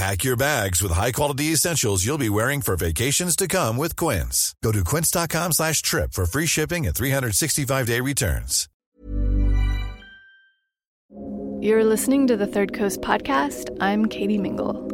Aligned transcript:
Pack 0.00 0.24
your 0.24 0.34
bags 0.34 0.82
with 0.82 0.92
high-quality 0.92 1.52
essentials 1.52 2.06
you'll 2.06 2.16
be 2.16 2.30
wearing 2.30 2.62
for 2.62 2.74
vacations 2.74 3.36
to 3.36 3.46
come 3.46 3.76
with 3.76 3.96
Quince. 3.96 4.54
Go 4.64 4.72
to 4.72 4.82
quince.com 4.82 5.52
slash 5.52 5.82
trip 5.82 6.14
for 6.14 6.24
free 6.24 6.46
shipping 6.46 6.86
and 6.86 6.96
365-day 6.96 8.00
returns. 8.00 8.66
You're 11.60 11.84
listening 11.84 12.26
to 12.28 12.38
the 12.38 12.46
Third 12.46 12.72
Coast 12.72 13.02
podcast. 13.02 13.76
I'm 13.78 14.06
Katie 14.06 14.38
Mingle. 14.38 14.88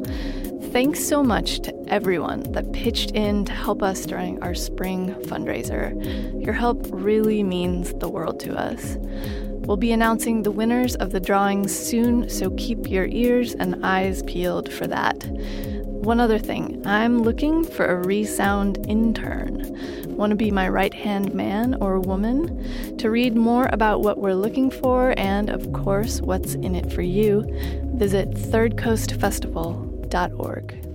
Thanks 0.73 1.07
so 1.07 1.23
much 1.23 1.61
to 1.61 1.73
everyone 1.87 2.41
that 2.55 2.73
pitched 2.73 3.13
in 3.13 3.45
to 3.45 3.53
help 3.53 3.85
us 3.85 4.07
during 4.07 4.43
our 4.43 4.57
spring 4.57 5.15
fundraiser. 5.27 6.45
Your 6.45 6.55
help 6.55 6.85
really 6.91 7.45
means 7.45 7.95
the 8.01 8.09
world 8.09 8.41
to 8.41 8.59
us. 8.59 8.97
We'll 9.67 9.77
be 9.77 9.91
announcing 9.91 10.45
the 10.45 10.53
winners 10.53 10.95
of 10.95 11.11
the 11.11 11.19
drawings 11.19 11.77
soon, 11.77 12.31
so 12.31 12.51
keep 12.51 12.89
your 12.89 13.07
ears 13.07 13.55
and 13.55 13.85
eyes 13.85 14.23
peeled 14.23 14.73
for 14.73 14.87
that. 14.87 15.27
One 16.07 16.21
other 16.21 16.39
thing 16.39 16.87
I'm 16.87 17.23
looking 17.23 17.65
for 17.65 17.87
a 17.87 18.07
resound 18.07 18.87
intern. 18.89 19.77
Want 20.17 20.31
to 20.31 20.37
be 20.37 20.53
my 20.53 20.69
right 20.69 20.95
hand 20.95 21.35
man 21.35 21.75
or 21.81 21.99
woman? 21.99 22.97
To 22.99 23.11
read 23.11 23.35
more 23.35 23.69
about 23.73 24.03
what 24.03 24.19
we're 24.19 24.35
looking 24.35 24.71
for 24.71 25.15
and, 25.19 25.51
of 25.51 25.73
course, 25.73 26.23
what's 26.23 26.55
in 26.55 26.77
it 26.77 26.93
for 26.93 27.03
you, 27.03 27.45
visit 27.97 28.31
thirdcoastfestival.org. 28.31 30.86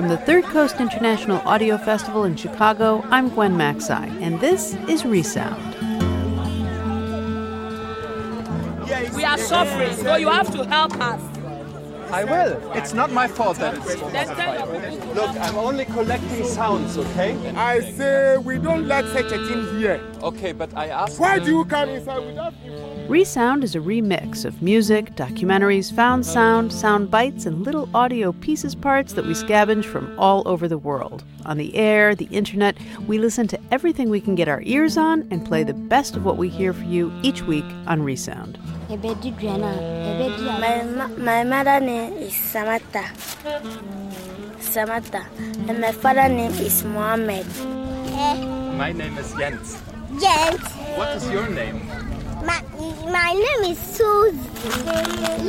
From 0.00 0.08
the 0.08 0.16
Third 0.16 0.44
Coast 0.44 0.76
International 0.80 1.42
Audio 1.46 1.76
Festival 1.76 2.24
in 2.24 2.34
Chicago, 2.34 3.04
I'm 3.10 3.28
Gwen 3.28 3.54
Macsai, 3.54 4.08
and 4.22 4.40
this 4.40 4.72
is 4.88 5.04
Resound. 5.04 5.74
We 9.14 9.24
are 9.24 9.36
suffering, 9.36 9.94
so 9.96 10.16
you 10.16 10.30
have 10.30 10.50
to 10.52 10.64
help 10.64 10.98
us. 10.98 11.20
I 12.10 12.24
will. 12.24 12.72
It's 12.72 12.94
not 12.94 13.12
my 13.12 13.28
fault 13.28 13.58
that 13.58 13.74
it's. 13.76 14.00
Look, 15.14 15.36
I'm 15.36 15.58
only 15.58 15.84
collecting 15.84 16.46
sounds, 16.46 16.96
okay? 16.96 17.36
I 17.54 17.80
say 17.80 18.38
we 18.38 18.56
don't 18.56 18.88
let 18.88 19.04
such 19.08 19.30
a 19.32 19.46
thing 19.46 19.78
here. 19.78 20.00
Okay, 20.22 20.52
but 20.52 20.76
I 20.76 20.88
asked. 20.88 21.18
Why 21.18 21.38
do 21.38 21.50
you 21.50 21.64
come 21.64 21.88
inside 21.88 22.26
without 22.26 22.54
Resound 23.08 23.64
is 23.64 23.74
a 23.74 23.80
remix 23.80 24.44
of 24.44 24.62
music, 24.62 25.16
documentaries, 25.16 25.92
found 25.92 26.24
sound, 26.24 26.72
sound 26.72 27.10
bites, 27.10 27.44
and 27.44 27.64
little 27.64 27.88
audio 27.92 28.30
pieces 28.30 28.76
parts 28.76 29.14
that 29.14 29.26
we 29.26 29.32
scavenge 29.32 29.84
from 29.84 30.16
all 30.16 30.46
over 30.46 30.68
the 30.68 30.78
world. 30.78 31.24
On 31.44 31.56
the 31.56 31.74
air, 31.74 32.14
the 32.14 32.26
internet, 32.26 32.76
we 33.08 33.18
listen 33.18 33.48
to 33.48 33.58
everything 33.72 34.10
we 34.10 34.20
can 34.20 34.36
get 34.36 34.46
our 34.46 34.62
ears 34.62 34.96
on 34.96 35.26
and 35.32 35.44
play 35.44 35.64
the 35.64 35.74
best 35.74 36.14
of 36.14 36.24
what 36.24 36.36
we 36.36 36.48
hear 36.48 36.72
for 36.72 36.84
you 36.84 37.12
each 37.22 37.42
week 37.42 37.64
on 37.88 38.02
Resound. 38.02 38.60
My, 38.88 38.98
my 41.18 41.42
mother 41.42 41.80
name 41.80 42.12
is 42.12 42.34
Samantha. 42.36 43.10
Samantha. 44.60 45.26
And 45.66 45.80
my 45.80 45.90
father 45.90 46.28
name 46.28 46.52
is 46.52 46.84
Mohammed. 46.84 47.46
My 48.76 48.92
name 48.92 49.18
is 49.18 49.32
Jens. 49.34 49.82
Jens. 50.18 50.60
What 50.96 51.16
is 51.16 51.30
your 51.30 51.48
name? 51.48 51.86
My, 52.44 52.60
my 53.06 53.32
name 53.32 53.70
is 53.70 53.78
Susie. 53.78 54.38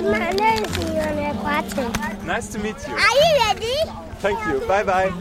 My 0.04 0.30
name 0.32 0.66
is 0.66 0.78
Ione 0.78 1.34
Kwate. 1.40 2.24
Nice 2.26 2.50
to 2.50 2.60
meet 2.60 2.76
you. 2.88 2.94
Are 2.94 3.16
you 3.22 3.30
ready? 3.46 3.76
Thank 4.20 4.38
you. 4.46 4.68
Bye 4.68 4.84
bye. 4.84 5.12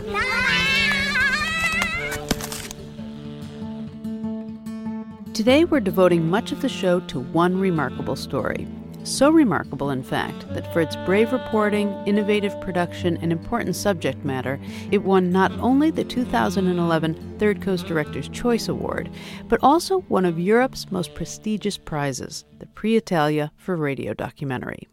Today, 5.32 5.64
we're 5.64 5.80
devoting 5.80 6.28
much 6.28 6.52
of 6.52 6.60
the 6.60 6.68
show 6.68 7.00
to 7.00 7.20
one 7.20 7.58
remarkable 7.58 8.16
story. 8.16 8.66
So 9.10 9.28
remarkable, 9.28 9.90
in 9.90 10.04
fact, 10.04 10.48
that 10.54 10.72
for 10.72 10.80
its 10.80 10.94
brave 11.04 11.32
reporting, 11.32 11.92
innovative 12.06 12.58
production, 12.60 13.16
and 13.16 13.32
important 13.32 13.74
subject 13.74 14.24
matter, 14.24 14.60
it 14.92 15.02
won 15.02 15.32
not 15.32 15.50
only 15.58 15.90
the 15.90 16.04
2011 16.04 17.36
Third 17.40 17.60
Coast 17.60 17.88
Director's 17.88 18.28
Choice 18.28 18.68
Award, 18.68 19.10
but 19.48 19.58
also 19.64 20.02
one 20.02 20.24
of 20.24 20.38
Europe's 20.38 20.92
most 20.92 21.12
prestigious 21.16 21.76
prizes, 21.76 22.44
the 22.60 22.66
Prix 22.66 22.94
Italia 22.94 23.50
for 23.56 23.74
Radio 23.74 24.14
Documentary. 24.14 24.86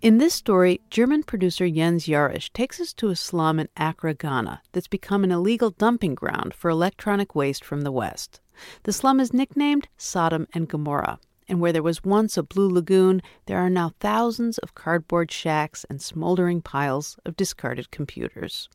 In 0.00 0.18
this 0.18 0.32
story, 0.32 0.80
German 0.88 1.24
producer 1.24 1.68
Jens 1.68 2.06
Jarisch 2.06 2.52
takes 2.52 2.80
us 2.80 2.92
to 2.94 3.08
a 3.08 3.16
slum 3.16 3.58
in 3.58 3.68
Accra, 3.76 4.14
Ghana, 4.14 4.62
that's 4.70 4.86
become 4.86 5.24
an 5.24 5.32
illegal 5.32 5.70
dumping 5.70 6.14
ground 6.14 6.54
for 6.54 6.70
electronic 6.70 7.34
waste 7.34 7.64
from 7.64 7.80
the 7.80 7.92
West. 7.92 8.40
The 8.84 8.92
slum 8.92 9.18
is 9.18 9.34
nicknamed 9.34 9.88
Sodom 9.96 10.46
and 10.54 10.68
Gomorrah, 10.68 11.18
and 11.50 11.60
where 11.60 11.72
there 11.72 11.82
was 11.82 12.04
once 12.04 12.36
a 12.36 12.42
blue 12.42 12.70
lagoon, 12.70 13.20
there 13.46 13.58
are 13.58 13.68
now 13.68 13.92
thousands 13.98 14.56
of 14.58 14.76
cardboard 14.76 15.32
shacks 15.32 15.84
and 15.90 16.00
smoldering 16.00 16.62
piles 16.62 17.18
of 17.26 17.36
discarded 17.36 17.90
computers. 17.90 18.68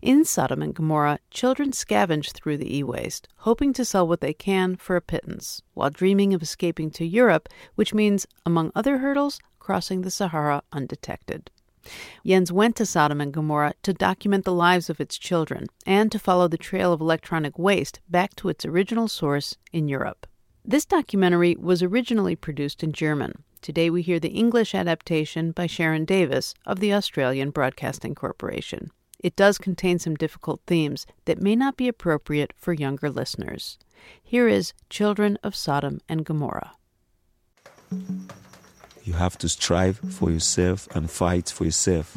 In 0.00 0.24
Sodom 0.24 0.62
and 0.62 0.74
Gomorrah, 0.74 1.18
children 1.30 1.72
scavenge 1.72 2.32
through 2.32 2.56
the 2.56 2.78
e 2.78 2.82
waste, 2.82 3.28
hoping 3.38 3.74
to 3.74 3.84
sell 3.84 4.08
what 4.08 4.22
they 4.22 4.32
can 4.32 4.76
for 4.76 4.96
a 4.96 5.02
pittance, 5.02 5.60
while 5.74 5.90
dreaming 5.90 6.32
of 6.32 6.42
escaping 6.42 6.90
to 6.92 7.04
Europe, 7.04 7.50
which 7.74 7.92
means, 7.92 8.26
among 8.46 8.72
other 8.74 8.98
hurdles, 8.98 9.38
crossing 9.58 10.00
the 10.00 10.10
Sahara 10.10 10.62
undetected. 10.72 11.50
Jens 12.26 12.50
went 12.50 12.76
to 12.76 12.86
Sodom 12.86 13.20
and 13.20 13.32
Gomorrah 13.32 13.74
to 13.82 13.92
document 13.92 14.46
the 14.46 14.52
lives 14.54 14.88
of 14.88 15.00
its 15.00 15.18
children 15.18 15.66
and 15.86 16.10
to 16.10 16.18
follow 16.18 16.48
the 16.48 16.56
trail 16.56 16.92
of 16.92 17.02
electronic 17.02 17.58
waste 17.58 18.00
back 18.08 18.34
to 18.36 18.48
its 18.48 18.64
original 18.64 19.08
source 19.08 19.56
in 19.72 19.88
Europe. 19.88 20.26
This 20.68 20.84
documentary 20.84 21.56
was 21.58 21.82
originally 21.82 22.36
produced 22.36 22.82
in 22.82 22.92
German. 22.92 23.42
Today 23.62 23.88
we 23.88 24.02
hear 24.02 24.20
the 24.20 24.28
English 24.28 24.74
adaptation 24.74 25.50
by 25.50 25.66
Sharon 25.66 26.04
Davis 26.04 26.52
of 26.66 26.78
the 26.78 26.92
Australian 26.92 27.48
Broadcasting 27.48 28.14
Corporation. 28.14 28.90
It 29.18 29.34
does 29.34 29.56
contain 29.56 29.98
some 29.98 30.14
difficult 30.14 30.60
themes 30.66 31.06
that 31.24 31.40
may 31.40 31.56
not 31.56 31.78
be 31.78 31.88
appropriate 31.88 32.52
for 32.54 32.74
younger 32.74 33.08
listeners. 33.08 33.78
Here 34.22 34.46
is 34.46 34.74
Children 34.90 35.38
of 35.42 35.56
Sodom 35.56 36.02
and 36.06 36.26
Gomorrah. 36.26 36.72
You 39.04 39.14
have 39.14 39.38
to 39.38 39.48
strive 39.48 39.96
for 39.96 40.30
yourself 40.30 40.86
and 40.94 41.10
fight 41.10 41.48
for 41.48 41.64
yourself. 41.64 42.14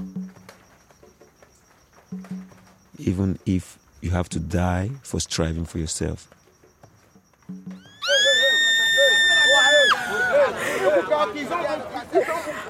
Even 2.97 3.39
if 3.45 3.79
you 4.01 4.09
have 4.09 4.27
to 4.27 4.39
die 4.41 4.91
for 5.03 5.21
striving 5.21 5.63
for 5.63 5.79
yourself. 5.79 6.27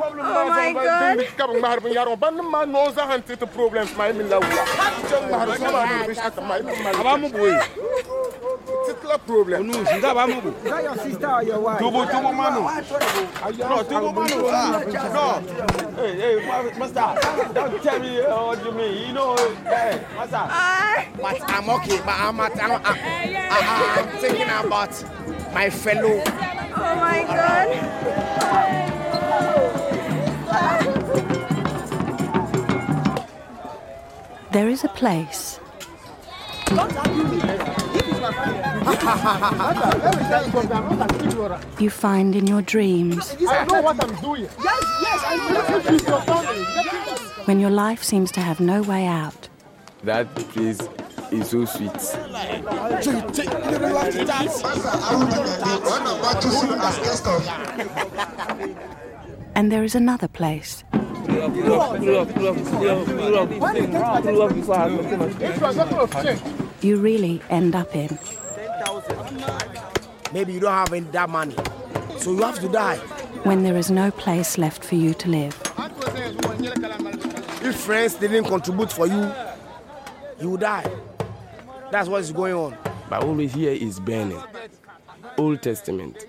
Oh, 0.04 0.14
oh 0.20 0.50
my 0.50 0.74
god. 0.74 1.18
problem. 10.32 10.56
Is 10.56 10.64
that 10.64 10.84
your 10.84 10.98
sister 10.98 11.28
or 11.30 11.44
your 11.44 11.60
wife? 11.60 11.80
Tubu, 11.80 12.06
tubu 12.10 12.32
manu. 12.34 12.62
No, 12.62 13.84
tubu 13.84 14.10
manu. 14.14 14.48
Ah, 14.50 14.84
no. 15.14 15.28
Hey, 16.02 16.14
hey, 16.20 16.80
master. 16.80 17.54
Don't 17.54 17.84
tell 17.84 18.00
me 18.00 18.22
uh, 18.22 18.46
what 18.46 18.66
you 18.66 18.72
mean. 18.72 19.08
You 19.08 19.14
know, 19.14 19.36
hey, 19.66 20.02
master. 20.16 20.46
But 21.22 21.42
I'm 21.50 21.70
okay. 21.70 21.98
But 22.06 22.16
I'm, 22.18 22.40
I'm, 22.40 22.52
I'm, 22.52 22.72
I'm, 22.72 22.72
uh, 22.72 22.86
uh, 22.86 22.94
uh, 23.52 23.96
I'm 23.98 24.08
thinking 24.20 24.50
about 24.50 24.94
my 25.54 25.70
fellow. 25.70 26.24
Oh 26.74 26.96
my 26.96 27.24
god. 27.24 27.68
There 34.52 34.68
is 34.68 34.84
a 34.84 34.90
place 34.90 35.60
you 41.80 41.90
find 41.90 42.36
in 42.36 42.48
your 42.48 42.62
dreams 42.62 43.36
I 43.48 43.66
know 43.66 43.82
what 43.82 44.04
I'm 44.04 44.16
doing. 44.22 44.42
Yes, 44.42 44.84
yes, 45.02 45.24
I 45.26 45.36
know. 45.54 45.78
If 45.78 45.90
it's 45.90 46.08
your 46.08 46.22
family, 46.22 46.64
when 47.46 47.60
your 47.62 47.70
life 47.70 48.04
seems 48.04 48.32
to 48.34 48.42
have 48.42 48.60
no 48.60 48.82
way 48.82 49.06
out. 49.06 49.48
That 50.04 50.36
place 50.36 50.82
is 51.32 51.50
so 51.50 51.64
sweet. 51.64 51.92
And 59.56 59.72
there 59.72 59.84
is 59.84 59.96
another 59.96 60.28
place 60.28 60.84
you 66.82 66.98
really 66.98 67.42
end 67.50 67.76
up 67.76 67.96
in. 67.96 68.18
Maybe 70.34 70.54
you 70.54 70.60
don't 70.60 70.72
have 70.72 70.94
any 70.94 71.06
that 71.12 71.30
money, 71.30 71.56
so 72.18 72.32
you 72.32 72.42
have 72.44 72.60
to 72.60 72.70
die. 72.70 72.98
When 73.44 73.64
there 73.64 73.78
is 73.78 73.90
no 73.90 74.12
place 74.12 74.58
left 74.58 74.84
for 74.84 74.96
you 74.96 75.14
to 75.16 75.30
live. 75.30 75.60
If 77.64 77.76
friends 77.76 78.16
didn't 78.16 78.46
contribute 78.46 78.92
for 78.92 79.08
you, 79.08 79.32
you 80.40 80.50
will 80.52 80.58
die. 80.58 80.90
That's 81.92 82.08
what's 82.08 82.32
going 82.32 82.54
on. 82.54 82.78
But 83.10 83.24
always 83.24 83.54
here 83.54 83.72
is 83.72 84.00
burning. 84.00 84.42
Old 85.38 85.62
Testament. 85.62 86.26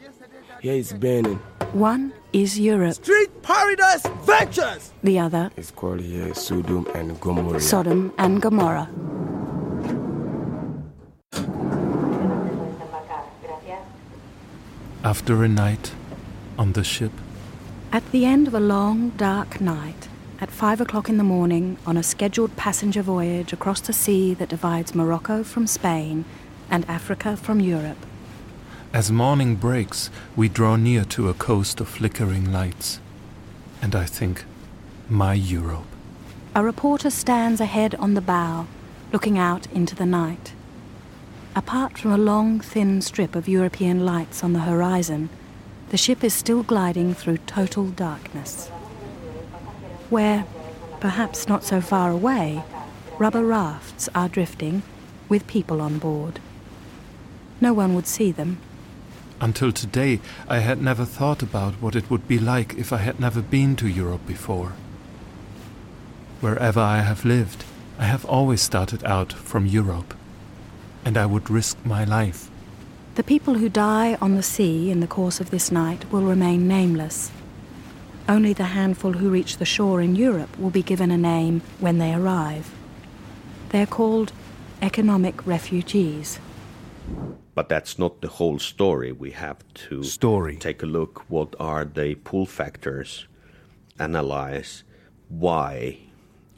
Here 0.61 0.75
is 0.75 0.93
burning. 0.93 1.37
One 1.73 2.13
is 2.33 2.59
Europe. 2.59 2.95
Street 2.95 3.43
Paradise 3.43 4.07
Ventures! 4.23 4.93
The 5.03 5.19
other 5.19 5.51
is 5.57 5.71
called 5.71 6.01
here 6.01 6.35
Sodom 6.35 6.87
and 6.95 7.21
Gomorrah. 7.21 7.61
Sodom 7.61 8.13
and 8.19 8.41
Gomorrah. 8.41 8.89
After 15.05 15.43
a 15.43 15.49
night 15.49 15.93
on 16.59 16.73
the 16.73 16.85
ship. 16.85 17.13
At 17.93 18.09
the 18.13 18.25
end 18.25 18.47
of 18.47 18.55
a 18.55 18.61
long, 18.61 19.11
dark 19.11 19.61
night, 19.61 20.09
at 20.41 20.51
five 20.51 20.81
o'clock 20.81 21.09
in 21.09 21.19
the 21.19 21.25
morning, 21.25 21.77
on 21.87 21.97
a 21.97 22.03
scheduled 22.03 22.57
passenger 22.57 23.03
voyage 23.03 23.53
across 23.53 23.81
the 23.81 23.93
sea 23.93 24.33
that 24.35 24.49
divides 24.49 24.95
Morocco 24.95 25.43
from 25.43 25.67
Spain 25.67 26.25
and 26.71 26.89
Africa 26.89 27.37
from 27.37 27.61
Europe, 27.61 27.99
as 28.93 29.11
morning 29.11 29.57
breaks, 29.57 30.11
we 30.37 30.51
draw 30.51 30.77
near 30.77 31.03
to 31.03 31.31
a 31.31 31.35
coast 31.35 31.81
of 31.81 31.89
flickering 31.89 32.53
lights. 32.53 33.01
And 33.81 33.95
I 33.95 34.05
think, 34.05 34.45
my 35.09 35.33
Europe. 35.33 35.87
A 36.55 36.63
reporter 36.63 37.09
stands 37.09 37.61
ahead 37.61 37.95
on 37.95 38.13
the 38.13 38.21
bow, 38.21 38.67
looking 39.11 39.39
out 39.39 39.67
into 39.73 39.95
the 39.95 40.05
night. 40.05 40.53
Apart 41.57 41.97
from 41.97 42.13
a 42.13 42.19
long, 42.19 42.61
thin 42.61 43.01
strip 43.01 43.35
of 43.35 43.49
European 43.49 44.05
lights 44.05 44.45
on 44.45 44.53
the 44.53 44.61
horizon, 44.61 45.31
the 45.89 45.97
ship 45.97 46.23
is 46.23 46.35
still 46.35 46.63
gliding 46.63 47.15
through 47.15 47.39
total 47.39 47.87
darkness. 47.87 48.69
Where, 50.11 50.45
perhaps 51.01 51.49
not 51.49 51.65
so 51.65 51.81
far 51.81 52.11
away, 52.11 52.63
rubber 53.19 53.45
rafts 53.45 54.11
are 54.15 54.29
drifting 54.29 54.83
with 55.31 55.47
people 55.47 55.81
on 55.81 55.99
board. 55.99 56.41
No 57.59 57.73
one 57.73 57.95
would 57.95 58.07
see 58.07 58.33
them 58.33 58.59
until 59.43 59.73
today, 59.73 60.21
I 60.49 60.61
had 60.61 60.81
never 60.81 61.05
thought 61.05 61.43
about 61.43 61.75
what 61.83 61.97
it 61.97 62.09
would 62.09 62.29
be 62.29 62.39
like 62.39 62.75
if 62.79 62.93
I 62.93 62.99
had 62.99 63.19
never 63.19 63.43
been 63.43 63.75
to 63.77 63.89
Europe 63.89 64.25
before. 64.25 64.73
Wherever 66.41 66.79
I 66.79 67.01
have 67.01 67.25
lived, 67.25 67.65
I 67.99 68.05
have 68.05 68.25
always 68.25 68.63
started 68.63 69.05
out 69.05 69.33
from 69.33 69.67
Europe, 69.67 70.15
and 71.05 71.19
I 71.19 71.27
would 71.27 71.51
risk 71.51 71.77
my 71.85 72.05
life. 72.05 72.51
The 73.17 73.25
people 73.25 73.55
who 73.55 73.69
die 73.69 74.17
on 74.23 74.37
the 74.37 74.45
sea 74.45 74.93
in 74.93 75.01
the 75.01 75.09
course 75.19 75.41
of 75.41 75.51
this 75.51 75.73
night 75.73 76.11
will 76.13 76.23
remain 76.23 76.69
nameless. 76.69 77.33
Only 78.29 78.53
the 78.53 78.73
handful 78.79 79.15
who 79.15 79.29
reach 79.29 79.57
the 79.57 79.65
shore 79.65 80.01
in 80.01 80.15
Europe 80.15 80.57
will 80.57 80.71
be 80.71 80.85
given 80.85 81.11
a 81.11 81.19
name 81.19 81.63
when 81.81 81.99
they 81.99 82.15
arrive. 82.15 82.73
They 83.71 83.83
are 83.83 83.87
called 83.87 84.33
economic 84.81 85.45
refugees. 85.45 86.39
But 87.55 87.69
that's 87.69 87.99
not 87.99 88.21
the 88.23 88.29
whole 88.29 88.59
story. 88.59 89.13
We 89.13 89.33
have 89.33 89.59
to 89.89 90.03
story. 90.05 90.57
take 90.57 90.83
a 90.83 90.87
look 90.87 91.25
what 91.29 91.55
are 91.61 91.85
the 91.85 92.15
pull 92.15 92.47
factors, 92.47 93.27
analyze 93.99 94.85
why 95.29 95.99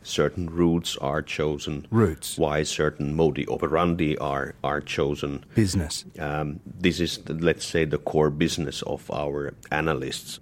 certain 0.03 0.49
routes 0.51 0.97
are 0.99 1.23
chosen, 1.23 1.87
routes, 1.91 2.39
why 2.39 2.63
certain 2.63 3.17
modi 3.17 3.47
operandi 3.49 4.17
are 4.19 4.55
are 4.63 4.81
chosen, 4.81 5.45
business. 5.55 6.05
Um, 6.19 6.61
this 6.65 7.01
is, 7.01 7.19
the, 7.19 7.35
let's 7.35 7.65
say, 7.65 7.85
the 7.85 7.99
core 7.99 8.31
business 8.31 8.83
of 8.83 9.11
our 9.11 9.55
analysts. 9.73 10.39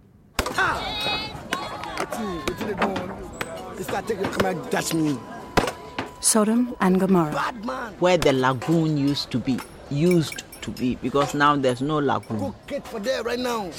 Sodom 6.21 6.77
and 6.81 7.01
Gomorrah, 7.01 7.53
where 7.99 8.17
the 8.17 8.33
lagoon 8.33 8.97
used 8.97 9.31
to 9.31 9.39
be 9.39 9.59
used 9.93 10.43
to 10.63 10.71
be 10.71 10.97
because 10.97 11.35
now 11.35 11.57
there's 11.57 11.83
no 11.83 11.99
lagoon. 11.99 12.55
for 12.85 13.01
there 13.01 13.23
right 13.23 13.39
now. 13.39 13.71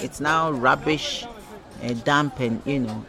It's 0.00 0.20
now 0.20 0.50
rubbish 0.50 1.24
and 1.80 2.02
damp 2.04 2.40
and 2.40 2.60
you 2.66 2.80
know. 2.80 3.04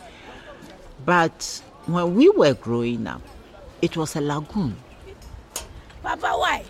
But 1.05 1.61
when 1.85 2.15
we 2.15 2.29
were 2.29 2.53
growing 2.53 3.07
up, 3.07 3.21
it 3.81 3.97
was 3.97 4.15
a 4.15 4.21
lagoon. 4.21 4.75
Papa, 6.01 6.27
why? 6.27 6.63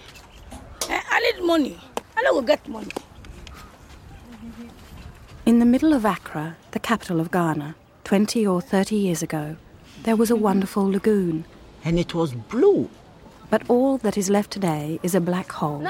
Eh, 0.90 1.02
I 1.10 1.20
need 1.20 1.44
money. 1.46 1.78
I 2.18 2.22
don't 2.24 2.46
get 2.46 2.68
money. 2.68 2.92
In 5.46 5.60
the 5.60 5.66
middle 5.66 5.94
of 5.94 6.06
Accra, 6.06 6.56
the 6.72 6.80
capital 6.80 7.20
of 7.20 7.32
Ghana, 7.32 7.76
20 8.06 8.46
or 8.48 8.62
30 8.62 8.96
years 8.96 9.22
ago, 9.22 9.56
there 10.04 10.16
was 10.16 10.32
a 10.32 10.36
wonderful 10.36 10.90
lagoon. 10.90 11.46
And 11.84 12.00
it 12.00 12.14
was 12.14 12.34
blue. 12.34 12.90
But 13.54 13.70
all 13.70 14.00
that 14.00 14.18
is 14.18 14.32
left 14.32 14.50
today 14.50 15.00
is 15.04 15.14
a 15.14 15.22
black 15.22 15.52
hole. 15.52 15.88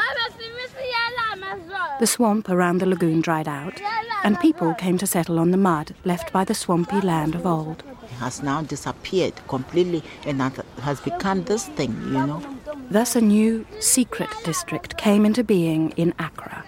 The 2.02 2.06
swamp 2.06 2.50
around 2.50 2.80
the 2.80 2.86
lagoon 2.86 3.22
dried 3.22 3.48
out, 3.48 3.80
and 4.26 4.38
people 4.42 4.74
came 4.74 4.98
to 4.98 5.08
settle 5.08 5.40
on 5.40 5.52
the 5.52 5.64
mud 5.70 5.96
left 6.04 6.34
by 6.34 6.44
the 6.44 6.54
swampy 6.54 7.00
land 7.00 7.36
of 7.36 7.46
old. 7.46 7.82
It 8.04 8.20
has 8.20 8.44
now 8.44 8.64
disappeared 8.64 9.36
completely 9.48 10.04
and 10.26 10.42
has 10.82 11.00
become 11.00 11.46
this 11.46 11.68
thing, 11.68 11.94
you 12.08 12.28
know. 12.28 12.44
Thus, 12.92 13.16
a 13.16 13.22
new 13.22 13.66
secret 13.80 14.30
district 14.44 14.98
came 14.98 15.26
into 15.26 15.42
being 15.42 15.92
in 15.92 16.14
Accra, 16.20 16.66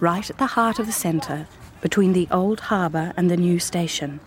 right 0.00 0.30
at 0.30 0.38
the 0.38 0.46
heart 0.56 0.78
of 0.78 0.86
the 0.86 0.92
centre, 0.92 1.46
between 1.82 2.14
the 2.14 2.26
old 2.30 2.60
harbour 2.72 3.12
and 3.18 3.30
the 3.30 3.36
new 3.36 3.58
station. 3.58 4.20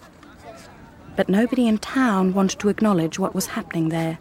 But 1.15 1.29
nobody 1.29 1.67
in 1.67 1.79
town 1.79 2.35
wanted 2.35 2.59
to 2.59 2.69
acknowledge 2.69 3.17
what 3.17 3.33
was 3.33 3.47
happening 3.57 3.89
there. 3.89 4.19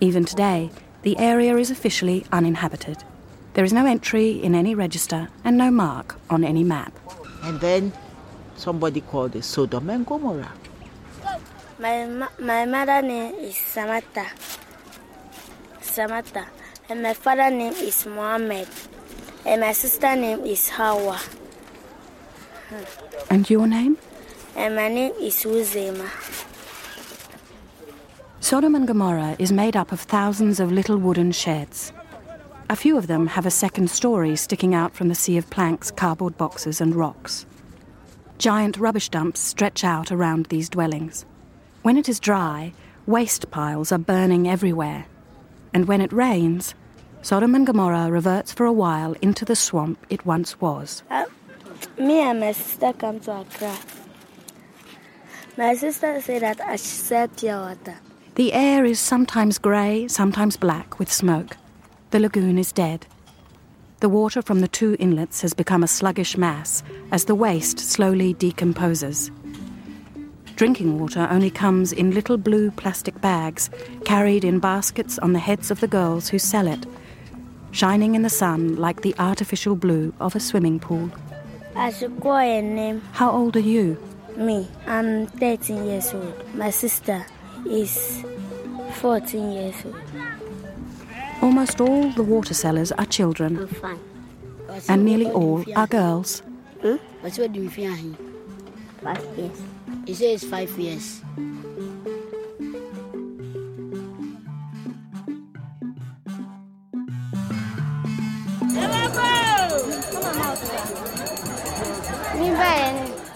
Even 0.00 0.24
today, 0.24 0.70
the 1.08 1.18
area 1.18 1.56
is 1.56 1.70
officially 1.70 2.22
uninhabited. 2.32 3.02
There 3.54 3.64
is 3.64 3.72
no 3.72 3.86
entry 3.86 4.32
in 4.32 4.54
any 4.54 4.74
register 4.74 5.28
and 5.42 5.56
no 5.56 5.70
mark 5.70 6.16
on 6.28 6.44
any 6.44 6.62
map. 6.62 6.92
And 7.44 7.58
then 7.60 7.94
somebody 8.56 9.00
called 9.00 9.34
it 9.34 9.42
Sodom 9.42 9.88
and 9.88 10.04
Gomorrah. 10.04 10.52
My, 11.78 12.28
my 12.38 12.66
mother 12.66 13.00
name 13.00 13.36
is 13.36 13.56
Samantha. 13.56 14.26
Samantha. 15.80 16.44
And 16.90 17.02
my 17.02 17.14
father 17.14 17.48
name 17.50 17.72
is 17.72 18.04
Mohammed. 18.04 18.68
And 19.46 19.62
my 19.62 19.72
sister 19.72 20.14
name 20.14 20.44
is 20.44 20.68
Hawa. 20.68 21.18
And 23.30 23.48
your 23.48 23.66
name? 23.66 23.96
And 24.54 24.76
my 24.76 24.88
name 24.88 25.14
is 25.22 25.36
Uzema. 25.44 26.10
Sodom 28.40 28.76
and 28.76 28.86
Gomorrah 28.86 29.36
is 29.40 29.50
made 29.50 29.76
up 29.76 29.90
of 29.90 30.00
thousands 30.00 30.60
of 30.60 30.70
little 30.70 30.96
wooden 30.96 31.32
sheds. 31.32 31.92
A 32.70 32.76
few 32.76 32.96
of 32.96 33.08
them 33.08 33.26
have 33.26 33.46
a 33.46 33.50
second 33.50 33.90
story 33.90 34.36
sticking 34.36 34.74
out 34.74 34.94
from 34.94 35.08
the 35.08 35.14
sea 35.14 35.36
of 35.36 35.50
planks, 35.50 35.90
cardboard 35.90 36.38
boxes, 36.38 36.80
and 36.80 36.94
rocks. 36.94 37.46
Giant 38.38 38.76
rubbish 38.76 39.08
dumps 39.08 39.40
stretch 39.40 39.82
out 39.82 40.12
around 40.12 40.46
these 40.46 40.68
dwellings. 40.68 41.26
When 41.82 41.96
it 41.96 42.08
is 42.08 42.20
dry, 42.20 42.72
waste 43.06 43.50
piles 43.50 43.90
are 43.90 43.98
burning 43.98 44.48
everywhere. 44.48 45.06
And 45.74 45.88
when 45.88 46.00
it 46.00 46.12
rains, 46.12 46.74
Sodom 47.22 47.56
and 47.56 47.66
Gomorrah 47.66 48.10
reverts 48.10 48.52
for 48.52 48.66
a 48.66 48.72
while 48.72 49.14
into 49.20 49.44
the 49.44 49.56
swamp 49.56 49.98
it 50.08 50.24
once 50.24 50.60
was. 50.60 51.02
Uh, 51.10 51.26
me 51.98 52.20
and 52.20 52.38
my 52.38 52.52
sister 52.52 52.92
come 52.92 53.18
to 53.20 53.40
Accra. 53.40 53.76
My 55.56 55.74
sister 55.74 56.20
said 56.20 56.42
that 56.42 56.60
I 56.60 56.76
should 56.76 57.38
sell 57.38 57.60
water. 57.66 57.96
The 58.38 58.52
air 58.52 58.84
is 58.84 59.00
sometimes 59.00 59.58
grey, 59.58 60.06
sometimes 60.06 60.56
black 60.56 61.00
with 61.00 61.12
smoke. 61.12 61.56
The 62.12 62.20
lagoon 62.20 62.56
is 62.56 62.70
dead. 62.70 63.04
The 63.98 64.08
water 64.08 64.42
from 64.42 64.60
the 64.60 64.68
two 64.68 64.96
inlets 65.00 65.40
has 65.40 65.54
become 65.54 65.82
a 65.82 65.88
sluggish 65.88 66.36
mass 66.36 66.84
as 67.10 67.24
the 67.24 67.34
waste 67.34 67.80
slowly 67.80 68.34
decomposes. 68.34 69.32
Drinking 70.54 71.00
water 71.00 71.26
only 71.32 71.50
comes 71.50 71.92
in 71.92 72.12
little 72.12 72.36
blue 72.36 72.70
plastic 72.70 73.20
bags 73.20 73.70
carried 74.04 74.44
in 74.44 74.60
baskets 74.60 75.18
on 75.18 75.32
the 75.32 75.40
heads 75.40 75.72
of 75.72 75.80
the 75.80 75.88
girls 75.88 76.28
who 76.28 76.38
sell 76.38 76.68
it, 76.68 76.86
shining 77.72 78.14
in 78.14 78.22
the 78.22 78.30
sun 78.30 78.76
like 78.76 79.02
the 79.02 79.16
artificial 79.18 79.74
blue 79.74 80.14
of 80.20 80.36
a 80.36 80.40
swimming 80.40 80.78
pool. 80.78 81.10
name. 82.76 83.02
How 83.14 83.32
old 83.32 83.56
are 83.56 83.68
you? 83.74 83.98
Me, 84.36 84.68
I'm 84.86 85.26
13 85.26 85.86
years 85.86 86.14
old. 86.14 86.54
My 86.54 86.70
sister 86.70 87.26
is 87.66 88.24
14 88.94 89.52
years 89.52 89.74
old. 89.84 89.96
Almost 91.42 91.80
all 91.80 92.10
the 92.10 92.22
water 92.22 92.54
sellers 92.54 92.92
are 92.92 93.06
children, 93.06 93.68
and 94.88 95.04
nearly 95.04 95.30
all 95.30 95.64
are 95.76 95.86
girls. 95.86 96.42
Hmm? 96.82 96.96
But 97.22 97.36
what 97.36 97.52
do 97.52 97.62
you 97.62 97.70
feel? 97.70 97.94
Five 99.02 99.24
years. 99.36 99.62
He 100.06 100.14
says 100.14 100.44
five 100.44 100.70
years. 100.78 101.22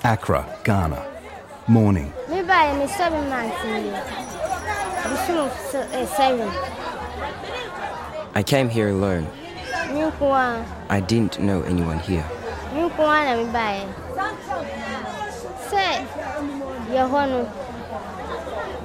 Accra, 0.05 0.45
Ghana. 0.65 1.01
Morning. 1.69 2.13
Buy 2.53 2.77
me 2.79 2.87
seven 2.87 3.31
months 3.31 3.63
here. 3.63 3.95
Uh, 5.07 6.05
seven. 6.05 6.49
I 8.35 8.43
came 8.43 8.69
here 8.69 8.91
alone. 8.91 9.27
I 10.91 11.01
didn't 11.01 11.41
know 11.41 11.63
anyone 11.63 11.99
here. 12.01 12.29
Me 12.75 12.91
kwa 12.91 13.25
na 13.25 13.37
me 13.39 13.45
buy. 13.51 13.89
Say, 15.71 16.05
ye 16.93 17.01
hono. 17.13 17.49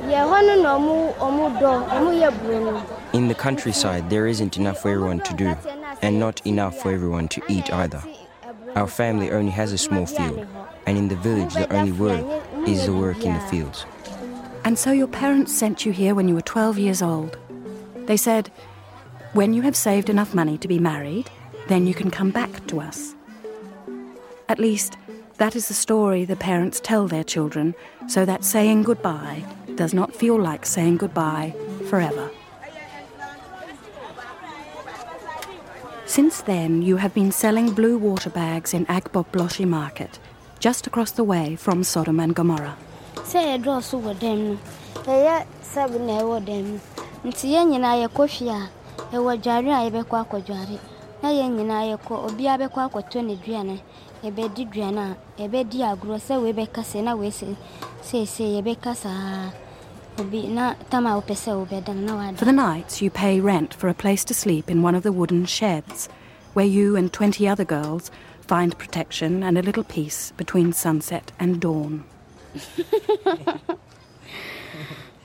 Ye 0.08 0.16
hono 0.16 0.64
no 0.64 0.80
mu 0.80 1.12
omu 1.20 1.60
do, 1.60 1.68
omu 1.68 2.12
ye 2.22 2.30
brunu. 2.40 2.82
In 3.12 3.28
the 3.28 3.36
countryside, 3.36 4.10
there 4.10 4.28
isn't 4.28 4.56
enough 4.56 4.82
for 4.82 4.92
everyone 4.92 5.20
to 5.20 5.34
do, 5.34 5.58
and 6.02 6.22
not 6.22 6.40
enough 6.48 6.78
for 6.78 6.94
everyone 6.94 7.28
to 7.28 7.42
eat 7.50 7.70
either. 7.74 8.02
Our 8.78 8.88
family 8.88 9.30
only 9.30 9.52
has 9.52 9.74
a 9.74 9.78
small 9.78 10.06
field, 10.06 10.48
and 10.86 10.98
in 10.98 11.10
the 11.10 11.18
village, 11.18 11.54
the 11.54 11.68
only 11.74 11.92
work 11.92 12.24
is 12.68 12.86
the 12.86 12.94
work 12.94 13.24
in 13.24 13.34
the 13.34 13.40
fields. 13.42 13.86
And 14.64 14.78
so 14.78 14.92
your 14.92 15.08
parents 15.08 15.54
sent 15.54 15.86
you 15.86 15.94
here 15.94 16.14
when 16.14 16.28
you 16.28 16.36
were 16.36 16.42
12 16.42 16.78
years 16.78 17.02
old. 17.02 17.38
They 18.06 18.18
said, 18.18 18.52
when 19.34 19.54
you 19.54 19.62
have 19.62 19.76
saved 19.76 20.10
enough 20.10 20.34
money 20.34 20.58
to 20.58 20.68
be 20.68 20.80
married, 20.80 21.30
then 21.68 21.88
you 21.88 21.94
can 21.94 22.12
come 22.12 22.32
back 22.32 22.68
to 22.68 22.82
us. 22.82 23.16
At 24.50 24.60
least, 24.60 24.98
that 25.38 25.56
is 25.56 25.68
the 25.68 25.74
story 25.74 26.26
the 26.26 26.36
parents 26.36 26.80
tell 26.80 27.08
their 27.08 27.24
children, 27.24 27.76
so 28.08 28.26
that 28.26 28.44
saying 28.44 28.84
goodbye 28.84 29.44
does 29.76 29.94
not 29.94 30.16
feel 30.16 30.40
like 30.40 30.66
saying 30.66 30.98
goodbye 30.98 31.54
forever. 31.90 32.30
Since 36.06 36.42
then, 36.42 36.82
you 36.82 36.98
have 36.98 37.14
been 37.14 37.32
selling 37.32 37.74
blue 37.74 37.98
water 37.98 38.30
bags 38.30 38.74
in 38.74 38.86
Agbogbloshie 38.88 39.68
market, 39.68 40.20
just 40.60 40.88
across 40.88 41.12
the 41.12 41.24
way 41.24 41.56
from 41.56 41.84
Sodom 41.84 42.20
and 42.20 42.36
Gomorrah. 42.36 42.78
Say 43.24 43.58
draw 43.58 43.80
so 43.80 43.98
with 43.98 44.20
them. 44.20 44.60
Ɛyɛ 45.06 45.46
sɛbi 45.64 46.00
na 46.02 46.22
ɛwɔ 46.22 46.46
dɛm 46.46 46.80
no 47.24 47.30
nti 47.32 47.54
yɛn 47.54 47.72
nyinaa 47.72 48.08
yɛkɔ 48.08 48.30
fie 48.30 48.50
a 48.50 48.70
ɛwɔ 49.12 49.42
dware 49.42 49.72
a 49.74 49.90
yɛbɛkɔ 49.90 50.16
akɔdware 50.24 50.80
na 51.22 51.30
yɛn 51.30 51.56
nyinaa 51.58 51.84
yɛkɔ 51.92 52.14
obiara 52.28 52.68
bɛkɔ 52.68 52.80
akɔtɔ 52.90 53.26
ne 53.26 53.36
duane 53.36 53.80
yɛbɛdi 54.24 54.72
duane 54.72 54.98
a 54.98 55.18
yɛbɛdi 55.42 55.80
agorɔ 55.84 56.18
sɛ 56.20 56.42
wei 56.42 56.54
bɛka 56.54 57.04
na 57.04 57.16
wei 57.16 57.32
seesei 57.32 58.62
yɛbɛka 58.62 58.96
saa 58.96 59.52
obi 60.20 60.48
na 60.48 60.72
a 60.72 60.98
wopɛ 61.22 61.36
sɛ 61.36 61.52
wobɛda 61.54 61.96
no 61.96 62.02
na 62.02 62.16
wada 62.16 62.38
For 62.38 62.46
the 62.46 62.52
nights, 62.52 63.02
you 63.02 63.10
pay 63.10 63.40
rent 63.40 63.74
for 63.74 63.88
a 63.88 63.94
place 63.94 64.24
to 64.26 64.34
sleep 64.34 64.70
in 64.70 64.82
one 64.82 64.96
of 64.96 65.04
the 65.04 65.12
wooden 65.12 65.46
sheds, 65.46 66.10
where 66.54 66.66
you 66.66 66.96
and 66.96 67.14
20 67.14 67.48
other 67.48 67.66
girls 67.66 68.10
find 68.48 68.78
protection 68.78 69.44
and 69.44 69.58
a 69.58 69.62
little 69.62 69.84
peace 69.84 70.32
between 70.38 70.72
sunset 70.74 71.32
and 71.40 71.60
dawn. 71.60 72.06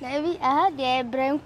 Maybe 0.00 0.38
I 0.42 0.70
had 0.70 0.76
the 0.76 1.04
brain. 1.08 1.40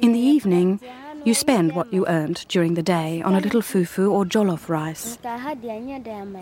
In 0.00 0.12
the 0.12 0.18
evening, 0.18 0.80
you 1.24 1.34
spend 1.34 1.74
what 1.74 1.92
you 1.92 2.06
earned 2.06 2.44
during 2.48 2.74
the 2.74 2.82
day 2.82 3.20
on 3.22 3.34
a 3.34 3.40
little 3.40 3.62
fufu 3.62 4.10
or 4.10 4.24
jollof 4.24 4.68
rice. 4.68 5.18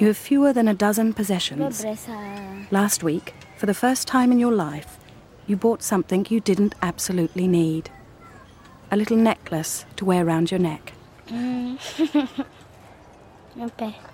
You 0.00 0.08
have 0.08 0.16
fewer 0.16 0.52
than 0.52 0.68
a 0.68 0.74
dozen 0.74 1.14
possessions. 1.14 1.84
Last 2.70 3.02
week, 3.02 3.34
for 3.56 3.66
the 3.66 3.74
first 3.74 4.06
time 4.06 4.30
in 4.30 4.38
your 4.38 4.52
life, 4.52 4.98
you 5.46 5.56
bought 5.56 5.82
something 5.82 6.26
you 6.28 6.40
didn't 6.40 6.74
absolutely 6.82 7.46
need 7.46 7.90
a 8.90 8.96
little 8.96 9.16
necklace 9.16 9.86
to 9.96 10.04
wear 10.04 10.26
around 10.26 10.50
your 10.50 10.60
neck. 10.60 10.92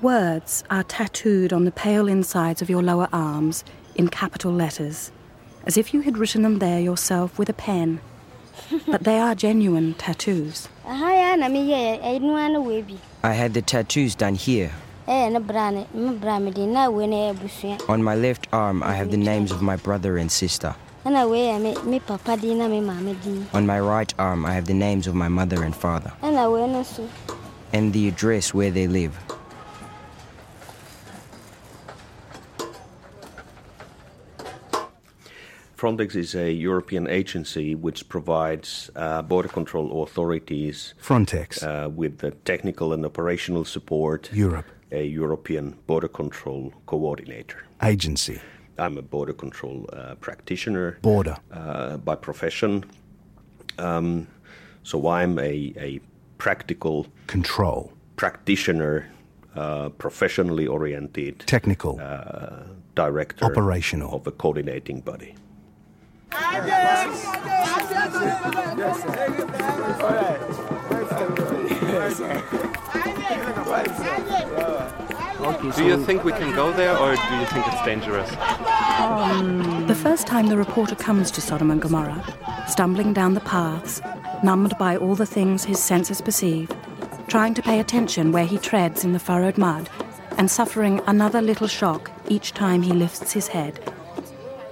Words 0.03 0.65
are 0.69 0.83
tattooed 0.83 1.53
on 1.53 1.65
the 1.65 1.71
pale 1.71 2.09
insides 2.09 2.61
of 2.61 2.69
your 2.69 2.83
lower 2.83 3.09
arms 3.11 3.65
in 3.95 4.09
capital 4.09 4.53
letters, 4.53 5.13
as 5.65 5.77
if 5.79 5.95
you 5.95 6.03
had 6.03 6.19
written 6.19 6.43
them 6.43 6.59
there 6.59 6.81
yourself 6.81 7.39
with 7.39 7.49
a 7.49 7.55
pen. 7.55 8.01
but 8.87 9.05
they 9.05 9.19
are 9.19 9.35
genuine 9.35 9.95
tattoos. 9.95 10.69
I 13.23 13.33
had 13.33 13.55
the 13.55 13.63
tattoos 13.63 14.15
done 14.15 14.35
here. 14.35 14.73
On 17.89 18.03
my 18.03 18.15
left 18.15 18.47
arm, 18.53 18.83
I 18.83 18.93
have 18.95 19.11
the 19.11 19.17
names 19.17 19.51
of 19.51 19.63
my 19.63 19.77
brother 19.77 20.19
and 20.19 20.31
sister. 20.31 20.75
On 23.55 23.67
my 23.67 23.81
right 23.81 24.13
arm, 24.19 24.45
I 24.45 24.53
have 24.53 24.67
the 24.67 24.75
names 24.75 25.07
of 25.07 25.15
my 25.15 25.29
mother 25.29 25.65
and 25.65 25.75
father. 25.75 26.13
And 27.73 27.93
the 27.93 28.09
address 28.09 28.53
where 28.53 28.71
they 28.71 28.87
live. 28.87 29.19
Frontex 35.81 36.15
is 36.15 36.35
a 36.35 36.53
European 36.53 37.09
agency 37.09 37.75
which 37.75 38.07
provides 38.07 38.91
uh, 38.97 39.23
border 39.23 39.49
control 39.49 40.03
authorities 40.03 40.93
Frontex 41.03 41.63
uh, 41.63 41.89
with 41.89 42.19
the 42.19 42.33
technical 42.45 42.93
and 42.93 43.07
operational 43.07 43.65
support. 43.65 44.31
Europe. 44.31 44.67
A 44.93 45.07
European 45.07 45.79
border 45.87 46.09
control 46.09 46.75
coordinator. 46.85 47.65
Agency. 47.83 48.43
I'm 48.77 48.99
a 48.99 49.03
border 49.03 49.33
control 49.33 49.89
uh, 49.95 50.17
practitioner. 50.17 50.99
Border. 51.01 51.39
Uh, 51.51 51.97
by 51.97 52.15
profession. 52.15 52.85
Um, 53.79 54.27
so 54.83 55.09
I'm 55.09 55.39
a, 55.39 55.73
a 55.79 56.01
practical 56.41 57.07
control 57.27 57.93
practitioner, 58.17 59.09
uh, 59.55 59.91
professionally 59.91 60.67
oriented, 60.67 61.39
technical 61.41 62.01
uh, 62.01 62.65
director, 62.95 63.45
operational 63.45 64.15
of 64.15 64.27
a 64.27 64.31
coordinating 64.31 65.01
body. 65.01 65.35
Do 75.77 75.85
you 75.85 76.05
think 76.05 76.25
we 76.25 76.33
can 76.33 76.55
go 76.55 76.73
there 76.73 76.97
or 76.97 77.15
do 77.17 77.37
you 77.37 77.47
think 77.47 77.67
it's 77.69 77.85
dangerous? 77.85 78.31
Um, 78.99 79.87
the 79.87 79.95
first 79.95 80.27
time 80.27 80.47
the 80.47 80.57
reporter 80.57 80.95
comes 80.95 81.31
to 81.33 81.41
Sodom 81.41 81.71
and 81.71 81.81
Gomorrah, 81.81 82.23
stumbling 82.69 83.13
down 83.13 83.35
the 83.35 83.41
paths, 83.41 84.01
numbed 84.43 84.77
by 84.79 84.97
all 84.97 85.15
the 85.15 85.27
things 85.27 85.65
his 85.65 85.79
senses 85.79 86.21
perceive, 86.21 86.71
trying 87.29 87.55
to 87.55 87.63
pay 87.63 87.81
attention 87.81 88.33
where 88.33 88.47
he 88.47 88.59
treads 88.59 89.05
in 89.05 89.13
the 89.13 89.19
furrowed 89.19 89.59
mud, 89.59 89.89
and 90.39 90.51
suffering 90.51 91.01
another 91.07 91.43
little 91.43 91.67
shock 91.67 92.11
each 92.29 92.53
time 92.53 92.83
he 92.83 92.93
lifts 92.93 93.33
his 93.33 93.49
head, 93.49 93.79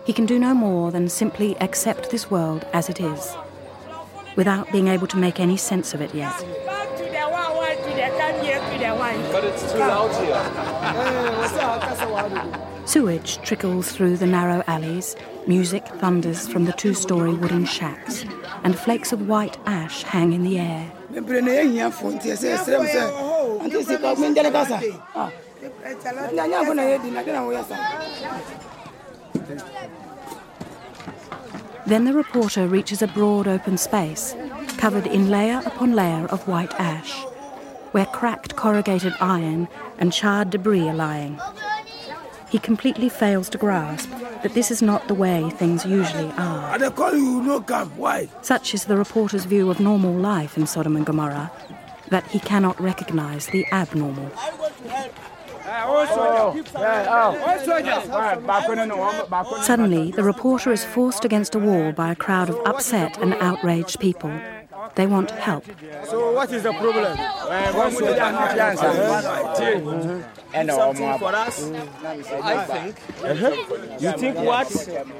he 0.08 0.14
can 0.14 0.24
do 0.24 0.38
no 0.38 0.54
more 0.54 0.90
than 0.90 1.06
simply 1.06 1.54
accept 1.60 2.10
this 2.10 2.30
world 2.30 2.64
as 2.72 2.88
it 2.88 2.98
is, 2.98 3.36
without 4.36 4.72
being 4.72 4.88
able 4.88 5.06
to 5.06 5.18
make 5.18 5.38
any 5.38 5.56
sense 5.56 5.92
of 5.92 6.00
it 6.00 6.14
yet. 6.14 6.32
But 9.30 9.44
it's 9.44 9.70
too 9.70 9.78
loud 9.78 10.10
here. 10.24 10.34
Sewage 12.88 13.36
trickles 13.42 13.92
through 13.92 14.16
the 14.16 14.26
narrow 14.26 14.64
alleys, 14.66 15.14
music 15.46 15.86
thunders 16.00 16.48
from 16.48 16.64
the 16.64 16.72
two 16.72 16.94
story 16.94 17.34
wooden 17.34 17.66
shacks, 17.66 18.24
and 18.64 18.78
flakes 18.78 19.12
of 19.12 19.28
white 19.28 19.58
ash 19.66 20.04
hang 20.04 20.32
in 20.32 20.42
the 20.42 20.58
air. 20.58 20.90
Then 31.86 32.04
the 32.06 32.14
reporter 32.14 32.66
reaches 32.66 33.02
a 33.02 33.06
broad 33.08 33.46
open 33.46 33.76
space, 33.76 34.34
covered 34.78 35.06
in 35.06 35.28
layer 35.28 35.60
upon 35.66 35.94
layer 35.94 36.24
of 36.28 36.48
white 36.48 36.72
ash, 36.80 37.22
where 37.92 38.06
cracked 38.06 38.56
corrugated 38.56 39.12
iron 39.20 39.68
and 39.98 40.10
charred 40.10 40.48
debris 40.48 40.88
are 40.88 40.94
lying. 40.94 41.38
He 42.50 42.58
completely 42.58 43.08
fails 43.08 43.48
to 43.50 43.58
grasp 43.58 44.10
that 44.42 44.54
this 44.54 44.70
is 44.70 44.82
not 44.82 45.06
the 45.08 45.14
way 45.14 45.50
things 45.50 45.84
usually 45.84 46.30
are. 46.32 46.70
I 46.70 46.78
dey 46.78 46.90
call 46.90 47.14
you, 47.14 47.42
no 47.42 47.60
come. 47.60 47.90
Why? 47.96 48.28
Such 48.42 48.74
is 48.74 48.84
the 48.86 48.96
reporter's 48.96 49.44
view 49.44 49.70
of 49.70 49.80
normal 49.80 50.14
life 50.14 50.56
in 50.56 50.66
Sodom 50.66 50.96
and 50.96 51.04
Gomorrah 51.06 51.50
that 52.10 52.26
he 52.28 52.38
cannot 52.40 52.80
recognize 52.80 53.46
the 53.48 53.66
abnormal. 53.72 54.30
Suddenly, 59.62 60.12
the 60.12 60.24
reporter 60.24 60.72
is 60.72 60.84
forced 60.84 61.24
against 61.26 61.54
a 61.54 61.58
wall 61.58 61.92
by 61.92 62.10
a 62.12 62.16
crowd 62.16 62.48
of 62.48 62.58
upset 62.64 63.18
and 63.18 63.34
outraged 63.34 64.00
people. 64.00 64.32
They 64.94 65.06
want 65.06 65.30
help. 65.30 65.64
So 66.04 66.32
what 66.32 66.52
is 66.52 66.62
the 66.62 66.72
problem? 66.72 67.16
Something 70.68 71.18
for 71.18 71.34
us? 71.34 71.70
I 71.70 72.64
think. 72.64 72.96
Uh-huh. 73.22 73.98
You 73.98 74.12
think 74.12 74.36
what? 74.38 74.70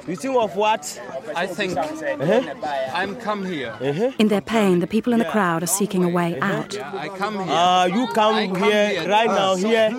You 0.07 0.17
think 0.17 0.37
of 0.37 0.57
what? 0.57 1.01
I 1.35 1.47
think 1.47 1.77
uh-huh. 1.77 2.55
I'm 2.95 3.17
come 3.17 3.45
here. 3.45 3.77
Uh-huh. 3.81 4.13
In 4.19 4.29
their 4.29 4.41
pain, 4.41 4.79
the 4.81 4.87
people 4.87 5.13
in 5.13 5.19
the 5.19 5.25
crowd 5.27 5.63
are 5.63 5.67
seeking 5.67 6.05
a 6.05 6.09
way 6.09 6.39
out. 6.41 6.79
I 6.79 7.09
come 7.09 7.35
here. 7.35 7.47
Ah, 7.49 7.85
you 7.87 8.07
come, 8.09 8.55
come 8.55 8.63
here, 8.63 8.89
here 8.91 9.09
right 9.09 9.27
now, 9.27 9.57
here. 9.57 9.91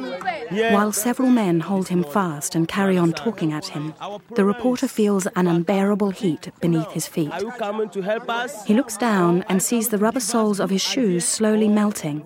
here. 0.50 0.72
While 0.74 0.92
several 0.92 1.30
men 1.30 1.60
hold 1.60 1.89
him 1.89 2.04
fast 2.04 2.56
and 2.56 2.68
carry 2.68 2.98
on 2.98 3.13
talking 3.13 3.54
at 3.54 3.68
him, 3.68 3.94
the 4.36 4.46
reporter 4.46 4.88
feels 4.88 5.28
an 5.36 5.48
unbearable 5.48 6.12
heat 6.12 6.50
beneath 6.60 6.92
his 6.92 7.08
feet. 7.08 7.32
Are 7.32 7.42
you 7.42 7.51
coming 7.51 7.89
to 7.89 8.01
help 8.01 8.30
us? 8.30 8.66
He 8.66 8.74
looks 8.74 8.98
down 8.98 9.44
and 9.50 9.62
sees 9.62 9.89
the 9.89 9.98
rubber 9.98 10.20
soles 10.20 10.60
of 10.60 10.70
his 10.70 10.82
shoes 10.82 11.25
slowly 11.25 11.68
melting. 11.68 12.24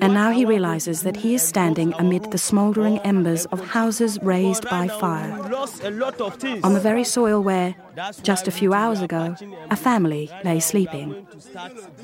And 0.00 0.14
now 0.14 0.30
he 0.30 0.44
realizes 0.44 1.02
that 1.02 1.16
he 1.16 1.34
is 1.34 1.42
standing 1.42 1.92
amid 1.98 2.30
the 2.30 2.38
smouldering 2.38 2.98
embers 3.00 3.46
of 3.46 3.60
houses 3.70 4.18
raised 4.22 4.68
by 4.70 4.88
fire. 4.88 5.42
We 5.42 5.50
lost 5.50 5.82
a 5.84 5.90
lot 5.90 6.20
of 6.20 6.36
things. 6.36 6.64
On 6.64 6.72
the 6.72 6.80
very 6.80 7.04
soil 7.04 7.42
where, 7.42 7.74
just 8.22 8.48
a 8.48 8.50
few 8.50 8.72
hours 8.72 9.00
ago, 9.00 9.36
a 9.70 9.76
family 9.76 10.30
lay 10.44 10.60
sleeping. 10.60 11.26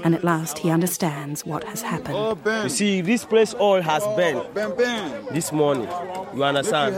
And 0.05 0.15
at 0.15 0.25
last 0.25 0.59
he 0.59 0.71
understands 0.71 1.47
what 1.47 1.65
has 1.65 1.83
happened. 1.83 2.17
Oh, 2.17 2.37
you 2.65 2.69
see, 2.69 3.01
this 3.01 3.25
place 3.25 3.55
all 3.55 3.81
has 3.81 4.05
burned 4.17 4.43
this 5.31 5.53
morning. 5.53 5.89
You 6.35 6.45
understand? 6.45 6.97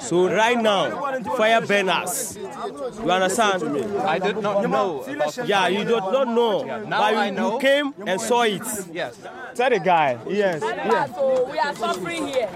So 0.00 0.28
right 0.32 0.60
now, 0.60 1.22
fire 1.36 1.60
burn 1.60 1.88
us. 1.88 2.36
You 2.36 3.10
understand? 3.10 3.62
I 4.00 4.18
did 4.18 4.38
not 4.40 4.68
know. 4.68 5.04
Yeah, 5.44 5.68
you 5.68 5.84
do 5.84 5.96
not 5.96 6.28
know. 6.28 6.83
Now 6.88 7.00
but 7.00 7.12
you, 7.12 7.18
I 7.18 7.30
know. 7.30 7.54
you 7.54 7.58
came 7.60 7.94
and 8.06 8.20
saw 8.20 8.42
it. 8.42 8.62
Yes. 8.92 9.18
Tell 9.54 9.70
the 9.70 9.78
guy. 9.78 10.18
Yes. 10.28 10.60
yes. 10.62 11.14
So 11.14 11.50
we 11.50 11.58
are 11.58 11.74
suffering 11.74 12.26
here. 12.26 12.50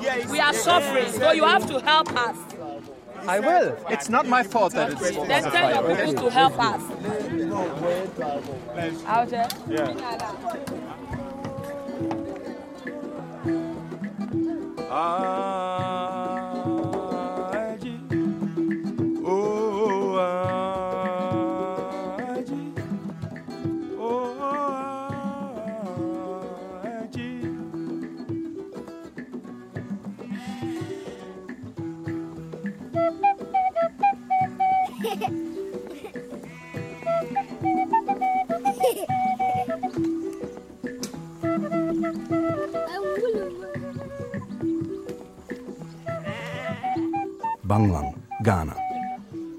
Yes. 0.00 0.30
We 0.30 0.40
are 0.40 0.54
suffering, 0.54 1.12
so 1.12 1.32
you 1.32 1.44
have 1.44 1.66
to 1.66 1.80
help 1.80 2.12
us. 2.16 2.36
I 3.26 3.40
will. 3.40 3.76
It's 3.90 4.08
not 4.08 4.26
my 4.26 4.42
fault 4.42 4.72
that 4.72 4.92
it's 4.92 5.00
Then 5.00 5.42
tell 5.42 5.86
your 5.86 6.06
people 6.06 6.24
to 6.24 6.30
help 6.30 6.58
us. 6.58 6.82
Out 9.06 9.28
there. 9.28 9.48
Oh, 14.92 15.89
Banglang, 47.70 48.18
Ghana. 48.42 48.74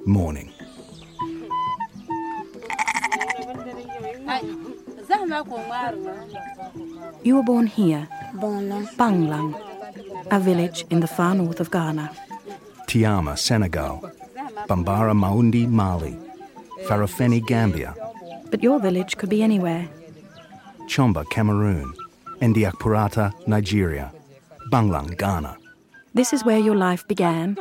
Morning. 0.05 0.51
You 7.23 7.35
were 7.37 7.43
born 7.43 7.67
here, 7.67 8.09
Banglang. 8.35 8.85
Banglang, 8.97 9.55
a 10.29 10.39
village 10.41 10.83
in 10.89 10.99
the 10.99 11.07
far 11.07 11.35
north 11.35 11.61
of 11.61 11.71
Ghana. 11.71 12.11
Tiama, 12.85 13.37
Senegal. 13.37 14.03
Bambara 14.67 15.13
Maundi, 15.15 15.65
Mali. 15.65 16.17
Farafeni, 16.87 17.39
Gambia. 17.47 17.95
But 18.51 18.61
your 18.61 18.81
village 18.81 19.15
could 19.15 19.29
be 19.29 19.41
anywhere. 19.41 19.87
Chomba, 20.89 21.23
Cameroon. 21.31 21.93
Ndiakpurata, 22.41 23.31
Nigeria. 23.47 24.11
Banglang, 24.69 25.17
Ghana. 25.17 25.55
This 26.13 26.33
is 26.33 26.43
where 26.43 26.59
your 26.59 26.75
life 26.75 27.07
began, 27.07 27.57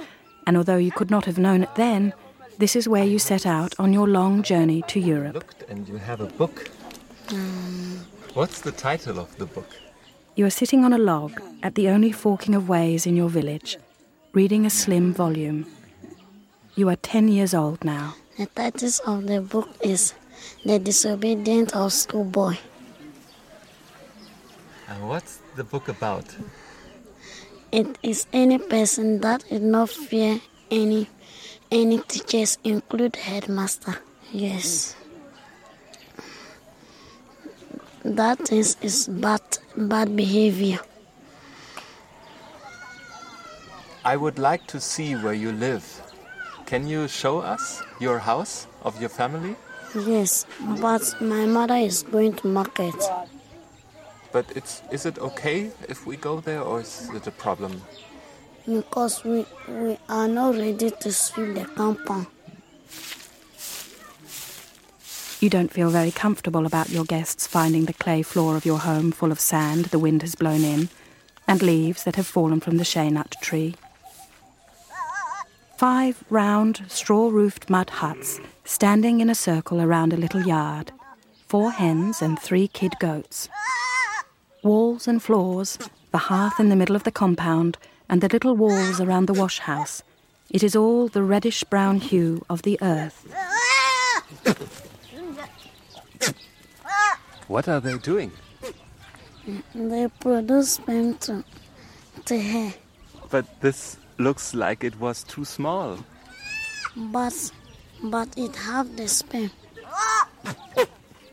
and 0.46 0.56
although 0.56 0.76
you 0.76 0.90
could 0.90 1.10
not 1.10 1.24
have 1.24 1.38
known 1.38 1.62
it 1.62 1.74
then, 1.74 2.12
this 2.58 2.76
is 2.76 2.88
where 2.88 3.04
you 3.04 3.18
set 3.18 3.46
out 3.46 3.74
on 3.78 3.92
your 3.92 4.06
long 4.06 4.42
journey 4.42 4.82
to 4.88 5.00
Europe. 5.00 5.34
Looked 5.34 5.62
and 5.70 5.88
you 5.88 5.96
have 5.96 6.20
a 6.20 6.26
book. 6.26 6.68
Hmm. 7.28 7.96
What's 8.34 8.60
the 8.60 8.72
title 8.72 9.18
of 9.18 9.36
the 9.38 9.46
book? 9.46 9.68
You 10.36 10.46
are 10.46 10.50
sitting 10.50 10.84
on 10.84 10.92
a 10.92 10.98
log 10.98 11.40
at 11.62 11.74
the 11.74 11.88
only 11.88 12.12
forking 12.12 12.54
of 12.54 12.68
ways 12.68 13.06
in 13.06 13.16
your 13.16 13.28
village, 13.28 13.78
reading 14.32 14.64
a 14.64 14.70
slim 14.70 15.12
volume. 15.12 15.66
You 16.76 16.88
are 16.88 16.96
10 16.96 17.28
years 17.28 17.52
old 17.54 17.84
now. 17.84 18.14
The 18.38 18.46
title 18.46 18.90
of 19.06 19.26
the 19.26 19.40
book 19.40 19.68
is 19.82 20.14
The 20.64 20.78
Disobedient 20.78 21.74
of 21.74 21.92
Schoolboy. 21.92 22.56
And 24.88 25.08
what's 25.08 25.40
the 25.56 25.64
book 25.64 25.88
about? 25.88 26.24
It 27.72 27.98
is 28.02 28.26
any 28.32 28.58
person 28.58 29.20
that 29.20 29.44
did 29.48 29.62
not 29.62 29.90
fear 29.90 30.40
any 30.70 31.08
any 31.70 31.98
teachers, 31.98 32.58
include 32.64 33.14
headmaster. 33.14 33.96
Yes. 34.32 34.96
That 38.04 38.50
is 38.50 38.76
is 38.82 39.06
bad 39.06 39.42
bad 39.76 40.16
behavior. 40.16 40.80
I 44.04 44.16
would 44.16 44.38
like 44.38 44.66
to 44.68 44.80
see 44.80 45.14
where 45.14 45.34
you 45.34 45.52
live. 45.52 45.84
Can 46.66 46.88
you 46.88 47.06
show 47.06 47.40
us 47.40 47.82
your 48.00 48.18
house 48.18 48.66
of 48.82 49.00
your 49.00 49.10
family? 49.10 49.54
Yes, 49.94 50.46
but 50.80 51.02
my 51.20 51.44
mother 51.46 51.76
is 51.76 52.02
going 52.02 52.34
to 52.34 52.46
market. 52.46 52.94
But 54.32 54.46
it's 54.54 54.82
is 54.90 55.06
it 55.06 55.18
okay 55.18 55.70
if 55.88 56.06
we 56.06 56.16
go 56.16 56.40
there 56.40 56.62
or 56.62 56.80
is 56.80 57.10
it 57.14 57.26
a 57.26 57.32
problem? 57.32 57.82
because 58.66 59.24
we, 59.24 59.46
we 59.68 59.98
are 60.08 60.28
not 60.28 60.54
ready 60.56 60.90
to 60.90 61.12
sweep 61.12 61.54
the 61.54 61.64
compound. 61.64 62.26
You 65.40 65.48
don't 65.48 65.72
feel 65.72 65.88
very 65.88 66.10
comfortable 66.10 66.66
about 66.66 66.90
your 66.90 67.04
guests 67.04 67.46
finding 67.46 67.86
the 67.86 67.94
clay 67.94 68.22
floor 68.22 68.56
of 68.56 68.66
your 68.66 68.78
home 68.78 69.10
full 69.10 69.32
of 69.32 69.40
sand 69.40 69.86
the 69.86 69.98
wind 69.98 70.22
has 70.22 70.34
blown 70.34 70.62
in 70.62 70.90
and 71.48 71.62
leaves 71.62 72.04
that 72.04 72.16
have 72.16 72.26
fallen 72.26 72.60
from 72.60 72.76
the 72.76 72.84
shea 72.84 73.08
nut 73.08 73.34
tree. 73.40 73.74
Five 75.78 76.22
round, 76.28 76.82
straw 76.88 77.30
roofed 77.30 77.70
mud 77.70 77.88
huts 77.88 78.38
standing 78.64 79.20
in 79.20 79.30
a 79.30 79.34
circle 79.34 79.80
around 79.80 80.12
a 80.12 80.18
little 80.18 80.42
yard. 80.42 80.92
Four 81.46 81.72
hens 81.72 82.20
and 82.20 82.38
three 82.38 82.68
kid 82.68 82.92
goats. 83.00 83.48
Walls 84.62 85.08
and 85.08 85.22
floors, 85.22 85.78
the 86.12 86.18
hearth 86.18 86.60
in 86.60 86.68
the 86.68 86.76
middle 86.76 86.96
of 86.96 87.04
the 87.04 87.10
compound, 87.12 87.78
and 88.08 88.20
the 88.20 88.28
little 88.28 88.54
walls 88.56 89.00
around 89.00 89.26
the 89.26 89.32
wash 89.32 89.58
house. 89.60 90.02
It 90.50 90.62
is 90.62 90.74
all 90.76 91.08
the 91.08 91.22
reddish 91.22 91.64
brown 91.64 92.00
hue 92.00 92.44
of 92.50 92.62
the 92.62 92.78
earth. 92.82 93.26
What 97.48 97.68
are 97.68 97.80
they 97.80 97.96
doing? 97.98 98.32
They 99.74 100.08
produce 100.20 100.72
sperm 100.72 101.14
to, 101.18 101.42
to 102.26 102.38
hair, 102.40 102.74
But 103.30 103.46
this 103.60 103.96
looks 104.18 104.54
like 104.54 104.84
it 104.84 105.00
was 105.00 105.22
too 105.24 105.44
small. 105.44 105.98
but 106.96 107.34
but 108.02 108.28
it 108.36 108.54
have 108.56 108.96
the 108.96 109.08
spin. 109.08 109.50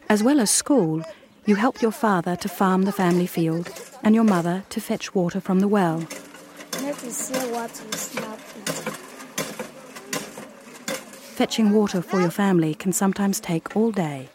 As 0.09 0.23
well 0.23 0.39
as 0.39 0.49
school, 0.49 1.03
you 1.47 1.55
help 1.55 1.81
your 1.81 1.93
father 1.93 2.35
to 2.35 2.49
farm 2.49 2.83
the 2.83 2.91
family 2.91 3.25
field 3.25 3.71
and 4.03 4.13
your 4.13 4.25
mother 4.25 4.65
to 4.69 4.81
fetch 4.81 5.15
water 5.15 5.39
from 5.39 5.61
the 5.61 5.67
well. 5.67 6.05
Let 6.81 7.01
us 7.03 7.15
see 7.15 7.51
what 7.51 7.73
snap. 7.95 8.37
Fetching 11.37 11.71
water 11.71 12.01
for 12.01 12.19
your 12.19 12.31
family 12.31 12.75
can 12.75 12.91
sometimes 12.91 13.39
take 13.39 13.77
all 13.77 13.91
day. 13.91 14.27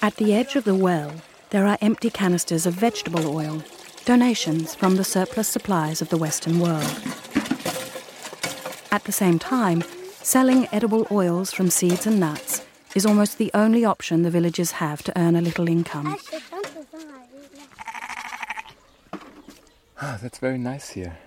At 0.00 0.16
the 0.16 0.34
edge 0.34 0.56
of 0.56 0.64
the 0.64 0.74
well, 0.74 1.12
there 1.50 1.66
are 1.66 1.76
empty 1.82 2.08
canisters 2.08 2.64
of 2.64 2.72
vegetable 2.72 3.36
oil, 3.36 3.62
donations 4.06 4.74
from 4.74 4.96
the 4.96 5.04
surplus 5.04 5.48
supplies 5.48 6.00
of 6.00 6.08
the 6.08 6.16
Western 6.16 6.58
world. 6.58 7.02
At 8.90 9.04
the 9.04 9.12
same 9.12 9.38
time, 9.38 9.82
selling 10.24 10.66
edible 10.72 11.06
oils 11.10 11.52
from 11.52 11.68
seeds 11.68 12.06
and 12.06 12.18
nuts 12.18 12.64
is 12.94 13.04
almost 13.04 13.36
the 13.36 13.50
only 13.52 13.84
option 13.84 14.22
the 14.22 14.30
villagers 14.30 14.72
have 14.72 15.02
to 15.02 15.12
earn 15.18 15.36
a 15.36 15.40
little 15.42 15.68
income. 15.68 16.16
Ah, 20.00 20.18
that's 20.22 20.38
very 20.38 20.58
nice 20.58 20.90
here. 20.90 21.18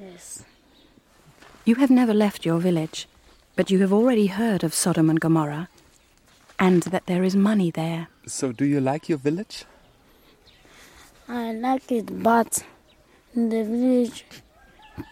Yes. 0.00 0.42
You 1.66 1.74
have 1.76 1.90
never 1.90 2.14
left 2.14 2.46
your 2.46 2.58
village, 2.58 3.06
but 3.56 3.70
you 3.70 3.78
have 3.80 3.92
already 3.92 4.28
heard 4.28 4.64
of 4.64 4.72
Sodom 4.72 5.10
and 5.10 5.20
Gomorrah, 5.20 5.68
and 6.58 6.82
that 6.84 7.06
there 7.06 7.24
is 7.24 7.36
money 7.36 7.70
there. 7.70 8.08
So, 8.26 8.52
do 8.52 8.64
you 8.64 8.80
like 8.80 9.08
your 9.08 9.18
village? 9.18 9.64
I 11.28 11.52
like 11.52 11.92
it, 11.92 12.22
but 12.22 12.64
in 13.34 13.50
the 13.50 13.64
village, 13.64 14.24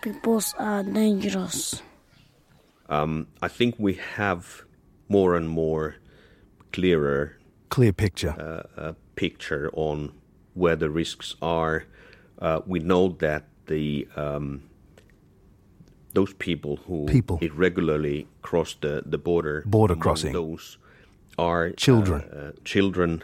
people 0.03 0.43
are 0.59 0.83
dangerous. 0.83 1.83
Um, 2.89 3.27
I 3.43 3.49
think 3.49 3.77
we 3.79 3.95
have 4.17 4.65
more 5.09 5.35
and 5.37 5.49
more 5.49 5.97
clearer 6.73 7.37
Clear 7.69 7.93
picture. 7.93 8.35
uh, 8.39 8.81
uh, 8.81 8.93
picture 9.17 9.71
on 9.73 10.13
where 10.55 10.77
the 10.77 10.91
risks 10.91 11.35
are. 11.41 11.85
Uh, 12.39 12.61
we 12.67 12.79
know 12.81 13.09
that 13.19 13.45
the 13.67 14.07
um, 14.17 14.63
those 16.13 16.33
people 16.35 16.77
who 16.87 17.07
People. 17.07 17.39
irregularly 17.41 18.27
cross 18.43 18.77
the, 18.81 19.03
the 19.05 19.19
border 19.19 19.63
Border 19.67 19.97
crossing. 19.97 20.33
those 20.33 20.79
are 21.39 21.71
Children. 21.73 22.23
uh, 22.33 22.37
uh, 22.37 22.53
children, 22.65 23.23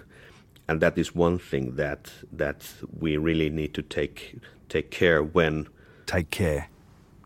and 0.68 0.80
that 0.80 0.98
is 0.98 1.14
one 1.14 1.38
thing 1.38 1.76
that 1.76 2.10
that 2.32 2.68
we 2.98 3.16
really 3.16 3.50
need 3.50 3.74
to 3.74 3.82
take 3.82 4.36
take 4.68 4.90
care 4.90 5.22
when 5.22 5.68
take 6.06 6.30
care 6.30 6.68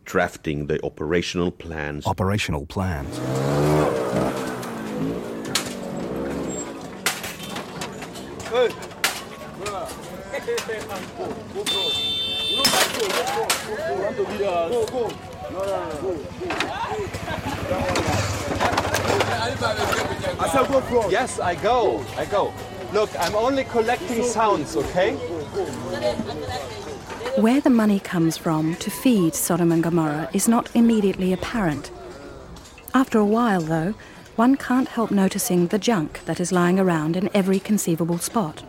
drafting 0.05 0.67
the 0.67 0.85
operational 0.85 1.51
plans. 1.51 2.07
Operational 2.07 2.67
plans. 2.67 3.19
I 20.37 20.49
said 20.53 20.69
go 20.69 20.81
front. 20.83 21.11
Yes, 21.11 21.41
I 21.41 21.55
go. 21.55 22.05
I 22.17 22.25
go. 22.27 22.53
Look, 22.93 23.11
I'm 23.19 23.35
only 23.35 23.65
collecting 23.65 24.23
sounds, 24.23 24.77
okay? 24.77 25.17
Where 27.37 27.61
the 27.61 27.69
money 27.69 27.99
comes 27.99 28.37
from 28.37 28.77
to 28.77 28.93
feed 28.93 29.35
Sodom 29.35 29.73
and 29.73 29.83
Gomorrah 29.83 30.31
is 30.33 30.47
not 30.47 30.71
immediately 30.77 31.33
apparent. 31.33 31.91
After 32.95 33.19
a 33.19 33.27
while, 33.27 33.61
though, 33.61 33.95
one 34.37 34.57
can't 34.57 34.87
help 34.87 35.11
noticing 35.11 35.67
the 35.67 35.79
junk 35.79 36.25
that 36.27 36.39
is 36.39 36.53
lying 36.53 36.79
around 36.79 37.17
in 37.17 37.29
every 37.35 37.59
conceivable 37.59 38.19
spot. 38.19 38.63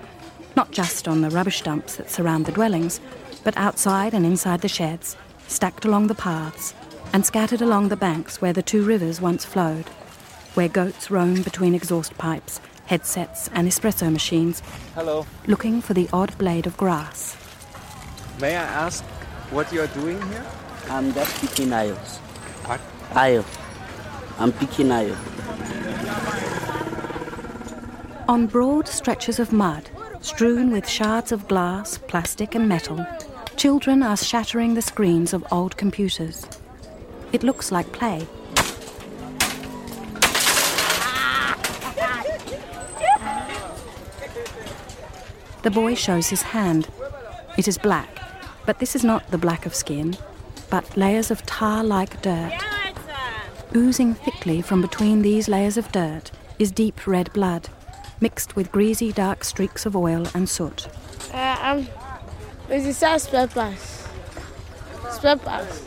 Not 0.55 0.71
just 0.71 1.07
on 1.07 1.21
the 1.21 1.29
rubbish 1.29 1.61
dumps 1.61 1.97
that 1.97 2.09
surround 2.09 2.47
the 2.47 2.51
dwellings, 2.51 2.99
but 3.43 3.55
outside 3.55 4.15
and 4.15 4.25
inside 4.25 4.61
the 4.61 4.67
sheds, 4.67 5.15
stacked 5.47 5.85
along 5.85 6.07
the 6.07 6.15
paths, 6.15 6.73
and 7.13 7.23
scattered 7.23 7.61
along 7.61 7.89
the 7.89 7.95
banks 7.95 8.41
where 8.41 8.53
the 8.53 8.63
two 8.63 8.83
rivers 8.83 9.21
once 9.21 9.45
flowed, 9.45 9.89
where 10.55 10.67
goats 10.67 11.11
roam 11.11 11.43
between 11.43 11.75
exhaust 11.75 12.17
pipes, 12.17 12.59
headsets, 12.87 13.47
and 13.53 13.67
espresso 13.67 14.11
machines, 14.11 14.63
Hello. 14.95 15.27
looking 15.45 15.83
for 15.83 15.93
the 15.93 16.09
odd 16.11 16.35
blade 16.39 16.65
of 16.65 16.75
grass. 16.77 17.37
May 18.41 18.57
I 18.57 18.63
ask 18.63 19.01
what 19.49 19.71
you're 19.71 19.87
doing 19.87 20.21
here? 20.29 20.45
I'm 20.89 21.13
just 21.13 21.39
picking 21.39 21.71
aisles. 21.71 22.17
What? 22.65 22.81
Aisle. 23.13 23.45
I'm 24.37 24.51
picking 24.51 24.91
aisle. 24.91 25.15
On 28.27 28.45
broad 28.47 28.89
stretches 28.89 29.39
of 29.39 29.53
mud, 29.53 29.89
strewn 30.19 30.71
with 30.71 30.89
shards 30.89 31.31
of 31.31 31.47
glass, 31.47 31.97
plastic, 31.97 32.55
and 32.55 32.67
metal, 32.67 33.05
children 33.55 34.03
are 34.03 34.17
shattering 34.17 34.73
the 34.73 34.81
screens 34.81 35.33
of 35.33 35.45
old 35.49 35.77
computers. 35.77 36.45
It 37.31 37.41
looks 37.41 37.71
like 37.71 37.89
play. 37.93 38.27
The 45.61 45.71
boy 45.71 45.95
shows 45.95 46.27
his 46.27 46.41
hand. 46.41 46.89
It 47.57 47.67
is 47.67 47.77
black, 47.77 48.14
but 48.65 48.79
this 48.79 48.95
is 48.95 49.03
not 49.03 49.29
the 49.31 49.37
black 49.37 49.65
of 49.65 49.75
skin, 49.75 50.17
but 50.69 50.97
layers 50.97 51.31
of 51.31 51.45
tar 51.45 51.83
like 51.83 52.21
dirt. 52.21 52.53
Oozing 53.75 54.13
thickly 54.13 54.61
from 54.61 54.81
between 54.81 55.21
these 55.21 55.47
layers 55.47 55.77
of 55.77 55.91
dirt 55.91 56.31
is 56.59 56.71
deep 56.71 57.05
red 57.05 57.31
blood, 57.33 57.69
mixed 58.21 58.55
with 58.55 58.71
greasy 58.71 59.11
dark 59.11 59.43
streaks 59.43 59.85
of 59.85 59.95
oil 59.95 60.27
and 60.33 60.47
soot. 60.47 60.87
Uh, 61.33 61.57
um, 61.61 61.87
it's 62.69 62.85
inside 62.85 63.17
spare 63.21 63.47
parts. 63.47 64.07
Spare 65.11 65.37
parts. 65.37 65.85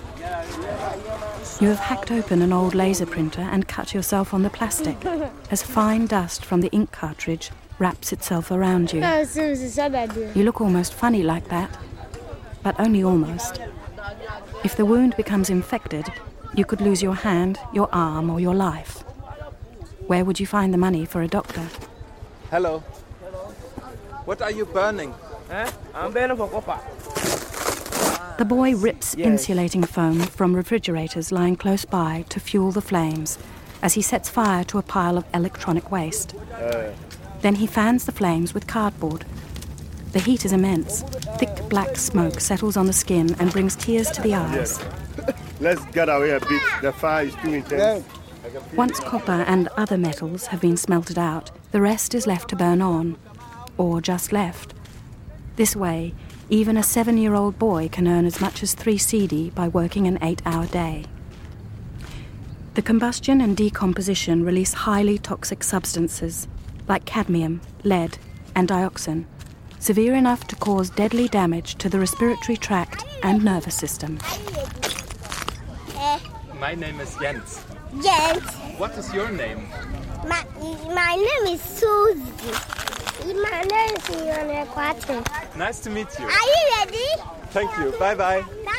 You 1.61 1.69
have 1.69 1.79
hacked 1.79 2.11
open 2.11 2.43
an 2.43 2.53
old 2.53 2.75
laser 2.75 3.07
printer 3.07 3.41
and 3.41 3.67
cut 3.67 3.95
yourself 3.95 4.35
on 4.35 4.43
the 4.43 4.51
plastic 4.51 4.97
as 5.51 5.63
fine 5.63 6.07
dust 6.07 6.45
from 6.45 6.61
the 6.61 6.71
ink 6.71 6.93
cartridge 6.93 7.51
wraps 7.79 8.13
itself 8.13 8.51
around 8.51 8.93
you. 8.93 9.01
No, 9.01 9.21
it's 9.21 9.37
it's 9.37 9.61
inside 9.61 9.93
that. 9.93 10.37
You 10.37 10.45
look 10.45 10.61
almost 10.61 10.95
funny 10.95 11.23
like 11.23 11.49
that, 11.49 11.77
but 12.63 12.79
only 12.79 13.03
almost. 13.03 13.61
If 14.65 14.77
the 14.77 14.85
wound 14.85 15.17
becomes 15.17 15.51
infected, 15.51 16.07
you 16.55 16.65
could 16.65 16.81
lose 16.81 17.03
your 17.03 17.15
hand, 17.15 17.59
your 17.73 17.89
arm, 17.93 18.31
or 18.31 18.41
your 18.41 18.55
life. 18.55 19.05
Where 20.07 20.25
would 20.25 20.41
you 20.41 20.47
find 20.47 20.73
the 20.73 20.79
money 20.79 21.05
for 21.05 21.23
a 21.23 21.29
doctor? 21.29 21.67
Hello. 22.51 22.81
What 24.25 24.43
are 24.43 24.51
you 24.51 24.65
burning? 24.65 25.15
Eh? 25.51 25.71
I'm 25.95 26.13
burning 26.13 26.37
for 26.37 26.49
copper. 26.49 26.79
The 28.39 28.45
boy 28.45 28.75
rips 28.77 29.15
Yes. 29.17 29.27
insulating 29.27 29.83
foam 29.85 30.21
from 30.21 30.55
refrigerators 30.55 31.33
lying 31.33 31.57
close 31.57 31.85
by 31.85 32.25
to 32.29 32.39
fuel 32.41 32.71
the 32.71 32.81
flames 32.81 33.39
as 33.83 33.95
he 33.95 34.03
sets 34.03 34.29
fire 34.29 34.65
to 34.65 34.79
a 34.79 34.83
pile 34.83 35.19
of 35.19 35.25
electronic 35.35 35.91
waste. 35.91 36.35
Then 37.43 37.57
he 37.57 37.67
fans 37.67 38.05
the 38.05 38.13
flames 38.13 38.55
with 38.55 38.67
cardboard. 38.67 39.25
The 40.19 40.25
heat 40.25 40.45
is 40.45 40.53
immense. 40.53 41.03
Thick 41.39 41.69
black 41.69 41.97
smoke 41.97 42.41
settles 42.41 42.77
on 42.77 42.89
the 42.89 42.93
skin 42.93 43.37
and 43.39 43.53
brings 43.53 43.77
tears 43.77 44.11
to 44.11 44.21
the 44.21 44.35
eyes. 44.35 44.85
Let's 45.61 45.85
get 45.93 46.09
away 46.09 46.31
a 46.31 46.41
bit. 46.41 46.61
The 46.83 46.93
fire 46.93 47.27
is 47.27 47.37
too 47.37 47.53
intense. 47.53 48.05
Once 48.75 48.99
copper 48.99 49.45
and 49.47 49.69
other 49.77 49.97
metals 49.97 50.49
have 50.49 50.61
been 50.61 50.77
smelted 50.77 51.21
out, 51.21 51.53
the 51.71 51.81
rest 51.81 52.17
is 52.17 52.27
left 52.27 52.51
to 52.51 52.57
burn 52.57 52.83
on, 52.83 53.17
or 53.77 54.01
just 54.01 54.33
left. 54.33 54.75
This 55.55 55.77
way, 55.77 56.15
even 56.51 56.77
a 56.77 56.83
seven 56.83 57.17
year 57.17 57.35
old 57.35 57.57
boy 57.57 57.89
can 57.89 58.09
earn 58.09 58.25
as 58.25 58.41
much 58.41 58.65
as 58.65 58.75
three 58.75 58.99
cedi 58.99 59.55
by 59.55 59.69
working 59.69 60.09
an 60.09 60.19
eight 60.21 60.43
hour 60.45 60.67
day. 60.67 61.05
The 62.75 62.83
combustion 62.83 63.41
and 63.41 63.57
decomposition 63.57 64.45
release 64.45 64.73
highly 64.73 65.17
toxic 65.17 65.63
substances 65.63 66.49
like 66.89 67.05
cadmium, 67.05 67.61
lead, 67.85 68.19
and 68.57 68.67
dioxin, 68.67 69.27
severe 69.81 70.15
enough 70.15 70.47
to 70.49 70.57
cause 70.57 70.91
deadly 70.91 71.29
damage 71.29 71.77
to 71.77 71.89
the 71.89 71.99
respiratory 71.99 72.57
tract 72.57 73.05
and 73.23 73.45
nervous 73.45 73.75
system. 73.75 74.19
My 76.59 76.75
name 76.75 77.01
is 77.01 77.15
Jens. 77.17 77.65
Jens. 78.03 78.43
What 78.79 78.97
is 78.99 79.13
your 79.15 79.31
name? 79.31 79.69
My, 80.27 80.45
my 80.93 81.15
name 81.17 81.55
is 81.55 81.61
Susie. 81.61 82.53
My 83.35 83.63
name 83.63 83.97
is 83.97 84.03
Fiona 84.07 84.67
Quattro. 84.67 85.23
Nice 85.57 85.81
to 85.81 85.91
meet 85.91 86.09
you. 86.19 86.25
Are 86.25 86.31
you 86.31 86.63
ready? 86.79 87.07
Thank 87.51 87.71
you. 87.79 87.93
Bye 87.99 88.15
bye 88.15 88.43
bye. 88.43 88.75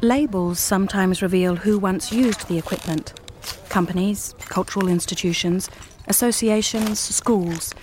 Labels 0.00 0.60
sometimes 0.60 1.22
reveal 1.22 1.56
who 1.56 1.78
once 1.78 2.12
used 2.12 2.46
the 2.48 2.56
equipment 2.56 3.17
companies, 3.68 4.34
cultural 4.40 4.88
institutions, 4.88 5.70
associations, 6.06 6.98
schools 6.98 7.74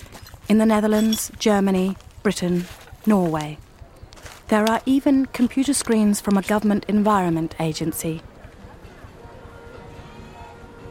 in 0.48 0.58
the 0.58 0.65
Netherlands, 0.65 1.32
Germany, 1.39 1.95
Britain, 2.24 2.65
Norway. 3.06 3.58
There 4.48 4.69
are 4.69 4.82
even 4.86 5.26
computer 5.28 5.74
screens 5.74 6.21
from 6.21 6.38
a 6.38 6.41
government 6.41 6.86
environment 6.88 7.56
agency. 7.60 8.21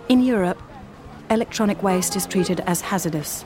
In 0.09 0.23
Europe, 0.23 0.61
electronic 1.31 1.83
waste 1.83 2.17
is 2.17 2.27
treated 2.27 2.61
as 2.61 2.81
hazardous. 2.81 3.45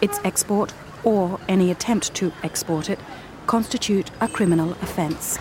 Its 0.00 0.20
export, 0.24 0.72
or 1.04 1.40
any 1.48 1.70
attempt 1.70 2.14
to 2.14 2.32
export 2.42 2.88
it, 2.88 2.98
constitute 3.46 4.10
a 4.20 4.28
criminal 4.28 4.72
offence. 4.82 5.38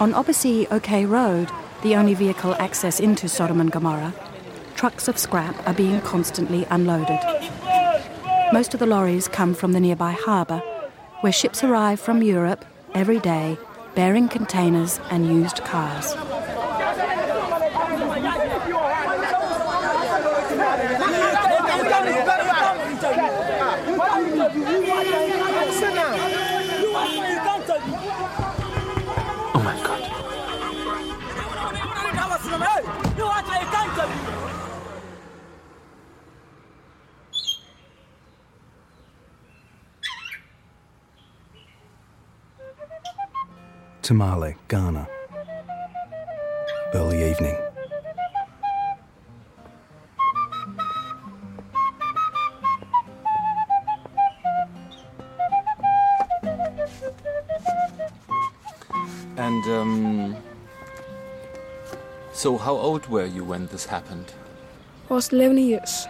On 0.00 0.12
Abossey 0.12 0.66
Okai 0.68 1.08
Road, 1.08 1.48
the 1.82 1.94
only 1.94 2.14
vehicle 2.14 2.56
access 2.56 2.98
into 2.98 3.28
Sodom 3.28 3.60
and 3.60 3.70
Gomorrah, 3.70 4.12
trucks 4.74 5.06
of 5.06 5.16
scrap 5.16 5.54
are 5.68 5.72
being 5.72 6.00
constantly 6.00 6.66
unloaded. 6.68 7.20
Most 8.52 8.74
of 8.74 8.80
the 8.80 8.86
lorries 8.86 9.28
come 9.28 9.54
from 9.54 9.70
the 9.70 9.78
nearby 9.78 10.10
harbour, 10.10 10.58
where 11.20 11.32
ships 11.32 11.62
arrive 11.62 12.00
from 12.00 12.24
Europe 12.24 12.64
every 12.92 13.20
day 13.20 13.56
bearing 13.94 14.28
containers 14.28 14.98
and 15.10 15.28
used 15.28 15.58
cars. 15.58 16.16
Tamale, 44.04 44.54
Ghana. 44.68 45.08
Early 46.92 47.30
evening. 47.30 47.56
And, 59.38 59.64
um. 59.68 60.36
So, 62.34 62.58
how 62.58 62.74
old 62.74 63.06
were 63.06 63.24
you 63.24 63.42
when 63.42 63.68
this 63.68 63.86
happened? 63.86 64.34
I 65.08 65.14
was 65.14 65.32
11 65.32 65.56
years. 65.56 66.06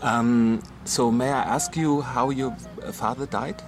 Um, 0.00 0.62
so, 0.84 1.10
may 1.10 1.30
I 1.32 1.42
ask 1.42 1.76
you 1.76 2.02
how 2.02 2.30
your 2.30 2.56
uh, 2.84 2.92
father 2.92 3.26
died? 3.26 3.60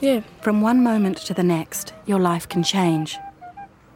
Yeah. 0.00 0.20
From 0.42 0.60
one 0.60 0.82
moment 0.82 1.18
to 1.26 1.34
the 1.34 1.42
next, 1.42 1.94
your 2.06 2.20
life 2.20 2.48
can 2.48 2.62
change. 2.62 3.18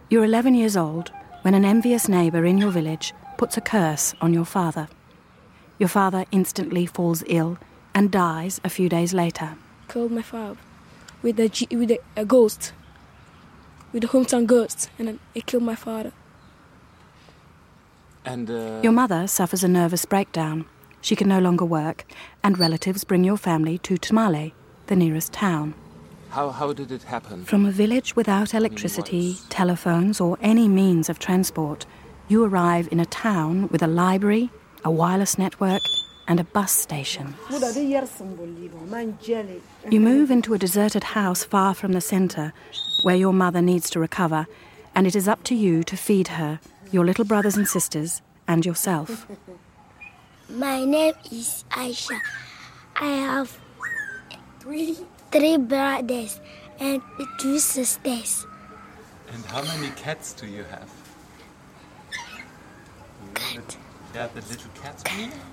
You're 0.09 0.25
11 0.25 0.55
years 0.55 0.77
old 0.77 1.11
when 1.43 1.55
an 1.55 1.65
envious 1.65 2.09
neighbour 2.09 2.45
in 2.45 2.59
your 2.59 2.71
village 2.71 3.13
puts 3.37 3.57
a 3.57 3.61
curse 3.61 4.15
on 4.21 4.35
your 4.35 4.45
father. 4.45 4.89
Your 5.79 5.89
father 5.89 6.25
instantly 6.31 6.87
falls 6.87 7.23
ill 7.27 7.59
and 7.95 8.11
dies 8.11 8.61
a 8.65 8.69
few 8.69 8.89
days 8.89 9.15
later. 9.15 9.57
Killed 9.89 10.13
my 10.13 10.23
father 10.23 10.57
with 11.23 11.39
a, 11.41 11.49
G- 11.49 11.69
with 11.71 11.91
a, 11.91 11.99
a 12.17 12.25
ghost, 12.25 12.73
with 13.93 14.05
a 14.05 14.09
hometown 14.09 14.47
ghost, 14.47 14.91
and 14.99 15.09
then 15.09 15.21
it 15.35 15.47
killed 15.47 15.63
my 15.63 15.75
father. 15.75 16.13
And, 18.25 18.51
uh. 18.51 18.81
Your 18.83 18.93
mother 18.93 19.27
suffers 19.27 19.65
a 19.65 19.69
nervous 19.69 20.05
breakdown. 20.05 20.67
She 21.01 21.17
can 21.17 21.29
no 21.29 21.39
longer 21.39 21.65
work, 21.65 22.05
and 22.43 22.59
relatives 22.59 23.05
bring 23.05 23.25
your 23.25 23.39
family 23.39 23.79
to 23.79 23.97
Tamale, 23.97 24.55
the 24.87 24.97
nearest 24.97 25.33
town. 25.33 25.75
How, 26.31 26.51
how 26.51 26.73
did 26.73 26.93
it 26.93 27.03
happen? 27.03 27.45
From 27.45 27.67
a 27.67 27.73
village 27.73 28.15
without 28.15 28.55
electricity, 28.55 29.37
telephones, 29.49 30.21
or 30.21 30.39
any 30.41 30.69
means 30.69 31.09
of 31.09 31.19
transport, 31.19 31.87
you 32.29 32.45
arrive 32.45 32.89
in 32.93 33.01
a 33.01 33.05
town 33.07 33.69
with 33.69 33.83
a 33.83 33.89
library, 33.89 34.51
a 34.85 34.91
wireless 34.91 35.39
network, 35.39 35.83
and 36.29 36.39
a 36.39 36.45
bus 36.45 36.71
station. 36.71 37.35
You 39.91 40.01
move 40.01 40.31
into 40.31 40.55
a 40.55 40.59
deserted 40.59 41.03
house 41.03 41.43
far 41.43 41.75
from 41.75 41.93
the 41.93 42.01
centre, 42.01 42.53
where 43.03 43.17
your 43.17 43.33
mother 43.33 43.61
needs 43.61 43.91
to 43.91 43.99
recover, 43.99 44.47
and 44.95 45.09
it 45.09 45.17
is 45.17 45.27
up 45.27 45.43
to 45.45 45.57
you 45.57 45.83
to 45.83 45.97
feed 45.97 46.29
her, 46.29 46.61
your 46.93 47.05
little 47.05 47.25
brothers 47.25 47.57
and 47.57 47.67
sisters, 47.67 48.23
and 48.47 48.65
yourself. 48.65 49.27
My 50.49 50.85
name 50.85 51.15
is 51.33 51.65
Aisha. 51.71 52.21
I 52.95 53.07
have 53.07 53.59
three, 54.61 54.99
three 55.31 55.57
brothers 55.57 56.41
and 56.79 57.03
two 57.39 57.59
sisters. 57.59 58.47
And 59.33 59.45
how 59.47 59.63
many 59.63 59.91
cats 59.97 60.33
do 60.33 60.47
you 60.47 60.65
have? 60.65 60.91
Cat. 63.35 63.77
Yeah, 64.15 64.27
the 64.35 64.41
little 64.43 64.71
cats. 64.83 65.05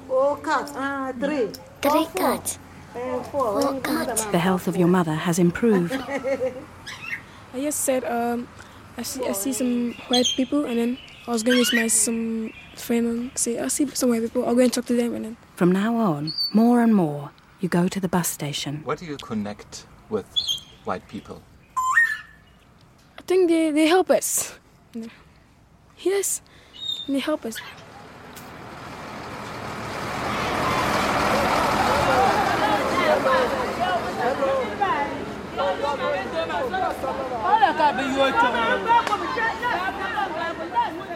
Four 0.07 0.37
cats. 0.37 0.71
Ah, 0.75 1.11
three. 1.19 1.49
Three 1.81 1.91
Or 1.91 2.05
four. 2.05 2.21
cats. 2.21 2.59
Eh, 2.95 3.23
four. 3.31 3.61
Four 3.61 3.79
cats. 3.81 4.25
The 4.25 4.39
health 4.39 4.67
of 4.67 4.75
your 4.77 4.87
mother 4.87 5.13
has 5.13 5.37
improved. 5.37 5.93
I 7.53 7.61
just 7.61 7.81
said, 7.81 8.03
um, 8.03 8.47
I 8.97 9.03
see, 9.03 9.25
I 9.27 9.31
see 9.33 9.53
some 9.53 9.93
white 10.07 10.25
people, 10.35 10.65
and 10.65 10.77
then 10.79 10.97
I 11.27 11.31
was 11.31 11.43
going 11.43 11.59
with 11.59 11.73
my 11.73 11.87
some 11.87 12.51
friend 12.75 13.07
and 13.07 13.37
say, 13.37 13.59
I 13.59 13.67
see 13.67 13.85
some 13.93 14.09
white 14.09 14.21
people. 14.23 14.45
I'll 14.47 14.55
go 14.55 14.61
and 14.61 14.73
talk 14.73 14.85
to 14.85 14.95
them, 14.95 15.13
and 15.13 15.25
then 15.25 15.37
From 15.55 15.71
now 15.71 15.95
on, 15.95 16.33
more 16.53 16.81
and 16.81 16.95
more, 16.95 17.31
you 17.59 17.69
go 17.69 17.87
to 17.87 17.99
the 17.99 18.07
bus 18.07 18.27
station. 18.27 18.81
Where 18.83 18.95
do 18.95 19.05
you 19.05 19.17
connect 19.17 19.85
with 20.09 20.25
white 20.83 21.07
people? 21.07 21.41
I 23.17 23.21
think 23.25 23.49
they, 23.49 23.71
they 23.71 23.87
help 23.87 24.09
us. 24.09 24.59
Yes, 25.99 26.41
they 27.07 27.19
help 27.19 27.45
us. 27.45 27.57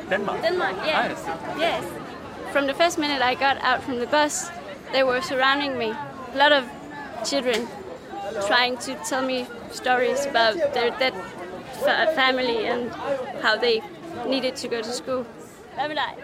Denmark. 0.10 0.42
Denmark, 0.42 0.76
yes. 0.86 1.26
Yes. 1.58 1.84
From 2.52 2.68
the 2.68 2.74
first 2.74 2.98
minute 2.98 3.22
I 3.22 3.34
got 3.36 3.58
out 3.62 3.82
from 3.82 4.00
the 4.00 4.08
bus, 4.08 4.52
they 4.92 5.04
were 5.04 5.22
surrounding 5.22 5.78
me. 5.78 5.94
A 6.34 6.38
lot 6.38 6.52
of 6.52 6.70
children 7.26 7.68
trying 8.48 8.78
to 8.78 8.96
tell 9.10 9.22
me 9.22 9.46
stories 9.72 10.26
about 10.26 10.56
their 10.74 10.92
dead 10.98 11.14
fa- 11.84 12.12
family 12.16 12.66
and 12.66 12.92
how 13.42 13.58
they 13.58 13.82
needed 14.28 14.56
to 14.58 14.68
go 14.68 14.82
to 14.82 14.92
school. 14.92 15.26
Every 15.78 15.96
night. 15.96 16.18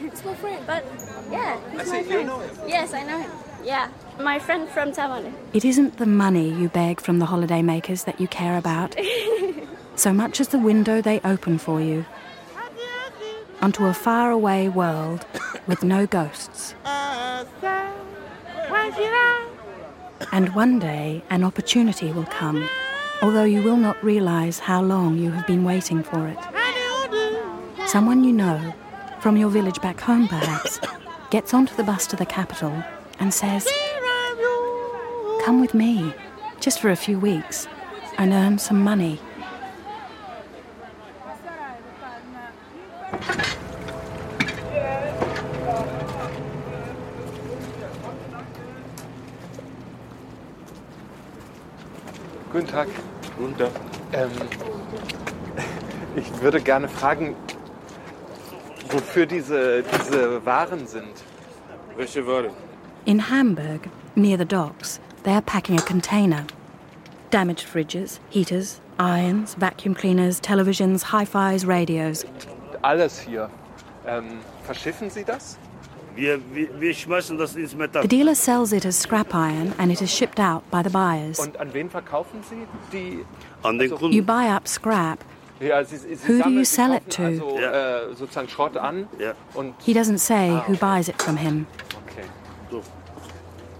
It's 0.00 0.24
my 0.24 0.34
friend. 0.34 0.64
But 0.66 0.84
yeah, 1.30 1.58
he's 1.70 1.80
I 1.80 1.84
my 1.84 1.84
see, 1.84 1.96
you 1.98 2.04
friend. 2.04 2.26
know 2.26 2.40
him? 2.40 2.50
Yes, 2.68 2.94
I 2.94 3.02
know 3.02 3.20
him. 3.20 3.30
Yeah, 3.64 3.88
my 4.20 4.38
friend 4.38 4.68
from 4.68 4.92
Tamale. 4.92 5.32
It 5.52 5.64
isn't 5.64 5.96
the 5.98 6.06
money 6.06 6.48
you 6.48 6.68
beg 6.68 7.00
from 7.00 7.18
the 7.18 7.26
holiday 7.26 7.60
makers 7.62 8.04
that 8.04 8.20
you 8.20 8.28
care 8.28 8.56
about, 8.56 8.94
so 9.96 10.12
much 10.12 10.40
as 10.40 10.48
the 10.48 10.58
window 10.58 11.02
they 11.02 11.20
open 11.24 11.58
for 11.58 11.80
you 11.80 12.04
onto 13.60 13.86
a 13.86 13.92
faraway 13.92 14.68
world 14.68 15.26
with 15.66 15.82
no 15.82 16.06
ghosts. 16.06 16.74
Uh, 16.84 17.44
And 20.32 20.54
one 20.54 20.78
day 20.78 21.22
an 21.30 21.44
opportunity 21.44 22.12
will 22.12 22.24
come, 22.24 22.68
although 23.22 23.44
you 23.44 23.62
will 23.62 23.76
not 23.76 24.02
realize 24.04 24.58
how 24.58 24.82
long 24.82 25.18
you 25.18 25.30
have 25.30 25.46
been 25.46 25.64
waiting 25.64 26.02
for 26.02 26.28
it. 26.28 26.38
Someone 27.88 28.24
you 28.24 28.32
know, 28.32 28.74
from 29.20 29.36
your 29.36 29.48
village 29.48 29.80
back 29.80 30.00
home 30.00 30.28
perhaps, 30.28 30.80
gets 31.30 31.54
onto 31.54 31.74
the 31.76 31.84
bus 31.84 32.06
to 32.08 32.16
the 32.16 32.26
capital 32.26 32.82
and 33.18 33.32
says, 33.32 33.66
Come 35.44 35.60
with 35.60 35.72
me, 35.74 36.12
just 36.60 36.80
for 36.80 36.90
a 36.90 36.96
few 36.96 37.18
weeks, 37.18 37.66
and 38.18 38.32
earn 38.32 38.58
some 38.58 38.82
money. 38.82 39.18
Guten 52.58 52.72
Tag. 52.72 52.88
Guten 53.38 53.56
Tag. 53.56 53.70
Ähm, 54.12 54.32
ich 56.16 56.42
würde 56.42 56.60
gerne 56.60 56.88
fragen, 56.88 57.36
wofür 58.90 59.26
diese, 59.26 59.84
diese 59.84 60.44
Waren 60.44 60.84
sind. 60.88 61.22
Welche 61.96 62.26
Waren? 62.26 62.50
In 63.04 63.30
Hamburg, 63.30 63.88
near 64.16 64.36
the 64.36 64.44
docks, 64.44 64.98
they 65.22 65.32
are 65.32 65.40
packing 65.40 65.78
a 65.78 65.82
container. 65.82 66.44
Damaged 67.30 67.64
fridges, 67.64 68.18
heaters, 68.28 68.80
irons, 68.98 69.54
vacuum 69.54 69.94
cleaners, 69.94 70.40
televisions, 70.40 71.12
hi 71.12 71.24
fis, 71.24 71.64
radios. 71.64 72.26
Alles 72.82 73.20
hier. 73.20 73.50
Ähm, 74.04 74.40
verschiffen 74.64 75.10
Sie 75.10 75.22
das? 75.22 75.58
The 76.18 78.08
dealer 78.08 78.34
sells 78.34 78.72
it 78.72 78.84
as 78.84 78.96
scrap 78.96 79.34
iron 79.34 79.72
and 79.78 79.92
it 79.92 80.02
is 80.02 80.10
shipped 80.10 80.40
out 80.40 80.68
by 80.70 80.82
the 80.82 80.90
buyers. 80.90 81.38
Und 81.38 81.56
an 81.60 81.72
wen 81.72 81.88
verkaufen 81.88 82.42
Sie 82.42 82.66
die? 82.92 83.24
An 83.62 83.78
den 83.78 83.90
You 84.12 84.22
buy 84.22 84.48
up 84.48 84.66
scrap. 84.66 85.24
Ja, 85.60 85.84
Sie, 85.84 85.96
Sie 85.96 86.16
Who 86.26 86.42
do 86.42 86.50
you 86.50 86.64
sell 86.64 86.92
it 86.92 87.08
to? 87.10 87.24
Also, 87.24 87.58
äh, 87.58 88.14
sozusagen 88.14 88.48
Schrott 88.48 88.76
an. 88.76 89.08
Und 89.54 89.74
He 89.84 89.92
doesn't 89.92 90.18
say 90.18 90.50
ah, 90.50 90.64
who 90.66 90.76
buys 90.76 91.08
it 91.08 91.20
from 91.20 91.36
him. 91.36 91.66
okay. 92.06 92.26
So. 92.70 92.82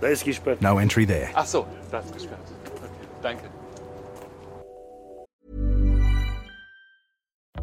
Da 0.00 0.06
ist 0.08 0.24
gesperrt. 0.24 0.62
No 0.62 0.78
entry 0.78 1.04
there. 1.06 1.28
Ach 1.34 1.46
so, 1.46 1.66
das 1.90 2.04
ist 2.06 2.14
gesperrt. 2.14 2.40
Okay, 2.66 2.88
danke. 3.22 3.42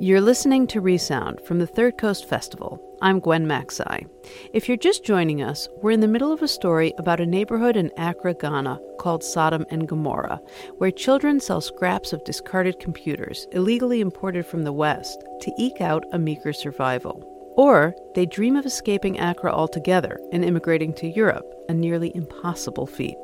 You're 0.00 0.20
listening 0.20 0.68
to 0.68 0.80
Resound 0.80 1.40
from 1.40 1.58
the 1.58 1.66
Third 1.66 1.98
Coast 1.98 2.28
Festival. 2.28 2.80
I'm 3.02 3.18
Gwen 3.18 3.46
Macsai. 3.46 4.08
If 4.52 4.68
you're 4.68 4.76
just 4.76 5.04
joining 5.04 5.42
us, 5.42 5.68
we're 5.82 5.90
in 5.90 5.98
the 5.98 6.06
middle 6.06 6.32
of 6.32 6.40
a 6.40 6.46
story 6.46 6.94
about 6.98 7.18
a 7.18 7.26
neighborhood 7.26 7.76
in 7.76 7.90
Accra, 7.98 8.34
Ghana 8.34 8.78
called 9.00 9.24
Sodom 9.24 9.66
and 9.70 9.88
Gomorrah, 9.88 10.40
where 10.76 10.92
children 10.92 11.40
sell 11.40 11.60
scraps 11.60 12.12
of 12.12 12.22
discarded 12.22 12.78
computers 12.78 13.48
illegally 13.50 14.00
imported 14.00 14.46
from 14.46 14.62
the 14.62 14.72
West 14.72 15.20
to 15.40 15.52
eke 15.58 15.80
out 15.80 16.04
a 16.12 16.18
meager 16.18 16.52
survival. 16.52 17.24
Or 17.56 17.92
they 18.14 18.24
dream 18.24 18.54
of 18.54 18.66
escaping 18.66 19.18
Accra 19.18 19.52
altogether 19.52 20.20
and 20.32 20.44
immigrating 20.44 20.94
to 20.94 21.08
Europe, 21.08 21.52
a 21.68 21.74
nearly 21.74 22.14
impossible 22.14 22.86
feat. 22.86 23.16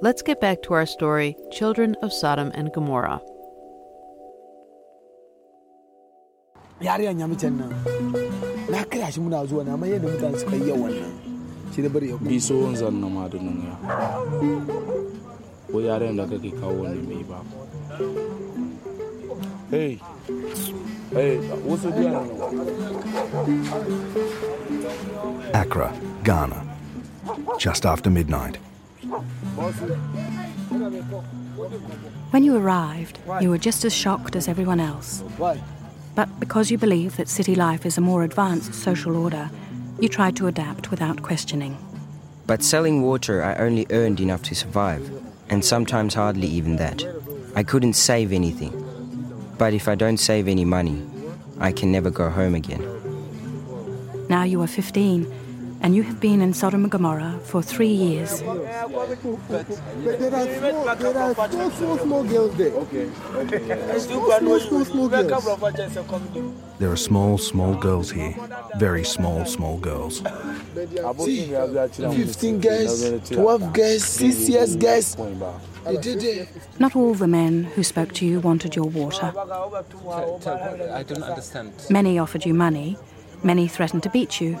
Let's 0.00 0.22
get 0.22 0.40
back 0.40 0.62
to 0.62 0.74
our 0.74 0.86
story 0.86 1.36
Children 1.52 1.94
of 2.02 2.12
Sodom 2.12 2.50
and 2.54 2.72
Gomorrah. 2.72 3.20
Yare 6.82 7.06
a 7.08 7.12
nyame 7.14 7.34
kyɛn 7.36 7.54
na 7.58 7.66
na 8.70 8.84
kra 8.84 9.10
shi 9.12 9.20
muna 9.20 9.46
zuwa 9.46 9.64
na 9.64 9.72
amma 9.74 9.86
yadda 9.86 10.08
mutane 10.08 10.38
suka 10.38 10.56
yi 10.56 10.68
yawan 10.68 10.92
nan 10.92 11.12
shi 11.74 11.82
da 11.82 11.88
bari 11.88 12.08
ya 12.10 12.16
bi 12.16 12.38
so 12.40 12.74
zan 12.74 13.00
na 13.00 13.08
ma 13.08 13.22
ya 13.30 13.74
ko 15.72 15.78
yaren 15.80 16.16
da 16.16 16.24
kake 16.26 16.50
kawo 16.60 16.82
wannan 16.82 17.06
bai 17.06 17.22
ba 17.30 17.38
hey 19.70 19.98
hey 21.14 21.38
wasu 21.66 21.88
biya 21.94 22.20
Accra, 25.54 25.92
Ghana. 26.24 26.58
Just 27.58 27.84
after 27.86 28.10
midnight. 28.10 28.56
When 32.30 32.42
you 32.42 32.56
arrived, 32.56 33.18
you 33.40 33.50
were 33.50 33.58
just 33.58 33.84
as 33.84 33.92
shocked 33.94 34.34
as 34.34 34.48
everyone 34.48 34.80
else. 34.80 35.20
Why? 35.36 35.60
But 36.14 36.28
because 36.40 36.70
you 36.70 36.78
believe 36.78 37.16
that 37.16 37.28
city 37.28 37.54
life 37.54 37.86
is 37.86 37.96
a 37.96 38.02
more 38.02 38.22
advanced 38.22 38.74
social 38.74 39.16
order, 39.16 39.50
you 39.98 40.08
try 40.08 40.30
to 40.32 40.46
adapt 40.46 40.90
without 40.90 41.22
questioning. 41.22 41.76
But 42.46 42.62
selling 42.62 43.02
water, 43.02 43.42
I 43.42 43.54
only 43.54 43.86
earned 43.90 44.20
enough 44.20 44.42
to 44.44 44.54
survive, 44.54 45.10
and 45.48 45.64
sometimes 45.64 46.14
hardly 46.14 46.48
even 46.48 46.76
that. 46.76 47.04
I 47.54 47.62
couldn't 47.62 47.94
save 47.94 48.32
anything. 48.32 48.72
But 49.58 49.74
if 49.74 49.88
I 49.88 49.94
don't 49.94 50.18
save 50.18 50.48
any 50.48 50.64
money, 50.64 51.02
I 51.60 51.72
can 51.72 51.92
never 51.92 52.10
go 52.10 52.28
home 52.28 52.54
again. 52.54 52.82
Now 54.28 54.42
you 54.42 54.60
are 54.62 54.66
15, 54.66 55.32
and 55.82 55.96
you 55.96 56.02
have 56.04 56.20
been 56.20 56.40
in 56.40 56.54
Sodom 56.54 56.84
and 56.84 56.92
Gomorrah 56.92 57.38
for 57.42 57.60
three 57.60 57.88
years. 57.88 58.40
But 58.42 58.64
there 60.18 60.34
are 60.34 60.46
small, 60.56 60.96
there 60.96 61.18
are 61.18 61.34
small, 61.34 61.70
small, 61.70 61.98
small 61.98 62.24
girls 62.24 62.56
there. 62.56 62.72
Okay. 62.72 63.10
Small, 63.98 64.60
small, 64.60 64.84
small 64.84 65.08
girls. 65.08 65.30
There 66.78 66.90
are 66.92 66.96
small, 66.96 67.36
small 67.38 67.74
girls 67.74 68.10
here. 68.12 68.34
Very 68.76 69.04
small, 69.04 69.44
small 69.44 69.78
girls. 69.78 70.22
See, 71.18 71.46
15 71.50 72.60
guys, 72.60 73.28
12 73.28 73.72
guys, 73.72 74.04
6 74.04 74.48
years 74.48 74.76
guys. 74.76 75.16
They 75.84 75.96
did 75.96 76.22
it. 76.22 76.48
Not 76.78 76.94
all 76.94 77.14
the 77.14 77.26
men 77.26 77.64
who 77.64 77.82
spoke 77.82 78.12
to 78.14 78.24
you 78.24 78.38
wanted 78.38 78.76
your 78.76 78.86
water. 78.86 79.32
I 80.94 81.02
don't 81.02 81.24
understand. 81.24 81.72
Many 81.90 82.20
offered 82.20 82.46
you 82.46 82.54
money, 82.54 82.96
many 83.42 83.66
threatened 83.66 84.04
to 84.04 84.10
beat 84.10 84.40
you, 84.40 84.60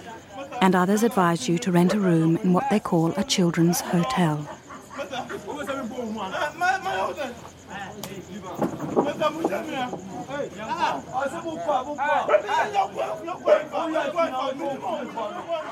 and 0.62 0.76
others 0.76 1.02
advise 1.02 1.48
you 1.48 1.58
to 1.58 1.72
rent 1.72 1.92
a 1.92 1.98
room 1.98 2.36
in 2.36 2.52
what 2.52 2.70
they 2.70 2.78
call 2.78 3.12
a 3.16 3.24
children's 3.24 3.80
hotel. 3.80 4.48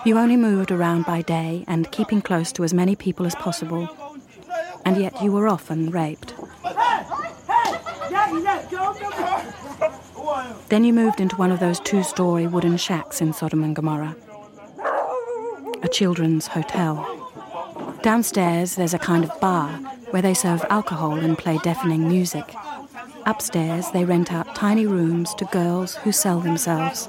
You 0.04 0.18
only 0.18 0.36
moved 0.36 0.72
around 0.72 1.06
by 1.06 1.22
day 1.22 1.64
and 1.68 1.90
keeping 1.92 2.20
close 2.20 2.50
to 2.52 2.64
as 2.64 2.74
many 2.74 2.96
people 2.96 3.26
as 3.26 3.36
possible, 3.36 3.88
and 4.84 4.96
yet 4.96 5.22
you 5.22 5.30
were 5.30 5.46
often 5.46 5.90
raped. 5.90 6.34
Then 10.68 10.82
you 10.82 10.92
moved 10.92 11.20
into 11.20 11.36
one 11.36 11.52
of 11.52 11.60
those 11.60 11.78
two 11.78 12.02
story 12.02 12.48
wooden 12.48 12.76
shacks 12.76 13.20
in 13.20 13.32
Sodom 13.32 13.62
and 13.62 13.76
Gomorrah, 13.76 14.16
a 15.82 15.88
children's 15.88 16.48
hotel. 16.48 17.16
Downstairs, 18.02 18.76
there's 18.76 18.94
a 18.94 18.98
kind 18.98 19.24
of 19.24 19.40
bar 19.40 19.68
where 20.10 20.22
they 20.22 20.34
serve 20.34 20.64
alcohol 20.70 21.14
and 21.18 21.38
play 21.38 21.58
deafening 21.58 22.08
music. 22.08 22.54
Upstairs, 23.26 23.90
they 23.90 24.04
rent 24.04 24.32
out 24.32 24.54
tiny 24.54 24.86
rooms 24.86 25.34
to 25.34 25.44
girls 25.46 25.96
who 25.96 26.12
sell 26.12 26.40
themselves. 26.40 27.06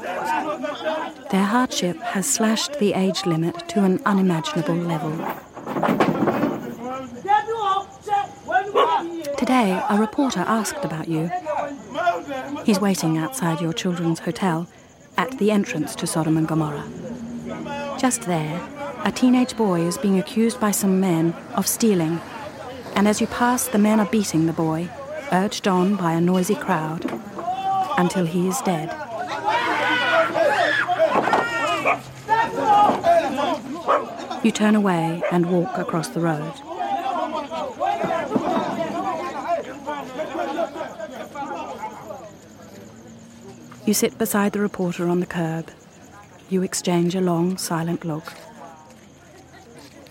Their 1.32 1.46
hardship 1.46 1.98
has 1.98 2.30
slashed 2.30 2.80
the 2.80 2.94
age 2.94 3.26
limit 3.26 3.70
to 3.70 3.84
an 3.84 4.02
unimaginable 4.06 4.76
level. 4.76 5.12
Today, 9.38 9.82
a 9.90 9.98
reporter 9.98 10.42
asked 10.42 10.84
about 10.84 11.08
you. 11.08 11.32
He's 12.66 12.80
waiting 12.80 13.18
outside 13.18 13.62
your 13.62 13.74
children's 13.74 14.20
hotel 14.20 14.68
at 15.18 15.38
the 15.40 15.52
entrance 15.52 15.96
to 15.96 16.06
Sodom 16.06 16.38
and 16.38 16.48
Gomorrah. 16.48 16.84
Just 18.02 18.24
there, 18.24 18.60
a 19.06 19.12
teenage 19.12 19.56
boy 19.56 19.82
is 19.82 20.00
being 20.00 20.18
accused 20.18 20.60
by 20.60 20.72
some 20.72 21.00
men 21.00 21.36
of 21.54 21.68
stealing. 21.68 22.20
And 22.96 23.08
as 23.08 23.22
you 23.22 23.28
pass, 23.28 23.68
the 23.68 23.78
men 23.78 24.00
are 24.00 24.08
beating 24.08 24.48
the 24.48 24.54
boy, 24.54 24.90
urged 25.32 25.68
on 25.68 25.98
by 25.98 26.14
a 26.14 26.20
noisy 26.20 26.56
crowd, 26.56 27.06
until 28.00 28.26
he 28.26 28.48
is 28.48 28.60
dead. 28.62 28.90
You 34.44 34.52
turn 34.52 34.74
away 34.74 35.22
and 35.32 35.52
walk 35.52 35.78
across 35.78 36.08
the 36.08 36.22
road. 36.22 36.54
You 43.86 43.94
sit 43.94 44.18
beside 44.18 44.54
the 44.54 44.60
reporter 44.60 45.08
on 45.08 45.20
the 45.20 45.28
curb. 45.28 45.70
You 46.52 46.64
exchange 46.64 47.16
a 47.16 47.22
long, 47.22 47.58
silent 47.58 48.04
look. 48.04 48.34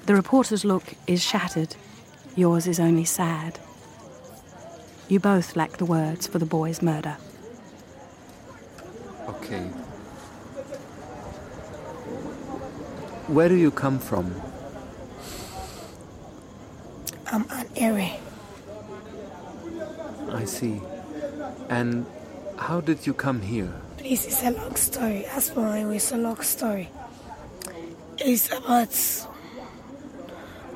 The 0.06 0.14
reporter's 0.14 0.64
look 0.64 0.94
is 1.06 1.22
shattered. 1.22 1.76
Yours 2.34 2.66
is 2.66 2.80
only 2.80 3.04
sad. 3.04 3.58
You 5.06 5.20
both 5.20 5.54
lack 5.54 5.76
the 5.76 5.84
words 5.84 6.26
for 6.26 6.38
the 6.38 6.46
boy's 6.46 6.80
murder. 6.80 7.18
Okay. 9.28 9.64
Where 13.28 13.50
do 13.50 13.54
you 13.54 13.70
come 13.70 13.98
from? 13.98 14.34
I'm 17.26 17.44
an 17.50 17.66
Erie. 17.76 18.18
I 20.32 20.46
see. 20.46 20.80
And 21.68 22.06
how 22.56 22.80
did 22.80 23.06
you 23.06 23.12
come 23.12 23.42
here? 23.42 23.74
Please, 24.00 24.24
it's 24.24 24.42
a 24.42 24.50
long 24.50 24.74
story. 24.76 25.26
As 25.26 25.50
for 25.50 25.60
my 25.60 25.84
way, 25.84 25.96
it's 25.96 26.10
a 26.10 26.16
long 26.16 26.40
story. 26.40 26.88
It's 28.16 28.50
about 28.50 28.96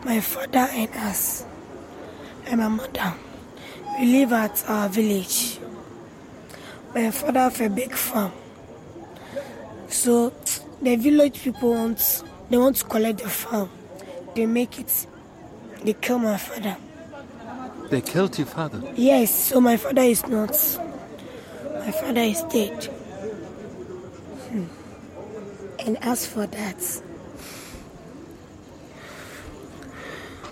my 0.05 0.21
father 0.21 0.69
and 0.71 0.91
us, 0.95 1.47
and 2.45 2.61
my 2.61 2.69
mother. 2.69 3.15
We 3.99 4.07
live 4.13 4.35
at 4.35 4.63
our 4.69 4.91
village. 4.91 5.59
My 6.95 7.11
father 7.11 7.41
have 7.41 7.59
a 7.63 7.71
big 7.71 7.95
farm. 7.95 8.33
So 9.89 10.35
the 10.83 10.97
village 10.97 11.43
people 11.43 11.71
want 11.71 12.25
they 12.51 12.59
want 12.59 12.77
to 12.77 12.85
collect 12.85 13.21
the 13.23 13.31
farm. 13.31 13.71
They 14.35 14.45
make 14.45 14.79
it. 14.79 15.07
They 15.83 15.95
kill 15.95 16.19
my 16.19 16.37
father. 16.37 16.77
They 17.89 18.03
killed 18.03 18.37
your 18.37 18.49
father? 18.49 18.83
Yes, 18.97 19.35
so 19.47 19.63
my 19.63 19.79
father 19.79 20.03
is 20.03 20.27
not. 20.27 20.51
My 21.79 21.91
father 21.91 22.21
is 22.21 22.43
dead. 22.43 22.94
And 25.85 26.03
as 26.03 26.27
for 26.27 26.47
that, 26.47 27.03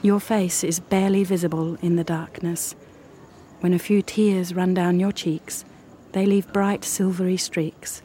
Your 0.02 0.18
face 0.18 0.64
is 0.64 0.80
barely 0.80 1.22
visible 1.22 1.78
in 1.80 1.94
the 1.94 2.02
darkness. 2.02 2.74
When 3.60 3.72
a 3.72 3.78
few 3.78 4.02
tears 4.02 4.52
run 4.52 4.74
down 4.74 4.98
your 4.98 5.12
cheeks, 5.12 5.64
they 6.10 6.26
leave 6.26 6.52
bright 6.52 6.84
silvery 6.84 7.36
streaks, 7.36 8.02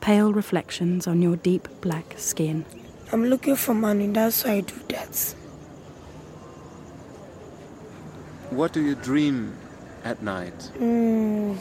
pale 0.00 0.32
reflections 0.32 1.06
on 1.06 1.20
your 1.20 1.36
deep 1.36 1.68
black 1.82 2.14
skin. 2.16 2.64
I'm 3.12 3.26
looking 3.26 3.56
for 3.56 3.74
money, 3.74 4.06
that's 4.06 4.42
why 4.42 4.52
I 4.52 4.60
do 4.62 4.74
that. 4.88 5.34
What 8.48 8.72
do 8.72 8.80
you 8.80 8.94
dream 8.94 9.54
at 10.02 10.22
night? 10.22 10.70
Mm. 10.78 11.58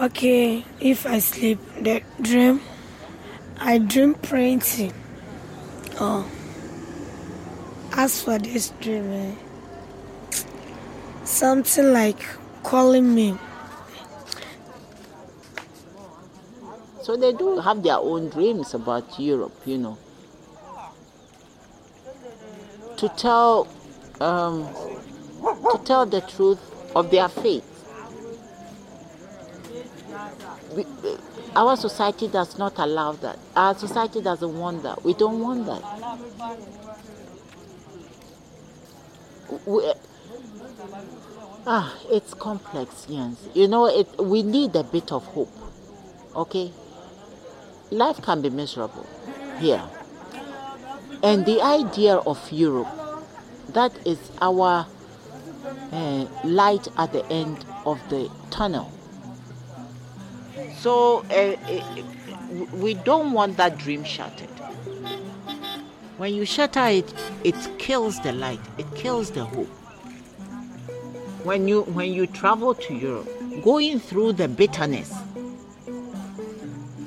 Okay, 0.00 0.64
if 0.80 1.04
I 1.04 1.18
sleep, 1.18 1.58
the 1.78 2.00
dream, 2.22 2.62
I 3.58 3.76
dream 3.76 4.14
painting. 4.14 4.94
Oh, 6.00 6.26
as 7.92 8.22
for 8.22 8.38
this 8.38 8.70
dream, 8.80 9.12
eh, 9.12 9.34
something 11.24 11.92
like 11.92 12.24
calling 12.62 13.14
me. 13.14 13.36
So 17.02 17.18
they 17.18 17.34
do 17.34 17.58
have 17.60 17.82
their 17.82 17.98
own 17.98 18.30
dreams 18.30 18.72
about 18.72 19.20
Europe, 19.20 19.52
you 19.66 19.76
know. 19.76 19.98
To 22.96 23.08
tell, 23.18 23.68
um, 24.18 24.66
to 25.72 25.78
tell 25.84 26.06
the 26.06 26.22
truth 26.22 26.60
of 26.96 27.10
their 27.10 27.28
faith. 27.28 27.69
We, 30.74 30.86
our 31.56 31.76
society 31.76 32.28
does 32.28 32.58
not 32.58 32.78
allow 32.78 33.12
that. 33.12 33.38
Our 33.56 33.74
society 33.74 34.20
doesn't 34.22 34.58
want 34.58 34.82
that. 34.84 35.04
We 35.04 35.14
don't 35.14 35.40
want 35.40 35.66
that. 35.66 35.82
We, 39.66 39.92
ah, 41.66 41.96
it's 42.10 42.34
complex, 42.34 43.06
Jens. 43.06 43.48
You 43.54 43.68
know, 43.68 43.86
it, 43.86 44.06
we 44.18 44.42
need 44.42 44.76
a 44.76 44.84
bit 44.84 45.10
of 45.12 45.24
hope. 45.26 45.52
Okay? 46.36 46.72
Life 47.90 48.22
can 48.22 48.40
be 48.42 48.50
miserable 48.50 49.06
here. 49.58 49.82
And 51.22 51.44
the 51.44 51.60
idea 51.60 52.16
of 52.16 52.50
Europe, 52.52 52.88
that 53.70 53.92
is 54.06 54.18
our 54.40 54.86
uh, 55.92 56.26
light 56.44 56.86
at 56.96 57.12
the 57.12 57.26
end 57.26 57.64
of 57.84 58.00
the 58.08 58.30
tunnel. 58.50 58.92
So 60.80 61.26
uh, 61.30 61.56
uh, 61.70 62.66
we 62.72 62.94
don't 62.94 63.32
want 63.32 63.58
that 63.58 63.76
dream 63.76 64.02
shattered. 64.02 64.48
When 66.16 66.32
you 66.32 66.46
shatter 66.46 66.86
it, 66.86 67.12
it 67.44 67.54
kills 67.76 68.18
the 68.20 68.32
light, 68.32 68.60
it 68.78 68.86
kills 68.94 69.30
the 69.30 69.44
hope. 69.44 69.68
When 71.44 71.68
you 71.68 71.82
when 71.82 72.14
you 72.14 72.26
travel 72.26 72.74
to 72.74 72.94
Europe, 72.94 73.28
going 73.62 74.00
through 74.00 74.32
the 74.32 74.48
bitterness, 74.48 75.12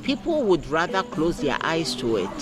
people 0.03 0.43
would 0.43 0.67
rather 0.67 1.01
close 1.01 1.37
their 1.39 1.57
eyes 1.61 1.95
to 1.95 2.17
it. 2.17 2.39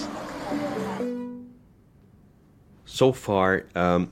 So 2.84 3.14
far, 3.14 3.68
um, 3.76 4.12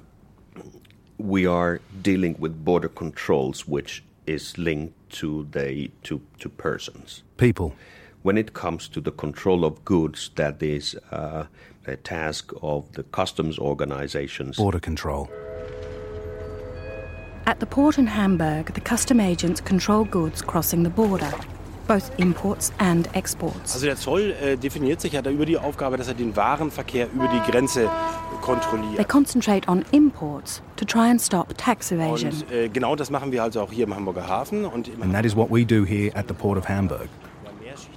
we 1.17 1.45
are 1.45 1.82
dealing 2.01 2.38
with 2.39 2.63
border 2.63 2.88
controls, 2.88 3.67
which 3.67 4.03
is 4.30 4.57
linked 4.57 4.93
to 5.09 5.47
the 5.51 5.89
to, 6.03 6.21
to 6.39 6.49
persons, 6.49 7.23
people. 7.38 7.73
When 8.21 8.38
it 8.38 8.53
comes 8.53 8.88
to 8.89 9.01
the 9.01 9.11
control 9.11 9.65
of 9.65 9.84
goods, 9.86 10.30
that 10.36 10.61
is 10.61 10.95
uh, 11.11 11.45
a 11.88 11.95
task 11.95 12.51
of 12.61 12.91
the 12.93 13.03
customs 13.03 13.57
organizations. 13.57 14.57
Border 14.57 14.80
control. 14.80 15.30
At 17.45 17.59
the 17.59 17.65
port 17.65 17.97
in 17.97 18.07
Hamburg, 18.07 18.73
the 18.73 18.82
custom 18.82 19.19
agents 19.19 19.61
control 19.61 20.05
goods 20.05 20.41
crossing 20.41 20.84
the 20.84 20.89
border, 20.89 21.32
both 21.90 22.12
imports 22.18 22.72
and 22.78 23.10
exports. 23.16 23.74
Also 23.74 23.88
der 23.88 23.98
Zoll 23.98 24.36
äh, 24.42 24.56
definiert 24.56 25.02
sich 25.02 25.14
ja 25.14 25.24
da 25.24 25.32
über 25.32 25.46
die 25.46 25.58
Aufgabe, 25.58 25.98
dass 25.98 26.08
er 26.08 26.14
den 26.14 26.36
Warenverkehr 26.36 27.08
über 27.12 27.28
die 27.28 27.52
Grenze 27.52 27.90
kontrolliert. 28.42 28.98
They 28.98 29.06
concentrate 29.06 29.68
on 29.68 29.84
imports 29.92 30.62
to 30.76 30.86
try 30.86 31.10
and 31.10 31.20
stop 31.20 31.58
tax 31.58 31.92
evasion. 31.92 32.32
Und 32.32 32.52
äh, 32.52 32.70
genau 32.70 32.96
das 32.96 33.10
machen 33.10 33.32
wir 33.32 33.42
also 33.42 33.62
auch 33.62 33.72
hier 33.72 33.86
im 33.86 33.96
Hamburger 33.96 34.28
Hafen 34.28 34.66
und 34.66 34.88
im 34.88 35.02
And 35.02 35.14
that 35.14 35.26
is 35.26 35.36
what 35.36 35.50
we 35.50 35.66
do 35.66 35.84
here 35.84 36.16
at 36.16 36.28
the 36.28 36.34
Port 36.34 36.60
of 36.60 36.70
Hamburg. 36.70 37.10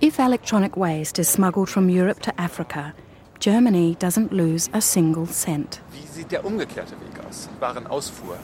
If 0.00 0.18
electronic 0.18 0.76
waste 0.76 1.20
is 1.20 1.30
smuggled 1.30 1.68
from 1.68 1.88
Europe 1.88 2.20
to 2.22 2.32
Africa, 2.36 2.94
Germany 3.40 3.96
doesn't 4.00 4.32
lose 4.32 4.70
a 4.72 4.80
single 4.80 5.26
cent. 5.26 5.82
Wie 5.92 6.06
sieht 6.06 6.32
der 6.32 6.46
umgekehrte 6.46 6.92
Weg 6.92 7.24
aus? 7.28 7.50
Warenausfuhr. 7.60 8.36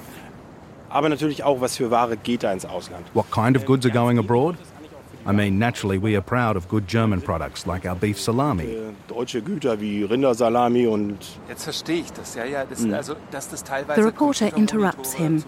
Aber 0.90 1.08
natürlich 1.08 1.42
auch, 1.42 1.60
was 1.60 1.76
für 1.76 1.90
Ware 1.90 2.16
geht 2.16 2.42
da 2.42 2.52
ins 2.52 2.66
Ausland. 2.66 3.06
What 3.14 3.30
kind 3.30 3.56
of 3.56 3.64
goods 3.64 3.86
are 3.86 3.92
going 3.92 4.18
abroad? 4.18 4.56
I 5.28 5.32
mean, 5.32 5.58
naturally, 5.58 5.98
we 5.98 6.16
are 6.16 6.22
proud 6.22 6.56
of 6.56 6.68
good 6.68 6.88
German 6.88 7.20
products 7.20 7.66
like 7.66 7.84
our 7.84 7.94
beef 7.94 8.18
salami. 8.18 8.94
Deutsche 9.08 9.42
Güter 9.42 9.78
wie 9.78 10.02
Rindersalami 10.04 10.86
und 10.86 11.18
Jetzt 11.48 11.64
verstehe 11.64 12.00
ich 12.00 12.12
das. 12.14 12.34
Ja, 12.34 12.44
ja, 12.44 12.64
das, 12.64 12.82
also, 12.90 13.14
dass 13.30 13.50
das 13.50 13.62
teilweise 13.62 14.00
The 14.00 14.06
reporter 14.06 14.56
interrupts 14.56 15.12
him. 15.12 15.44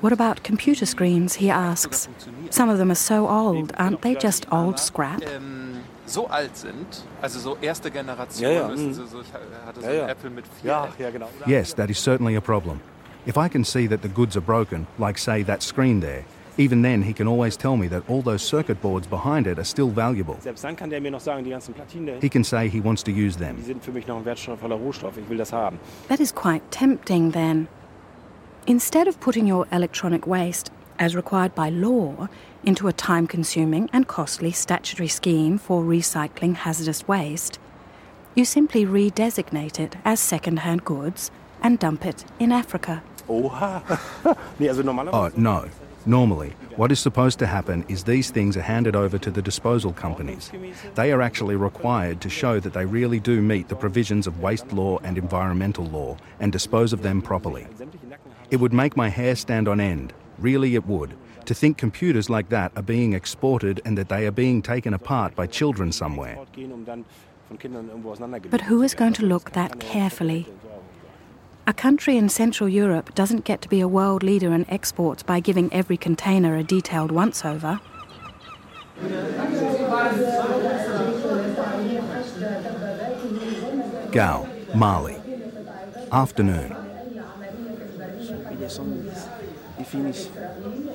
What 0.00 0.12
about 0.18 0.42
computer 0.42 0.86
screens? 0.86 1.34
He 1.34 1.50
asks. 1.50 2.08
Some 2.50 2.70
of 2.72 2.78
them 2.78 2.90
are 2.90 2.94
so 2.96 3.28
old, 3.28 3.74
aren't 3.78 4.00
they 4.00 4.14
just 4.14 4.50
old 4.50 4.78
scrap? 4.78 5.20
ähm, 5.36 5.80
so 6.06 6.26
alt 6.28 6.56
sind, 6.56 7.04
also 7.20 7.38
so 7.38 7.58
erste 7.60 7.90
Generation, 7.90 8.40
Ja, 8.42 8.50
ja, 8.50 8.68
mhm. 8.68 8.94
Sie, 8.94 9.06
so, 9.06 9.20
ich 9.20 9.32
hatte 9.66 9.80
so 9.80 9.86
Ja, 9.86 9.90
einen 9.90 9.98
ja. 9.98 10.08
Apple 10.08 10.30
mit 10.30 10.44
vier 10.62 10.70
Ja, 10.70 10.84
Apple. 10.86 11.04
ja, 11.04 11.10
genau. 11.10 11.28
Yes, 11.46 11.74
that 11.74 11.90
is 11.90 12.02
certainly 12.02 12.36
a 12.36 12.40
problem. 12.40 12.80
If 13.26 13.36
I 13.36 13.48
can 13.50 13.64
see 13.64 13.86
that 13.88 14.00
the 14.00 14.08
goods 14.08 14.34
are 14.34 14.40
broken, 14.44 14.86
like, 14.98 15.18
say, 15.18 15.42
that 15.44 15.62
screen 15.62 16.00
there, 16.00 16.24
even 16.58 16.82
then 16.82 17.02
he 17.02 17.12
can 17.12 17.26
always 17.28 17.56
tell 17.56 17.76
me 17.76 17.88
that 17.88 18.02
all 18.08 18.20
those 18.20 18.42
circuit 18.42 18.80
boards 18.82 19.06
behind 19.06 19.46
it 19.46 19.58
are 19.58 19.64
still 19.64 19.88
valuable. 19.88 20.36
Selbst 20.40 20.64
dann 20.64 20.76
kann 20.76 20.90
der 20.90 21.00
mir 21.00 21.10
noch 21.10 21.20
sagen, 21.20 21.44
die 21.44 21.50
ganzen 21.50 21.72
Platinen, 21.72 22.20
He 22.20 22.28
can 22.28 22.44
say 22.44 22.68
he 22.68 22.80
wants 22.80 23.02
to 23.04 23.10
use 23.12 23.36
them. 23.38 23.62
sind 23.64 23.82
für 23.82 23.92
mich 23.92 24.06
noch 24.06 24.16
ein 24.18 24.24
wertvoller 24.24 24.74
Rohstoff. 24.74 25.16
Ich 25.16 25.28
will 25.30 25.38
das 25.38 25.52
haben. 25.52 25.78
That 26.08 26.20
is 26.20 26.34
quite 26.34 26.62
tempting 26.70 27.32
then. 27.32 27.68
Instead 28.66 29.08
of 29.08 29.18
putting 29.20 29.50
your 29.50 29.66
electronic 29.70 30.26
waste, 30.26 30.70
as 30.98 31.14
required 31.14 31.54
by 31.54 31.70
law, 31.70 32.28
into 32.64 32.88
a 32.88 32.92
time 32.92 33.26
consuming 33.26 33.88
and 33.92 34.06
costly 34.08 34.52
statutory 34.52 35.08
scheme 35.08 35.58
for 35.58 35.82
recycling 35.82 36.54
hazardous 36.54 37.06
waste, 37.06 37.58
you 38.34 38.44
simply 38.44 38.84
redesignate 38.84 39.78
it 39.80 39.96
as 40.04 40.20
second 40.20 40.58
hand 40.58 40.84
goods 40.84 41.30
and 41.62 41.78
dump 41.78 42.04
it 42.04 42.24
in 42.38 42.52
Africa. 42.52 43.02
Oha. 43.28 43.82
nee, 44.58 44.68
also 44.68 44.82
Oh, 45.12 45.30
no. 45.36 45.64
Normally, 46.08 46.54
what 46.76 46.90
is 46.90 47.00
supposed 47.00 47.38
to 47.40 47.46
happen 47.46 47.84
is 47.86 48.02
these 48.02 48.30
things 48.30 48.56
are 48.56 48.62
handed 48.62 48.96
over 48.96 49.18
to 49.18 49.30
the 49.30 49.42
disposal 49.42 49.92
companies. 49.92 50.50
They 50.94 51.12
are 51.12 51.20
actually 51.20 51.56
required 51.56 52.22
to 52.22 52.30
show 52.30 52.60
that 52.60 52.72
they 52.72 52.86
really 52.86 53.20
do 53.20 53.42
meet 53.42 53.68
the 53.68 53.76
provisions 53.76 54.26
of 54.26 54.40
waste 54.40 54.72
law 54.72 55.00
and 55.00 55.18
environmental 55.18 55.84
law 55.84 56.16
and 56.40 56.50
dispose 56.50 56.94
of 56.94 57.02
them 57.02 57.20
properly. 57.20 57.66
It 58.50 58.56
would 58.56 58.72
make 58.72 58.96
my 58.96 59.10
hair 59.10 59.36
stand 59.36 59.68
on 59.68 59.80
end, 59.80 60.14
really 60.38 60.76
it 60.76 60.86
would, 60.86 61.14
to 61.44 61.52
think 61.52 61.76
computers 61.76 62.30
like 62.30 62.48
that 62.48 62.72
are 62.74 62.82
being 62.82 63.12
exported 63.12 63.82
and 63.84 63.98
that 63.98 64.08
they 64.08 64.26
are 64.26 64.30
being 64.32 64.62
taken 64.62 64.94
apart 64.94 65.36
by 65.36 65.46
children 65.46 65.92
somewhere. 65.92 66.38
But 68.50 68.62
who 68.62 68.80
is 68.82 68.94
going 68.94 69.12
to 69.12 69.26
look 69.26 69.50
that 69.50 69.78
carefully? 69.78 70.46
A 71.68 71.74
country 71.74 72.16
in 72.16 72.30
Central 72.30 72.66
Europe 72.66 73.14
doesn't 73.14 73.44
get 73.44 73.60
to 73.60 73.68
be 73.68 73.80
a 73.80 73.86
world 73.86 74.22
leader 74.22 74.54
in 74.54 74.64
exports 74.70 75.22
by 75.22 75.38
giving 75.38 75.70
every 75.70 75.98
container 75.98 76.56
a 76.56 76.62
detailed 76.64 77.12
once 77.12 77.44
over. 77.44 77.78
Gao, 84.10 84.48
Mali. 84.74 85.16
Afternoon. 86.10 86.74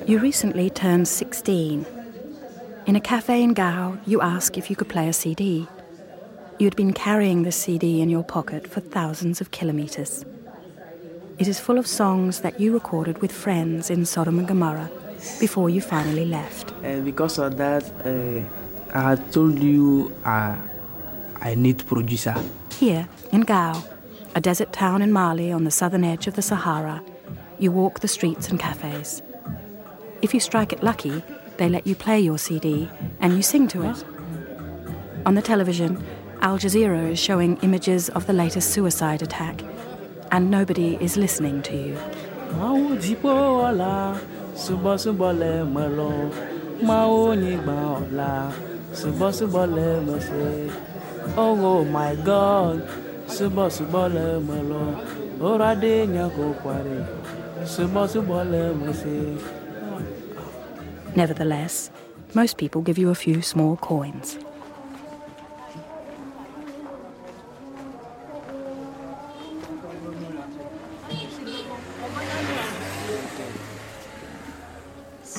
You 0.08 0.18
recently 0.18 0.70
turned 0.70 1.06
16. 1.06 1.86
In 2.86 2.96
a 2.96 3.00
cafe 3.00 3.44
in 3.44 3.54
Gao, 3.54 3.98
you 4.06 4.20
ask 4.20 4.58
if 4.58 4.68
you 4.68 4.74
could 4.74 4.88
play 4.88 5.06
a 5.06 5.12
CD. 5.12 5.68
You'd 6.58 6.74
been 6.74 6.92
carrying 6.92 7.44
the 7.44 7.52
CD 7.52 8.00
in 8.00 8.10
your 8.10 8.24
pocket 8.24 8.66
for 8.66 8.80
thousands 8.80 9.40
of 9.40 9.52
kilometers. 9.52 10.24
It 11.36 11.48
is 11.48 11.58
full 11.58 11.78
of 11.78 11.86
songs 11.86 12.40
that 12.40 12.60
you 12.60 12.72
recorded 12.72 13.20
with 13.20 13.32
friends 13.32 13.90
in 13.90 14.04
Sodom 14.06 14.38
and 14.38 14.46
Gomorrah 14.46 14.88
before 15.40 15.68
you 15.68 15.80
finally 15.80 16.24
left. 16.24 16.72
And 16.84 17.04
because 17.04 17.38
of 17.38 17.56
that, 17.56 17.82
uh, 18.06 18.40
I 18.96 19.10
had 19.10 19.32
told 19.32 19.58
you 19.58 20.14
uh, 20.24 20.54
I 21.40 21.54
need 21.56 21.84
producer. 21.86 22.36
Here 22.78 23.08
in 23.32 23.40
Gao, 23.40 23.82
a 24.36 24.40
desert 24.40 24.72
town 24.72 25.02
in 25.02 25.10
Mali 25.10 25.50
on 25.50 25.64
the 25.64 25.72
southern 25.72 26.04
edge 26.04 26.28
of 26.28 26.34
the 26.34 26.42
Sahara, 26.42 27.02
you 27.58 27.72
walk 27.72 27.98
the 27.98 28.08
streets 28.08 28.48
and 28.48 28.60
cafes. 28.60 29.20
If 30.22 30.34
you 30.34 30.40
strike 30.40 30.72
it 30.72 30.84
lucky, 30.84 31.24
they 31.56 31.68
let 31.68 31.84
you 31.84 31.96
play 31.96 32.20
your 32.20 32.38
CD 32.38 32.88
and 33.20 33.34
you 33.34 33.42
sing 33.42 33.66
to 33.68 33.82
it. 33.82 34.04
On 35.26 35.34
the 35.34 35.42
television, 35.42 36.04
Al 36.42 36.58
Jazeera 36.58 37.10
is 37.10 37.18
showing 37.18 37.56
images 37.62 38.08
of 38.10 38.26
the 38.26 38.32
latest 38.32 38.70
suicide 38.70 39.22
attack, 39.22 39.62
and 40.34 40.50
nobody 40.50 40.98
is 41.00 41.16
listening 41.16 41.62
to 41.62 41.76
you. 41.76 41.96
Oh, 42.58 42.98
oh 51.36 51.84
my 51.84 52.16
God, 52.16 52.82
subo 53.26 53.70
subo 53.70 54.08
le 54.12 54.40
melo, 54.40 54.82
ora 55.40 55.76
de 55.76 56.06
nyako 56.06 56.54
kware, 56.60 57.06
subo 57.64 58.08
subo 58.08 58.42
le 58.42 58.74
mese. 58.74 59.40
Nevertheless, 61.14 61.90
most 62.34 62.56
people 62.56 62.82
give 62.82 62.98
you 62.98 63.10
a 63.10 63.14
few 63.14 63.40
small 63.40 63.76
coins. 63.76 64.43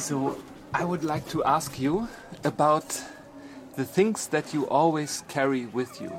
So, 0.06 0.38
I 0.72 0.86
would 0.86 1.04
like 1.04 1.28
to 1.30 1.44
ask 1.46 1.80
you 1.80 2.08
about 2.44 2.86
the 3.76 3.84
things 3.84 4.28
that 4.28 4.54
you 4.54 4.68
always 4.70 5.24
carry 5.28 5.66
with 5.66 6.00
you. 6.00 6.12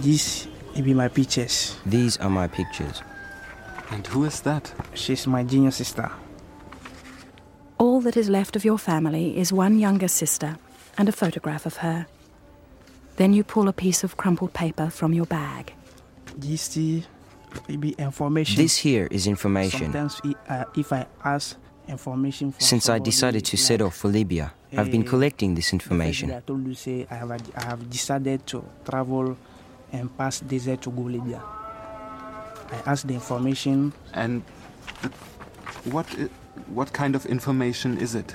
These 0.00 0.48
will 0.74 0.82
be 0.82 0.92
my 0.92 1.06
pictures. 1.06 1.76
These 1.86 2.16
are 2.16 2.28
my 2.28 2.48
pictures. 2.48 3.00
And 3.92 4.04
who 4.08 4.24
is 4.24 4.40
that? 4.40 4.74
She's 4.94 5.28
my 5.28 5.44
junior 5.44 5.70
sister. 5.70 6.10
All 7.78 8.00
that 8.00 8.16
is 8.16 8.28
left 8.28 8.56
of 8.56 8.64
your 8.64 8.78
family 8.78 9.38
is 9.38 9.52
one 9.52 9.78
younger 9.78 10.08
sister 10.08 10.56
and 10.98 11.08
a 11.08 11.12
photograph 11.12 11.64
of 11.64 11.76
her. 11.76 12.08
Then 13.18 13.32
you 13.32 13.44
pull 13.44 13.68
a 13.68 13.72
piece 13.72 14.02
of 14.02 14.16
crumpled 14.16 14.52
paper 14.52 14.90
from 14.90 15.12
your 15.14 15.26
bag. 15.26 15.72
This 16.36 16.66
will 17.68 17.76
be 17.78 17.90
information. 17.98 18.56
This 18.62 18.76
here 18.78 19.06
is 19.10 19.26
information. 19.26 19.92
Sometimes 19.92 20.20
i- 20.24 20.54
uh, 20.54 20.64
if 20.76 20.92
I 20.92 21.06
ask 21.24 21.56
information 21.88 22.52
from 22.52 22.60
Since 22.60 22.88
I 22.88 22.98
decided 22.98 23.44
to 23.46 23.56
set 23.56 23.80
off 23.80 23.96
for 23.96 24.08
Libya, 24.08 24.52
I've 24.76 24.90
been 24.90 25.04
eh, 25.04 25.08
collecting 25.10 25.54
this 25.54 25.72
I 25.72 25.76
information. 25.76 26.30
told 26.46 26.66
you 26.66 26.74
say 26.74 27.06
I 27.10 27.14
have 27.16 27.30
I 27.32 27.64
have 27.64 27.90
decided 27.90 28.46
to 28.48 28.64
travel 28.88 29.36
and 29.92 30.08
pass 30.16 30.40
desert 30.40 30.80
to 30.82 30.90
go 30.90 31.02
Libya. 31.02 31.42
I 32.72 32.90
asked 32.90 33.06
the 33.08 33.14
information 33.14 33.92
And 34.14 34.42
what, 35.84 36.06
what 36.68 36.92
kind 36.92 37.14
of 37.14 37.26
information 37.26 37.98
is 37.98 38.14
it? 38.14 38.34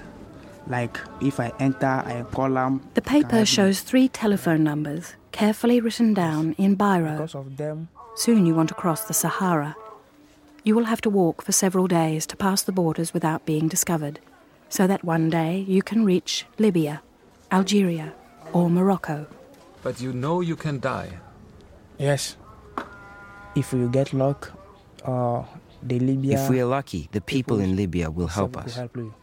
like 0.69 0.99
if 1.21 1.39
I 1.39 1.53
enter 1.61 1.87
I 2.05 2.25
call 2.29 2.49
them 2.51 2.81
The 2.93 3.01
paper 3.01 3.45
shows 3.45 3.79
three 3.79 4.09
telephone 4.09 4.65
numbers, 4.65 5.15
carefully 5.31 5.79
written 5.79 6.13
down 6.13 6.55
in 6.57 6.75
biro. 6.75 7.13
because 7.17 7.35
of 7.35 7.55
them 7.55 7.87
Soon 8.17 8.47
you 8.47 8.55
want 8.55 8.67
to 8.69 8.73
cross 8.73 9.05
the 9.05 9.13
Sahara. 9.13 9.75
You 10.63 10.73
will 10.75 10.85
have 10.85 11.01
to 11.01 11.09
walk 11.09 11.43
for 11.43 11.51
several 11.51 11.85
days 11.85 12.25
to 12.25 12.35
pass 12.35 12.63
the 12.63 12.71
borders 12.71 13.13
without 13.13 13.45
being 13.45 13.67
discovered, 13.67 14.19
so 14.69 14.87
that 14.87 15.03
one 15.03 15.29
day 15.29 15.63
you 15.67 15.83
can 15.83 16.03
reach 16.03 16.47
Libya, 16.57 17.03
Algeria, 17.51 18.15
or 18.53 18.71
Morocco. 18.71 19.27
But 19.83 20.01
you 20.01 20.13
know 20.13 20.41
you 20.41 20.55
can 20.55 20.79
die. 20.79 21.11
Yes. 21.99 22.37
If 23.55 23.71
you 23.71 23.87
get 23.87 24.13
luck, 24.13 24.51
uh, 25.05 25.43
the 25.83 25.99
Libya. 25.99 26.41
If 26.41 26.49
we 26.49 26.59
are 26.59 26.65
lucky, 26.65 27.09
the 27.11 27.21
people 27.21 27.59
in 27.59 27.75
Libya 27.75 28.09
will 28.09 28.27
help 28.27 28.55
will 28.55 28.63
us. 28.63 28.75
help 28.75 28.97
you. 28.97 29.13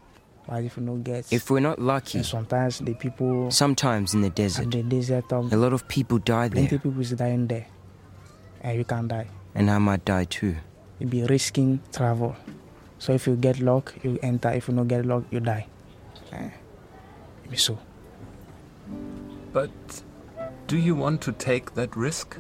But 0.47 0.63
if 0.63 0.77
you 0.77 0.87
don't 0.87 1.03
get, 1.03 1.33
If 1.33 1.51
we're 1.51 1.59
not 1.59 1.81
lucky, 1.81 2.23
sometimes 2.23 2.79
the 2.79 2.95
people 2.95 3.51
sometimes 3.51 4.15
in 4.15 4.21
the 4.21 4.29
at 4.29 4.37
desert, 4.37 4.71
the 4.71 4.85
desert, 4.85 5.33
um, 5.33 5.51
a 5.51 5.57
lot 5.57 5.73
of 5.73 5.89
people 5.89 6.19
die 6.19 6.49
plenty 6.49 6.69
there, 6.69 6.79
people 6.79 7.01
is 7.01 7.11
dying 7.11 7.49
there, 7.49 7.67
and 8.65 8.77
you 8.79 8.85
can 8.85 9.07
die. 9.07 9.29
and 9.55 9.71
I 9.71 9.79
might 9.79 10.05
die 10.05 10.25
too. 10.25 10.57
You 10.99 11.07
be 11.07 11.23
risking 11.25 11.81
travel. 11.93 12.35
So 12.99 13.13
if 13.13 13.27
you 13.27 13.37
get 13.37 13.61
luck, 13.61 13.95
you 14.03 14.19
enter. 14.23 14.51
If 14.51 14.69
you 14.69 14.75
don't 14.75 14.89
get 14.89 15.05
luck, 15.07 15.25
you 15.31 15.41
die. 15.41 15.67
Eh, 16.33 16.51
be 17.51 17.57
so. 17.57 17.79
But 19.53 19.71
do 20.67 20.77
you 20.77 20.97
want 20.97 21.21
to 21.23 21.33
take 21.33 21.75
that 21.75 21.97
risk? 21.97 22.37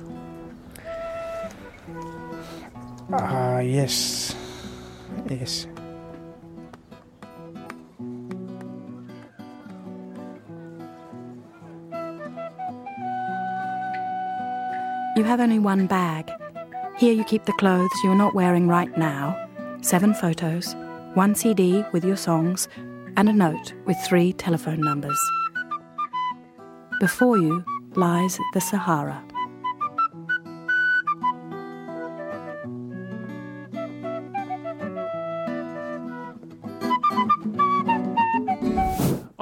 Ah, 3.12 3.58
yes, 3.60 4.34
yes. 5.28 5.66
You 15.16 15.22
have 15.22 15.38
only 15.38 15.60
one 15.60 15.86
bag. 15.86 16.28
Here 16.96 17.12
you 17.12 17.22
keep 17.22 17.44
the 17.44 17.52
clothes 17.52 17.92
you 18.02 18.10
are 18.10 18.16
not 18.16 18.34
wearing 18.34 18.66
right 18.66 18.98
now, 18.98 19.48
seven 19.80 20.12
photos, 20.12 20.74
one 21.14 21.36
CD 21.36 21.84
with 21.92 22.04
your 22.04 22.16
songs, 22.16 22.66
and 23.16 23.28
a 23.28 23.32
note 23.32 23.74
with 23.86 23.96
three 24.04 24.32
telephone 24.32 24.80
numbers. 24.80 25.20
Before 26.98 27.38
you 27.38 27.64
lies 27.94 28.40
the 28.54 28.60
Sahara. 28.60 29.22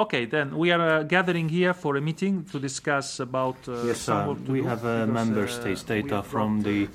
Okay, 0.02 0.24
then 0.26 0.56
we 0.62 0.72
are 0.72 0.80
uh, 0.80 1.02
gathering 1.04 1.48
here 1.48 1.72
for 1.72 1.96
a 1.96 2.00
meeting 2.00 2.44
to 2.52 2.58
discuss 2.58 3.20
about. 3.20 3.56
Uh, 3.68 3.86
Yes, 3.86 4.00
some 4.00 4.26
work 4.28 4.44
to 4.46 4.52
we 4.52 4.60
do 4.60 4.66
have 4.66 4.84
uh, 4.84 5.06
because, 5.06 5.14
member 5.18 5.44
uh, 5.44 5.58
states 5.58 5.82
data 5.84 6.18
from 6.32 6.50
the 6.62 6.86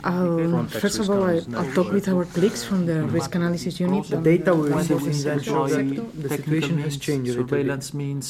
first 0.84 1.00
of 1.00 1.10
all, 1.10 1.24
I, 1.24 1.36
I'll 1.58 1.74
talk 1.74 1.90
with 1.98 2.08
our 2.10 2.26
colleagues 2.26 2.62
from 2.66 2.86
the 2.86 2.98
risk 3.18 3.36
analysis 3.36 3.80
unit. 3.80 4.04
The 4.10 4.18
data 4.18 4.54
we 4.54 4.70
When 4.70 4.78
receive 4.80 5.02
we 5.02 5.12
in 5.12 5.22
the 5.24 5.32
enjoy 5.40 5.68
sector, 5.70 6.04
the 6.24 6.30
situation 6.38 6.76
has 6.86 6.98
changed 6.98 7.30
a 7.30 7.32
little 7.32 7.44
bit. 7.46 7.50
Surveillance 7.50 7.94
means 7.94 8.28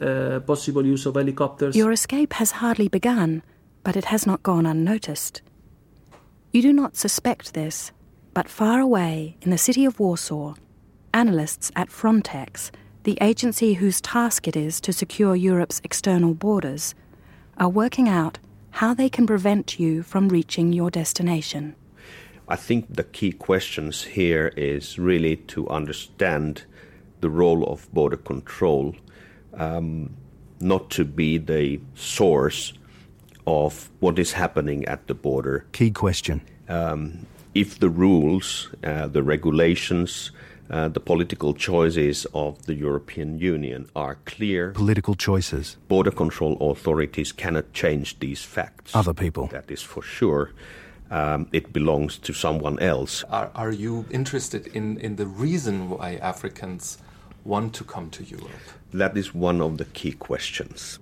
uh, 0.00 0.40
possible 0.52 0.84
use 0.86 1.04
of 1.04 1.14
helicopters. 1.16 1.76
Your 1.76 1.92
escape 1.92 2.32
has 2.40 2.50
hardly 2.62 2.88
begun, 2.88 3.42
but 3.84 3.94
it 4.00 4.06
has 4.06 4.26
not 4.26 4.42
gone 4.42 4.64
unnoticed. 4.64 5.42
You 6.54 6.62
do 6.62 6.72
not 6.72 6.96
suspect 6.96 7.52
this, 7.52 7.92
but 8.32 8.48
far 8.48 8.80
away 8.80 9.36
in 9.42 9.50
the 9.50 9.58
city 9.58 9.84
of 9.84 10.00
Warsaw, 10.00 10.54
analysts 11.12 11.70
at 11.76 11.88
Frontex, 11.90 12.70
the 13.04 13.18
agency 13.20 13.74
whose 13.74 14.00
task 14.00 14.46
it 14.46 14.56
is 14.56 14.80
to 14.80 14.92
secure 14.92 15.34
Europe's 15.34 15.80
external 15.84 16.34
borders, 16.34 16.94
are 17.58 17.68
working 17.68 18.08
out 18.08 18.38
how 18.70 18.94
they 18.94 19.08
can 19.08 19.26
prevent 19.26 19.78
you 19.78 20.02
from 20.02 20.28
reaching 20.28 20.72
your 20.72 20.90
destination. 20.90 21.74
I 22.48 22.56
think 22.56 22.96
the 22.96 23.04
key 23.04 23.32
questions 23.32 24.02
here 24.02 24.52
is 24.56 24.98
really 24.98 25.36
to 25.36 25.68
understand 25.68 26.64
the 27.20 27.30
role 27.30 27.64
of 27.64 27.92
border 27.92 28.16
control, 28.16 28.94
um, 29.54 30.14
not 30.60 30.90
to 30.90 31.04
be 31.04 31.38
the 31.38 31.80
source 31.94 32.72
of 33.46 33.90
what 34.00 34.18
is 34.18 34.32
happening 34.32 34.84
at 34.86 35.06
the 35.06 35.14
border. 35.14 35.64
Key 35.72 35.90
question. 35.90 36.40
Um, 36.68 37.26
if 37.54 37.78
the 37.78 37.90
rules, 37.90 38.70
uh, 38.82 39.08
the 39.08 39.22
regulations, 39.22 40.30
uh, 40.72 40.88
the 40.88 41.00
political 41.00 41.52
choices 41.54 42.26
of 42.32 42.64
the 42.66 42.74
European 42.74 43.38
Union 43.38 43.88
are 43.94 44.16
clear, 44.24 44.70
Political 44.72 45.14
choices. 45.16 45.76
border 45.88 46.10
control 46.10 46.56
authorities 46.70 47.30
cannot 47.32 47.72
change 47.72 48.18
these 48.20 48.42
facts. 48.42 48.94
Other 48.94 49.12
people. 49.14 49.46
That 49.48 49.70
is 49.70 49.82
for 49.82 50.02
sure. 50.02 50.50
Um, 51.10 51.46
it 51.52 51.72
belongs 51.74 52.16
to 52.18 52.32
someone 52.32 52.78
else. 52.78 53.22
Are, 53.28 53.50
are 53.54 53.70
you 53.70 54.06
interested 54.10 54.66
in, 54.68 54.96
in 54.98 55.16
the 55.16 55.26
reason 55.26 55.90
why 55.90 56.16
Africans 56.16 56.96
want 57.44 57.74
to 57.74 57.84
come 57.84 58.08
to 58.10 58.24
Europe? 58.24 58.66
That 58.94 59.16
is 59.16 59.34
one 59.34 59.60
of 59.60 59.76
the 59.76 59.84
key 59.84 60.12
questions. 60.12 60.98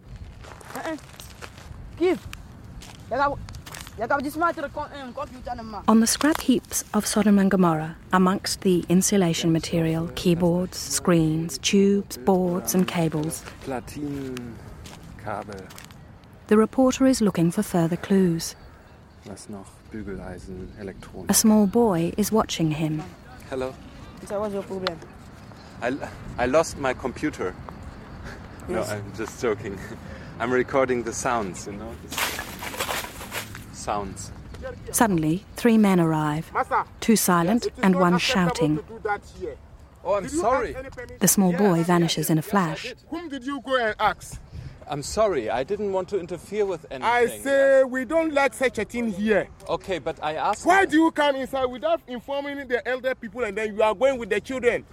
Give. 4.09 4.23
this 4.23 4.37
matter 4.37 4.69
computer 5.15 5.55
number. 5.55 5.83
On 5.87 6.01
the 6.01 6.07
scrap 6.07 6.41
heaps 6.41 6.85
of 6.95 7.07
Sodom 7.07 7.39
and 7.39 7.51
Gomorrah, 7.51 7.97
amongst 8.13 8.63
the 8.63 8.85
insulation 8.89 9.53
material, 9.53 10.11
keyboards, 10.15 10.79
screens, 10.79 11.59
tubes, 11.59 12.17
boards, 12.17 12.75
and 12.75 12.89
cables, 12.89 13.45
the 16.47 16.57
reporter 16.57 17.07
is 17.07 17.21
looking 17.21 17.51
for 17.51 17.63
further 17.63 17.97
clues. 17.97 18.57
was 19.27 19.49
noch? 19.49 19.67
Bügeleisen, 19.93 20.69
Elektronik. 20.81 21.31
A 21.31 21.35
small 21.35 21.67
boy 21.67 22.13
is 22.17 22.33
watching 22.33 22.71
him. 22.71 23.03
Hello. 23.49 23.75
So 24.27 24.41
what's 24.41 24.55
your 24.55 24.63
problem? 24.63 24.99
I, 25.83 25.97
I 26.39 26.47
lost 26.47 26.79
my 26.79 26.95
computer. 26.95 27.55
No, 28.69 28.83
I'm 28.83 29.13
just 29.17 29.43
joking. 29.43 29.79
I'm 30.39 30.53
recording 30.53 31.03
the 31.03 31.13
sounds, 31.13 31.67
you 31.67 31.73
know? 31.73 31.93
The 33.81 33.85
sounds. 33.85 34.33
Suddenly, 34.93 35.45
three 35.57 35.79
men 35.79 36.01
arrive 36.01 36.53
two 37.01 37.17
silent 37.17 37.69
and 37.83 37.97
one 37.97 38.19
shouting. 38.19 38.81
Oh, 40.05 40.15
I'm 40.15 40.29
sorry. 40.29 40.77
The 41.19 41.29
small 41.29 41.53
boy 41.53 41.83
vanishes 41.83 42.31
in 42.31 42.39
a 42.39 42.43
flash. 42.43 42.95
Whom 43.09 43.29
did 43.29 43.45
you 43.45 43.61
go 43.65 43.77
and 43.77 43.95
ask? 43.99 44.41
I'm 44.87 45.03
sorry. 45.03 45.49
I 45.49 45.63
didn't 45.63 45.93
want 45.93 46.09
to 46.09 46.19
interfere 46.19 46.67
with 46.67 46.85
anything. 46.91 47.05
I 47.05 47.27
say 47.27 47.85
we 47.85 48.05
don't 48.05 48.35
like 48.35 48.55
such 48.55 48.79
a 48.79 48.85
thing 48.85 49.13
here. 49.13 49.49
Okay, 49.69 49.99
but 49.99 50.19
I 50.23 50.35
asked. 50.35 50.67
Why 50.67 50.85
do 50.85 50.97
you 50.97 51.11
come 51.13 51.37
inside 51.37 51.67
without 51.67 52.01
informing 52.09 52.67
the 52.67 52.87
elder 52.87 53.15
people 53.15 53.45
and 53.45 53.57
then 53.57 53.77
you 53.77 53.83
are 53.83 53.95
going 53.95 54.19
with 54.19 54.31
the 54.31 54.41
children? 54.41 54.85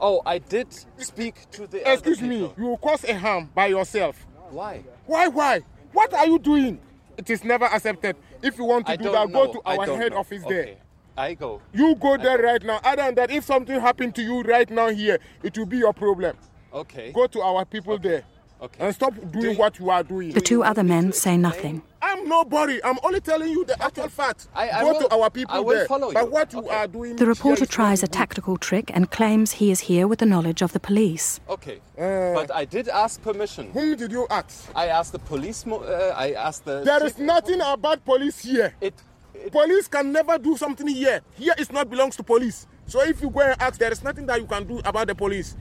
Oh, 0.00 0.22
I 0.24 0.38
did 0.38 0.68
speak 0.98 1.50
to 1.52 1.66
the. 1.66 1.86
elder 1.86 2.10
Excuse 2.10 2.22
me, 2.22 2.40
people. 2.40 2.54
you 2.56 2.64
will 2.66 2.78
cause 2.78 3.04
a 3.04 3.14
harm 3.18 3.50
by 3.54 3.66
yourself. 3.66 4.24
Why? 4.50 4.84
Why, 5.06 5.26
why? 5.28 5.60
What 5.92 6.14
are 6.14 6.26
you 6.26 6.38
doing? 6.38 6.78
It 7.22 7.30
is 7.30 7.44
never 7.44 7.66
accepted. 7.66 8.16
If 8.42 8.58
you 8.58 8.64
want 8.64 8.86
to 8.86 8.92
I 8.92 8.96
do 8.96 9.04
that, 9.12 9.28
know. 9.28 9.46
go 9.46 9.52
to 9.52 9.60
our 9.64 9.96
head 9.96 10.10
know. 10.10 10.18
office 10.18 10.42
there. 10.42 10.74
I 11.16 11.34
go. 11.34 11.62
You 11.72 11.94
go 11.94 12.16
there 12.16 12.36
right 12.42 12.60
now. 12.60 12.80
Other 12.82 13.02
than 13.02 13.14
that, 13.14 13.30
if 13.30 13.44
something 13.44 13.80
happened 13.80 14.16
to 14.16 14.22
you 14.22 14.42
right 14.42 14.68
now 14.68 14.88
here, 14.88 15.20
it 15.40 15.56
will 15.56 15.66
be 15.66 15.78
your 15.78 15.92
problem. 15.92 16.36
Okay. 16.74 17.12
Go 17.12 17.28
to 17.28 17.40
our 17.40 17.64
people 17.64 17.96
there. 17.96 18.24
Okay. 18.60 18.84
And 18.86 18.92
stop 18.92 19.14
doing 19.30 19.56
what 19.56 19.78
you 19.78 19.88
are 19.90 20.02
doing. 20.02 20.32
The 20.32 20.40
two 20.40 20.64
other 20.64 20.82
men 20.82 21.12
say 21.12 21.36
nothing. 21.36 21.82
I'm 22.12 22.28
nobody. 22.28 22.78
I'm 22.84 22.98
only 23.02 23.20
telling 23.20 23.50
you 23.50 23.64
the 23.64 23.82
actual 23.82 24.08
fact. 24.08 24.48
I- 24.54 24.70
I 24.70 24.80
Go 24.82 24.92
will- 24.92 25.00
to 25.08 25.14
our 25.16 25.30
people 25.30 25.54
I 25.54 25.60
will 25.60 25.74
there. 25.76 25.86
follow 25.86 26.12
But 26.12 26.24
you. 26.24 26.30
what 26.30 26.52
you 26.52 26.68
are 26.68 26.86
doing. 26.86 27.16
The 27.16 27.26
reporter 27.26 27.64
tries 27.66 28.02
a 28.02 28.06
tactical 28.06 28.56
trick 28.58 28.90
and 28.94 29.10
claims 29.10 29.52
he 29.52 29.70
is 29.70 29.80
here 29.80 30.06
with 30.06 30.18
the 30.18 30.26
knowledge 30.26 30.60
of 30.62 30.72
the 30.72 30.80
police. 30.80 31.40
Okay. 31.48 31.80
Uh, 31.98 32.34
but 32.34 32.50
I 32.54 32.64
did 32.66 32.88
ask 32.88 33.22
permission. 33.22 33.70
Whom 33.72 33.96
did 33.96 34.12
you 34.12 34.26
ask? 34.30 34.68
I 34.74 34.86
asked 34.88 35.12
the 35.12 35.18
police. 35.20 35.64
Mo- 35.64 35.78
uh, 35.82 36.14
I 36.16 36.32
asked 36.32 36.64
the. 36.66 36.82
There 36.84 37.04
is 37.06 37.18
nothing 37.18 37.60
about 37.62 38.04
police 38.04 38.40
here. 38.40 38.74
It, 38.80 38.94
police 39.50 39.88
can 39.88 40.12
never 40.12 40.36
do 40.38 40.56
something 40.56 40.86
here. 40.88 41.20
Here 41.38 41.54
it 41.56 41.72
not 41.72 41.88
belongs 41.88 42.16
to 42.16 42.22
police. 42.22 42.66
So 42.86 43.00
if 43.02 43.22
you 43.22 43.30
go 43.30 43.40
and 43.40 43.56
ask, 43.60 43.78
there 43.78 43.92
is 43.92 44.02
nothing 44.04 44.26
that 44.26 44.38
you 44.40 44.46
can 44.46 44.66
do 44.66 44.80
about 44.84 45.06
the 45.06 45.14
police. 45.14 45.56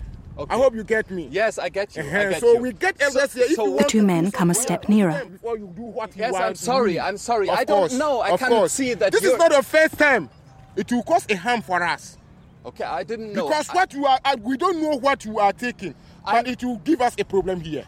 I 0.49 0.55
hope 0.55 0.73
you 0.75 0.83
get 0.83 1.09
me. 1.11 1.27
Yes, 1.31 1.59
I 1.59 1.69
get 1.69 1.95
you. 1.95 2.03
I 2.03 2.05
Uh-huh. 2.07 2.29
get 2.31 2.39
so 2.41 2.53
you. 2.53 2.59
we 2.59 2.73
get 2.73 3.01
elders 3.01 3.33
here. 3.33 3.45
If 3.45 3.55
so 3.55 3.77
The 3.77 3.83
two 3.83 4.01
men 4.03 4.31
come 4.31 4.49
a 4.49 4.53
step 4.53 4.89
nearer. 4.89 5.23
Before 5.25 5.57
you 5.57 5.71
do 5.75 5.83
what 5.83 6.15
Yes, 6.15 6.31
you 6.33 6.37
I'm 6.39 6.55
sorry. 6.55 6.99
I'm 6.99 7.17
sorry. 7.17 7.49
Of 7.49 7.57
I 7.59 7.63
don't 7.63 7.79
course, 7.79 7.93
know. 7.93 8.21
I 8.21 8.29
of 8.31 8.39
cannot 8.39 8.55
course. 8.55 8.71
see 8.73 8.93
that 8.95 9.11
This 9.11 9.21
you're- 9.21 9.33
is 9.33 9.39
not 9.39 9.51
the 9.51 9.61
first 9.61 9.97
time. 9.97 10.29
It 10.75 10.91
will 10.91 11.03
cause 11.03 11.25
a 11.29 11.35
harm 11.35 11.61
for 11.61 11.83
us. 11.83 12.17
Okay, 12.65 12.83
I 12.83 13.03
didn't 13.03 13.33
know. 13.33 13.47
Because 13.47 13.69
I- 13.69 13.73
what 13.73 13.93
you 13.93 14.05
are, 14.05 14.19
uh, 14.23 14.35
we 14.41 14.55
don't 14.57 14.81
know 14.81 14.95
what 14.97 15.25
you 15.25 15.37
are 15.39 15.51
taking, 15.53 15.95
but 16.25 16.47
it 16.47 16.63
will 16.63 16.77
give 16.77 17.01
us 17.01 17.13
a 17.19 17.25
problem 17.25 17.59
here. 17.59 17.85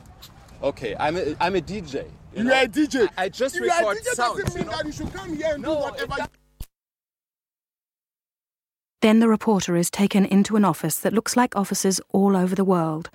Okay, 0.62 0.96
I'm 1.00 1.16
a, 1.18 1.36
I'm 1.40 1.56
a 1.56 1.62
DJ. 1.62 2.06
You, 2.36 2.44
know? 2.44 2.54
are 2.54 2.64
a 2.64 2.68
DJ. 2.68 3.08
I, 3.18 3.24
I 3.26 3.30
just 3.30 3.56
you 3.56 3.64
are 3.64 3.68
a 3.68 3.80
record 3.80 3.98
DJ 3.98 4.16
sounds. 4.16 4.44
doesn't 4.44 4.56
mean 4.56 4.66
you 4.66 4.72
know? 4.72 4.78
that 4.78 4.86
you 4.86 4.92
should 4.92 5.14
come 5.14 5.36
here 5.36 5.54
and 5.54 5.64
do 5.64 5.70
whatever. 5.72 6.16
Then 9.04 9.20
the 9.20 9.28
reporter 9.28 9.76
is 9.76 9.92
taken 9.92 10.24
into 10.24 10.56
an 10.56 10.64
office 10.64 10.96
that 11.00 11.12
looks 11.12 11.36
like 11.36 11.58
offices 11.58 12.00
all 12.14 12.38
over 12.38 12.56
the 12.56 12.64
world. 12.64 13.10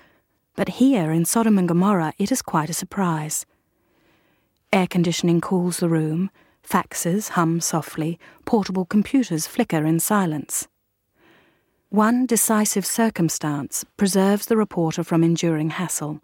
But 0.54 0.68
here 0.80 1.10
in 1.10 1.24
Sodom 1.24 1.56
and 1.56 1.66
Gomorrah, 1.66 2.12
it 2.18 2.30
is 2.30 2.42
quite 2.42 2.68
a 2.68 2.74
surprise. 2.74 3.46
Air 4.70 4.86
conditioning 4.86 5.40
cools 5.40 5.78
the 5.78 5.88
room, 5.88 6.30
faxes 6.62 7.30
hum 7.30 7.62
softly, 7.62 8.18
portable 8.44 8.84
computers 8.84 9.46
flicker 9.46 9.86
in 9.86 9.98
silence. 9.98 10.68
One 11.88 12.26
decisive 12.26 12.84
circumstance 12.84 13.86
preserves 13.96 14.44
the 14.44 14.58
reporter 14.58 15.02
from 15.02 15.24
enduring 15.24 15.70
hassle. 15.70 16.20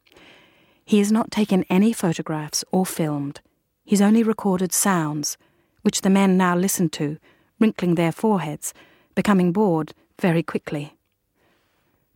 He 0.85 0.99
has 0.99 1.11
not 1.11 1.31
taken 1.31 1.65
any 1.71 1.95
photographs 1.95 2.67
or 2.71 2.85
filmed. 2.85 3.41
He's 3.83 4.03
only 4.03 4.23
recorded 4.23 4.75
sounds, 4.75 5.39
which 5.81 6.03
the 6.03 6.11
men 6.11 6.37
now 6.37 6.55
listen 6.55 6.91
to, 6.91 7.17
wrinkling 7.59 7.95
their 7.95 8.13
foreheads, 8.13 8.75
becoming 9.15 9.53
bored 9.53 9.93
very 10.21 10.43
quickly. 10.43 10.97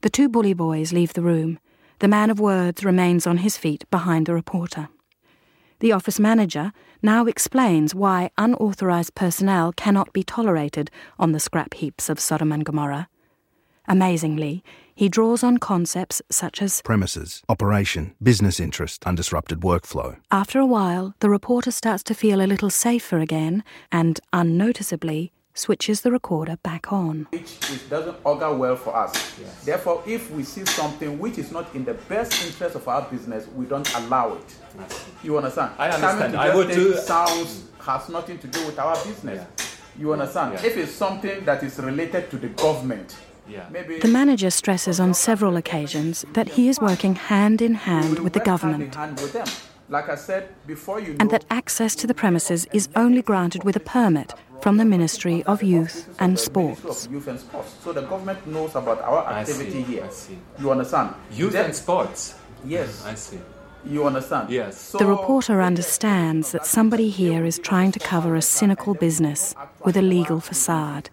The 0.01 0.11
two 0.11 0.29
bully 0.29 0.55
boys 0.55 0.93
leave 0.93 1.15
the 1.15 1.23
room. 1.23 1.59
The 1.99 2.09
man 2.09 2.31
of 2.31 2.39
words 2.39 2.85
remains 2.85 3.27
on 3.27 3.39
his 3.39 3.57
feet 3.57 3.85
behind 3.91 4.27
the 4.27 4.35
reporter. 4.35 4.89
The 5.81 5.93
office 5.93 6.19
manager 6.19 6.73
now 7.03 7.27
explains 7.27 7.95
why 7.95 8.31
unauthorized 8.37 9.15
personnel 9.15 9.73
cannot 9.73 10.13
be 10.13 10.23
tolerated 10.23 10.91
on 11.19 11.33
the 11.33 11.41
scrap 11.41 11.75
heaps 11.75 12.09
of 12.09 12.21
Sodom 12.21 12.53
and 12.53 12.65
Gomorrah. 12.65 13.09
Amazingly, 13.87 14.63
he 14.95 15.09
draws 15.09 15.43
on 15.43 15.59
concepts 15.59 16.21
such 16.31 16.61
as 16.61 16.83
Premises, 16.83 17.43
operation, 17.49 18.15
business 18.23 18.61
interest, 18.61 19.03
undisrupted 19.03 19.61
workflow. 19.61 20.17
after 20.31 20.59
a 20.59 20.67
while, 20.67 21.15
the 21.21 21.31
reporter 21.31 21.71
starts 21.71 22.03
to 22.03 22.15
feel 22.15 22.41
a 22.41 22.47
little 22.47 22.71
safer 22.71 23.19
again 23.19 23.63
and, 23.91 24.21
unnoticeably, 24.33 25.33
switches 25.59 26.01
the 26.03 26.11
recorder 26.11 26.57
back 26.63 26.93
on. 26.93 27.27
which 27.31 27.59
it 27.73 27.91
doesn't 27.91 28.17
augur 28.25 28.53
well 28.55 28.77
for 28.77 28.95
us. 28.97 29.13
Therefore, 29.65 30.03
if 30.07 30.31
we 30.31 30.43
see 30.45 30.65
something 30.65 31.19
which 31.19 31.39
is 31.39 31.51
not 31.53 31.75
in 31.75 31.85
the 31.85 31.95
best 31.95 32.33
interest 32.47 32.77
of 32.77 32.87
our 32.89 33.03
business, 33.11 33.47
we 33.57 33.65
don't 33.67 33.93
allow 33.97 34.35
it. 34.35 34.55
You 35.23 35.37
understand? 35.37 35.73
I 35.79 35.89
understand. 35.91 36.37
I 36.37 36.55
would 36.55 36.69
do- 36.71 36.95
sounds 36.97 37.65
has 37.81 38.09
nothing 38.09 38.39
to 38.39 38.47
do 38.47 38.65
with 38.67 38.79
our 38.79 38.95
business. 39.05 39.45
You 39.99 40.13
understand? 40.13 40.55
Yeah. 40.55 40.67
If 40.67 40.77
it's 40.77 40.93
something 40.93 41.45
that 41.45 41.63
is 41.63 41.79
related 41.79 42.31
to 42.31 42.37
the 42.37 42.49
government, 42.49 43.17
Yeah. 43.49 43.65
maybe 43.71 43.99
The 43.99 44.09
manager 44.09 44.51
stresses 44.51 45.01
on 45.01 45.15
several 45.15 45.57
occasions 45.57 46.25
that 46.35 46.49
he 46.51 46.69
is 46.69 46.79
working 46.81 47.15
hand 47.15 47.61
in 47.63 47.75
hand 47.75 48.19
with 48.19 48.35
the 48.35 48.41
government 48.41 48.95
hand 48.95 49.19
with 49.21 49.33
them. 49.33 49.47
Like 49.89 50.11
I 50.11 50.17
said 50.17 50.43
before, 50.67 51.01
you 51.01 51.15
know, 51.15 51.17
and 51.21 51.31
that 51.31 51.47
access 51.51 51.95
to 51.97 52.07
the 52.07 52.13
premises 52.15 52.67
is 52.75 52.91
only 52.95 53.23
granted 53.23 53.65
with 53.65 53.75
a 53.75 53.81
permit 53.81 54.35
from 54.61 54.77
the 54.77 54.85
Ministry 54.85 55.43
of 55.45 55.63
Youth 55.63 56.09
and 56.19 56.39
Sports. 56.39 57.09
Youth 57.11 57.29
and 57.29 57.39
Sports. 57.41 57.75
So 57.85 57.93
the 57.93 58.03
government 58.03 58.47
knows 58.47 58.75
about 58.75 59.01
our 59.03 59.25
I 59.25 59.41
activity 59.41 59.71
see, 59.71 59.83
here. 59.83 60.05
I 60.05 60.11
see. 60.11 60.39
You 60.61 60.71
understand? 60.71 61.15
Youth 61.33 61.53
Then- 61.53 61.67
and 61.67 61.75
sports. 61.77 62.35
Yes. 62.65 63.05
I 63.07 63.15
see. 63.15 63.39
You 63.85 64.05
understand? 64.07 64.51
Yes. 64.51 64.91
The 64.93 65.07
reporter 65.07 65.63
understands 65.63 66.51
that 66.53 66.67
somebody 66.67 67.09
here 67.11 67.45
is 67.45 67.59
trying 67.59 67.93
to 67.93 68.01
cover 68.01 68.35
a 68.35 68.43
cynical 68.43 68.95
business 68.95 69.55
with 69.85 69.97
a 69.97 70.03
legal 70.03 70.41
facade, 70.41 71.11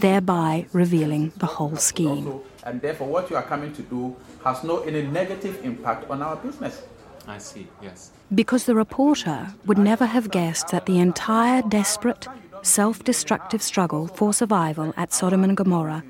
thereby 0.00 0.66
revealing 0.72 1.32
the 1.38 1.46
whole 1.46 1.76
scheme. 1.76 2.40
and 2.64 2.80
therefore 2.80 3.08
what 3.08 3.28
you 3.28 3.34
are 3.34 3.42
coming 3.42 3.72
to 3.74 3.82
do 3.82 4.14
has 4.44 4.62
no 4.62 4.78
any 4.82 5.02
negative 5.02 5.58
impact 5.64 6.08
on 6.08 6.22
our 6.22 6.36
business. 6.36 6.82
I 7.26 7.38
see. 7.38 7.66
Yes. 7.82 8.12
Because 8.32 8.66
the 8.66 8.74
reporter 8.76 9.48
would 9.66 9.78
never 9.78 10.06
have 10.06 10.30
guessed 10.30 10.68
that 10.68 10.86
the 10.86 10.98
entire 11.00 11.62
desperate, 11.62 12.28
self 12.62 13.02
destructive 13.04 13.62
struggle 13.62 14.06
for 14.06 14.32
survival 14.32 14.94
at 14.96 15.12
Sodom 15.12 15.44
and 15.44 15.56
Gomorrah 15.56 16.04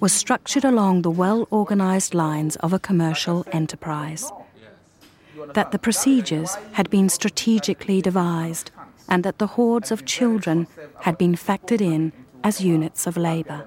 was 0.00 0.12
structured 0.12 0.64
along 0.64 1.02
the 1.02 1.10
well 1.10 1.46
organized 1.50 2.12
lines 2.14 2.56
of 2.56 2.72
a 2.72 2.78
commercial 2.78 3.46
enterprise. 3.52 4.30
That 5.54 5.70
the 5.70 5.78
procedures 5.78 6.56
had 6.72 6.90
been 6.90 7.08
strategically 7.08 8.02
devised, 8.02 8.70
and 9.08 9.24
that 9.24 9.38
the 9.38 9.46
hordes 9.58 9.90
of 9.90 10.04
children 10.04 10.66
had 11.00 11.18
been 11.18 11.34
factored 11.34 11.80
in 11.80 12.12
as 12.42 12.60
units 12.60 13.06
of 13.06 13.16
labor. 13.16 13.66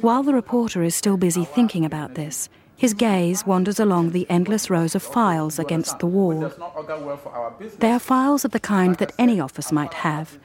While 0.00 0.22
the 0.22 0.34
reporter 0.34 0.82
is 0.82 0.94
still 0.94 1.16
busy 1.16 1.44
thinking 1.44 1.84
about 1.84 2.14
this, 2.14 2.48
his 2.76 2.94
gaze 2.94 3.46
wanders 3.46 3.78
along 3.80 4.10
the 4.10 4.26
endless 4.28 4.68
rows 4.70 4.94
of 4.94 5.02
files 5.02 5.58
against 5.58 5.98
the 5.98 6.06
wall. 6.06 6.52
They 7.78 7.90
are 7.90 7.98
files 7.98 8.44
of 8.44 8.50
the 8.50 8.60
kind 8.60 8.96
that 8.96 9.12
any 9.18 9.40
office 9.40 9.70
might 9.72 9.94
have, 9.94 10.38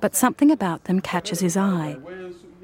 but 0.00 0.16
something 0.16 0.50
about 0.50 0.84
them 0.84 1.00
catches 1.00 1.40
his 1.40 1.56
eye 1.56 1.96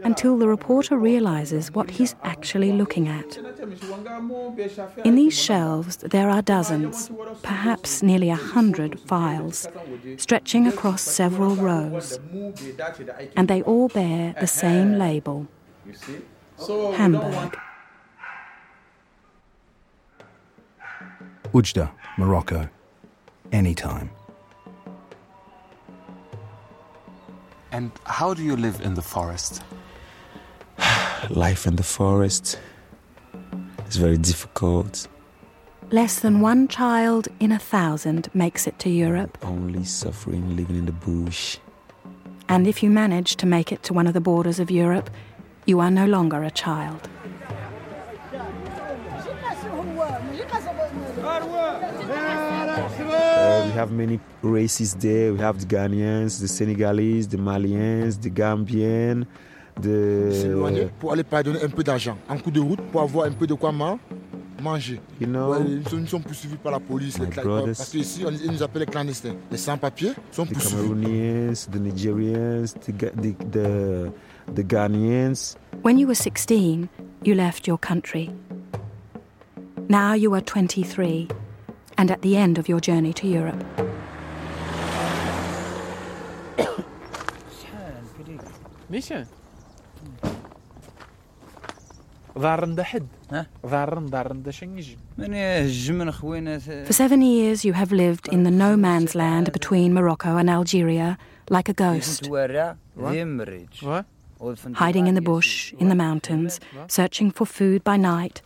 until 0.02 0.38
the 0.38 0.48
reporter 0.48 0.96
realizes 0.96 1.72
what 1.72 1.90
he's 1.92 2.14
actually 2.22 2.72
looking 2.72 3.08
at. 3.08 3.38
In 5.04 5.14
these 5.14 5.38
shelves, 5.38 5.98
there 5.98 6.30
are 6.30 6.42
dozens, 6.42 7.10
perhaps 7.42 8.02
nearly 8.02 8.30
a 8.30 8.36
hundred 8.36 8.98
files, 9.00 9.68
stretching 10.16 10.66
across 10.66 11.02
several 11.02 11.54
rows, 11.54 12.18
and 13.36 13.48
they 13.48 13.62
all 13.62 13.88
bear 13.88 14.34
the 14.40 14.46
same 14.46 14.98
label 14.98 15.46
Hamburg. 16.94 17.58
Oujda, 21.52 21.90
Morocco. 22.16 22.68
Anytime. 23.52 24.10
And 27.72 27.90
how 28.04 28.34
do 28.34 28.42
you 28.42 28.56
live 28.56 28.80
in 28.80 28.94
the 28.94 29.02
forest? 29.02 29.62
Life 31.30 31.66
in 31.66 31.76
the 31.76 31.82
forest 31.82 32.58
is 33.88 33.96
very 33.96 34.16
difficult. 34.18 35.08
Less 35.90 36.20
than 36.20 36.40
one 36.40 36.68
child 36.68 37.26
in 37.40 37.50
a 37.52 37.58
thousand 37.58 38.28
makes 38.34 38.66
it 38.68 38.78
to 38.80 38.88
Europe, 38.90 39.38
Only 39.42 39.84
suffering 39.84 40.56
living 40.56 40.76
in 40.76 40.86
the 40.86 40.92
bush. 40.92 41.58
and 42.48 42.66
if 42.66 42.82
you 42.82 42.90
manage 42.90 43.36
to 43.36 43.46
make 43.46 43.72
it 43.72 43.82
to 43.84 43.92
one 43.94 44.06
of 44.06 44.14
the 44.14 44.20
borders 44.20 44.60
of 44.60 44.70
Europe, 44.70 45.10
you 45.66 45.80
are 45.80 45.90
no 45.90 46.06
longer 46.06 46.42
a 46.44 46.50
child. 46.50 47.08
We 53.70 53.76
have 53.78 53.92
many 53.92 54.18
races 54.42 54.94
there. 54.94 55.32
We 55.32 55.38
have 55.40 55.58
the 55.60 55.66
Ghanaians, 55.66 56.40
the 56.40 56.48
Senegalese, 56.48 57.28
the 57.28 57.36
Maliens, 57.38 58.18
the 58.20 58.30
Gambians, 58.30 59.24
S'éloigner 59.80 60.84
the 60.86 60.90
pour 60.98 61.12
aller 61.12 61.22
pardonner 61.24 61.62
un 61.62 61.68
peu 61.68 61.82
d'argent. 61.82 62.16
En 62.28 62.36
coup 62.38 62.50
de 62.50 62.60
route 62.60 62.80
pour 62.90 63.00
avoir 63.02 63.26
un 63.26 63.32
peu 63.32 63.46
de 63.46 63.54
quoi 63.54 63.72
ma- 63.72 63.98
manger. 64.62 65.00
You 65.20 65.26
know, 65.26 65.52
Ouais, 65.52 65.58
ils, 65.66 66.08
sont, 66.08 66.20
par 66.62 66.72
la 66.72 66.80
police. 66.80 67.18
les 67.18 67.26
brothers. 67.26 67.76
parce 67.76 67.88
qu'ici, 67.90 68.24
on- 68.26 68.30
ils 68.30 68.50
nous 68.52 68.62
appellent 68.62 68.80
les 68.82 68.86
clandestins. 68.86 69.34
Les 69.50 69.56
sans-papiers 69.56 70.12
sont 70.32 70.44
the 70.44 70.52
poursuivis. 70.52 70.76
Cameroonians, 70.88 71.66
the 71.70 71.76
Nigerians, 71.76 72.74
the, 72.86 72.92
Ga- 72.92 73.12
the, 73.16 73.34
the, 73.50 74.12
the 74.54 74.62
Ghanaians. 74.62 75.56
When 75.82 75.98
you 75.98 76.06
were 76.08 76.14
16, 76.16 76.88
you 77.24 77.34
left 77.34 77.66
your 77.66 77.78
country. 77.78 78.30
Now 79.88 80.12
you 80.14 80.34
are 80.34 80.42
23 80.42 81.28
and 82.00 82.10
at 82.10 82.22
the 82.22 82.34
end 82.34 82.56
of 82.56 82.66
your 82.66 82.80
journey 82.80 83.12
to 83.12 83.28
Europe. 83.28 83.62
For 96.86 96.92
seven 96.92 97.20
years, 97.20 97.64
you 97.66 97.74
have 97.74 97.92
lived 97.92 98.28
in 98.28 98.44
the 98.44 98.50
no 98.50 98.76
man's 98.78 99.14
land 99.14 99.52
between 99.52 99.92
Morocco 99.92 100.38
and 100.38 100.48
Algeria 100.48 101.18
like 101.50 101.68
a 101.68 101.74
ghost. 101.74 102.26
Hiding 104.72 105.06
in 105.06 105.14
the 105.14 105.20
bush, 105.20 105.74
in 105.74 105.90
the 105.90 105.94
mountains, 105.94 106.60
searching 106.88 107.30
for 107.30 107.44
food 107.44 107.84
by 107.84 107.98
night, 107.98 108.40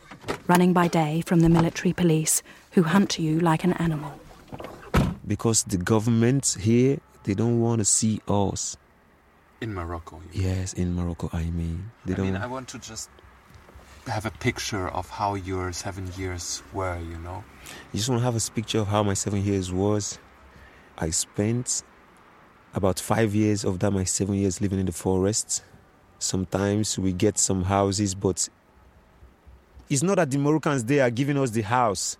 running 0.48 0.72
by 0.72 0.88
day 0.88 1.22
from 1.24 1.38
the 1.38 1.48
military 1.48 1.92
police, 1.92 2.42
who 2.74 2.82
hunt 2.82 3.18
you 3.18 3.38
like 3.38 3.62
an 3.64 3.72
animal. 3.74 4.12
Because 5.26 5.62
the 5.64 5.76
government 5.76 6.56
here, 6.60 6.98
they 7.22 7.34
don't 7.34 7.60
want 7.60 7.78
to 7.78 7.84
see 7.84 8.20
us. 8.28 8.76
In 9.60 9.72
Morocco. 9.72 10.20
Yes, 10.32 10.72
in 10.74 10.94
Morocco, 10.94 11.30
I 11.32 11.44
mean. 11.44 11.90
They 12.04 12.12
I 12.12 12.16
don't. 12.16 12.26
mean, 12.26 12.36
I 12.36 12.46
want 12.46 12.68
to 12.68 12.78
just 12.78 13.08
have 14.08 14.26
a 14.26 14.30
picture 14.30 14.88
of 14.88 15.08
how 15.08 15.34
your 15.34 15.72
seven 15.72 16.10
years 16.18 16.62
were, 16.72 16.98
you 16.98 17.16
know? 17.18 17.44
You 17.92 17.98
just 17.98 18.08
want 18.10 18.20
to 18.20 18.24
have 18.24 18.36
a 18.36 18.50
picture 18.50 18.80
of 18.80 18.88
how 18.88 19.02
my 19.02 19.14
seven 19.14 19.42
years 19.42 19.72
was. 19.72 20.18
I 20.98 21.10
spent 21.10 21.82
about 22.74 22.98
five 22.98 23.34
years 23.34 23.64
of 23.64 23.78
that, 23.78 23.92
my 23.92 24.04
seven 24.04 24.34
years 24.34 24.60
living 24.60 24.80
in 24.80 24.86
the 24.86 24.92
forest. 24.92 25.62
Sometimes 26.18 26.98
we 26.98 27.12
get 27.12 27.38
some 27.38 27.64
houses, 27.64 28.14
but 28.14 28.48
it's 29.88 30.02
not 30.02 30.16
that 30.16 30.30
the 30.30 30.38
Moroccans 30.38 30.84
they 30.84 31.00
are 31.00 31.10
giving 31.10 31.38
us 31.38 31.50
the 31.50 31.62
house 31.62 32.18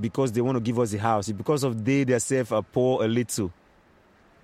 because 0.00 0.32
they 0.32 0.40
want 0.40 0.56
to 0.56 0.60
give 0.60 0.78
us 0.78 0.90
the 0.90 0.98
house. 0.98 1.28
It's 1.28 1.36
because 1.36 1.64
of 1.64 1.84
they 1.84 2.04
themselves 2.04 2.52
are 2.52 2.62
poor 2.62 3.04
a 3.04 3.08
little. 3.08 3.52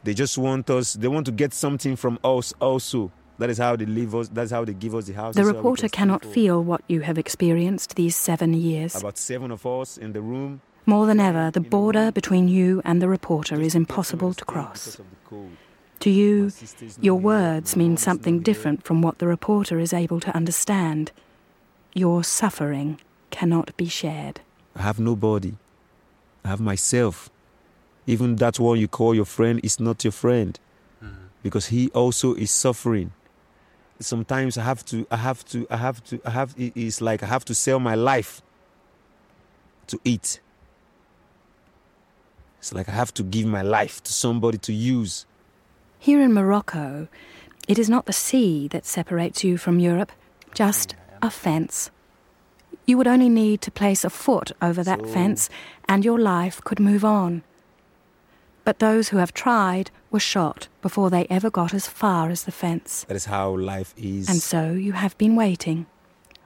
They 0.05 0.15
just 0.15 0.39
want 0.39 0.71
us. 0.71 0.95
They 0.95 1.09
want 1.09 1.27
to 1.27 1.33
get 1.33 1.53
something 1.53 1.97
from 1.97 2.19
us 2.23 2.55
also. 2.61 3.11
That 3.39 3.51
is 3.51 3.59
how 3.59 3.77
they 3.77 3.87
leave 3.87 4.15
us. 4.15 4.29
That's 4.29 4.51
how 4.51 4.65
they 4.65 4.75
give 4.75 4.95
us 4.95 5.07
the 5.07 5.15
house. 5.15 5.35
The 5.35 5.45
reporter 5.45 5.89
cannot 5.89 6.25
feel 6.25 6.63
what 6.63 6.83
you 6.89 7.01
have 7.03 7.19
experienced 7.19 7.95
these 7.95 8.17
seven 8.17 8.53
years. 8.53 8.97
About 8.97 9.17
seven 9.19 9.51
of 9.51 9.65
us 9.65 9.97
in 9.97 10.13
the 10.13 10.21
room. 10.21 10.61
More 10.87 11.07
than 11.07 11.21
ever, 11.21 11.51
the 11.51 11.61
border 11.61 12.11
between 12.11 12.49
you 12.49 12.81
and 12.85 13.03
the 13.03 13.09
reporter 13.09 13.61
is 13.61 13.75
impossible 13.75 14.33
to 14.35 14.45
cross. 14.45 14.99
To 16.01 16.11
you, 16.11 16.51
your 17.01 17.17
words 17.17 17.77
mean 17.77 17.97
something 17.97 18.41
different 18.41 18.85
from 18.85 19.03
what 19.03 19.19
the 19.19 19.27
reporter 19.27 19.79
is 19.79 19.93
able 19.93 20.21
to 20.21 20.35
understand. 20.35 21.13
Your 21.95 22.25
suffering 22.25 23.01
cannot 23.31 23.77
be 23.77 23.87
shared. 23.87 24.41
I 24.79 24.83
have 24.83 24.99
nobody. 25.01 25.55
I 26.45 26.49
have 26.49 26.61
myself. 26.61 27.31
Even 28.07 28.37
that 28.37 28.59
one 28.59 28.79
you 28.79 28.89
call 28.89 29.15
your 29.15 29.25
friend 29.27 29.61
is 29.63 29.79
not 29.81 30.05
your 30.05 30.13
friend 30.13 30.59
mm-hmm. 31.05 31.25
because 31.43 31.67
he 31.67 31.89
also 31.91 32.35
is 32.35 32.51
suffering. 32.51 33.13
Sometimes 34.01 34.57
I 34.57 34.63
have 34.63 34.85
to, 34.87 35.07
I 35.11 35.17
have 35.17 35.45
to, 35.47 35.67
I 35.69 35.77
have 35.77 36.03
to, 36.05 36.21
I 36.25 36.31
have, 36.31 36.55
it- 36.57 36.73
it's 36.77 37.01
like 37.01 37.23
I 37.23 37.27
have 37.27 37.45
to 37.47 37.55
sell 37.55 37.81
my 37.81 37.97
life 37.97 38.41
to 39.89 39.99
eat. 40.05 40.41
It's 42.61 42.73
like 42.73 42.89
I 42.89 42.93
have 42.93 43.13
to 43.15 43.23
give 43.23 43.47
my 43.47 43.63
life 43.63 44.03
to 44.05 44.13
somebody 44.13 44.59
to 44.59 44.73
use. 44.73 45.27
Here 45.99 46.21
in 46.21 46.33
Morocco, 46.33 47.09
it 47.67 47.79
is 47.79 47.91
not 47.91 48.07
the 48.07 48.13
sea 48.13 48.69
that 48.69 48.87
separates 48.87 49.43
you 49.43 49.59
from 49.59 49.81
Europe, 49.81 50.13
just 50.55 50.91
mm-hmm. 50.91 51.27
a 51.27 51.31
fence. 51.31 51.91
You 52.89 52.97
would 52.97 53.07
only 53.07 53.29
need 53.29 53.61
to 53.61 53.71
place 53.71 54.03
a 54.03 54.09
foot 54.09 54.53
over 54.63 54.83
that 54.83 55.07
fence 55.07 55.51
and 55.91 56.07
your 56.07 56.19
life 56.19 56.59
could 56.65 56.81
move 56.81 57.05
on. 57.05 57.43
But 58.65 58.79
those 58.79 59.11
who 59.11 59.19
have 59.19 59.35
tried 59.35 59.91
were 60.11 60.19
shot 60.19 60.69
before 60.81 61.11
they 61.11 61.27
ever 61.29 61.51
got 61.51 61.75
as 61.75 61.87
far 61.87 62.31
as 62.31 62.45
the 62.45 62.51
fence. 62.51 63.05
That 63.07 63.15
is 63.15 63.27
how 63.27 63.55
life 63.55 63.93
is. 63.99 64.31
And 64.31 64.41
so 64.41 64.73
you 64.73 64.93
have 64.93 65.19
been 65.19 65.37
waiting 65.37 65.85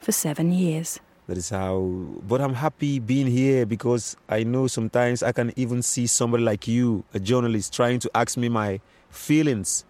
for 0.01 0.11
seven 0.11 0.51
years. 0.51 0.99
That 1.28 1.38
is 1.38 1.51
how. 1.51 1.78
But 2.26 2.40
I'm 2.40 2.55
happy 2.55 2.99
being 2.99 3.28
here 3.28 3.64
because 3.64 4.16
I 4.28 4.43
know 4.43 4.66
sometimes 4.66 5.22
I 5.22 5.30
can 5.30 5.53
even 5.55 5.80
see 5.80 6.09
somebody 6.09 6.43
like 6.43 6.66
you, 6.66 7.05
a 7.14 7.20
journalist, 7.20 7.72
trying 7.72 8.01
to 8.01 8.11
ask 8.16 8.36
me 8.36 8.49
my 8.49 8.80
feelings. 9.11 9.84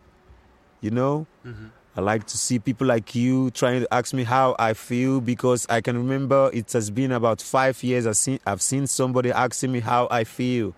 You 0.82 0.90
know? 0.90 1.26
Mm-hmm. 1.46 1.68
I 1.94 2.00
like 2.00 2.26
to 2.28 2.38
see 2.38 2.58
people 2.58 2.86
like 2.86 3.14
you 3.14 3.50
trying 3.50 3.82
to 3.82 3.94
ask 3.94 4.14
me 4.14 4.24
how 4.24 4.56
I 4.58 4.72
feel 4.72 5.20
because 5.20 5.66
I 5.68 5.82
can 5.82 5.96
remember 5.98 6.50
it 6.54 6.72
has 6.72 6.90
been 6.90 7.12
about 7.12 7.42
five 7.42 7.82
years 7.82 8.06
I've 8.06 8.16
seen, 8.16 8.40
I've 8.46 8.62
seen 8.62 8.86
somebody 8.86 9.30
asking 9.30 9.72
me 9.72 9.80
how 9.80 10.08
I 10.10 10.24
feel. 10.24 10.74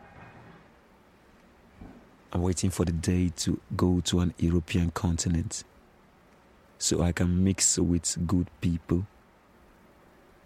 I'm 2.32 2.42
waiting 2.42 2.70
for 2.70 2.84
the 2.84 2.90
day 2.90 3.30
to 3.36 3.60
go 3.76 4.00
to 4.06 4.18
an 4.20 4.34
European 4.38 4.90
continent 4.90 5.62
so 6.78 7.00
I 7.00 7.12
can 7.12 7.44
mix 7.44 7.78
with 7.78 8.26
good 8.26 8.48
people. 8.60 9.06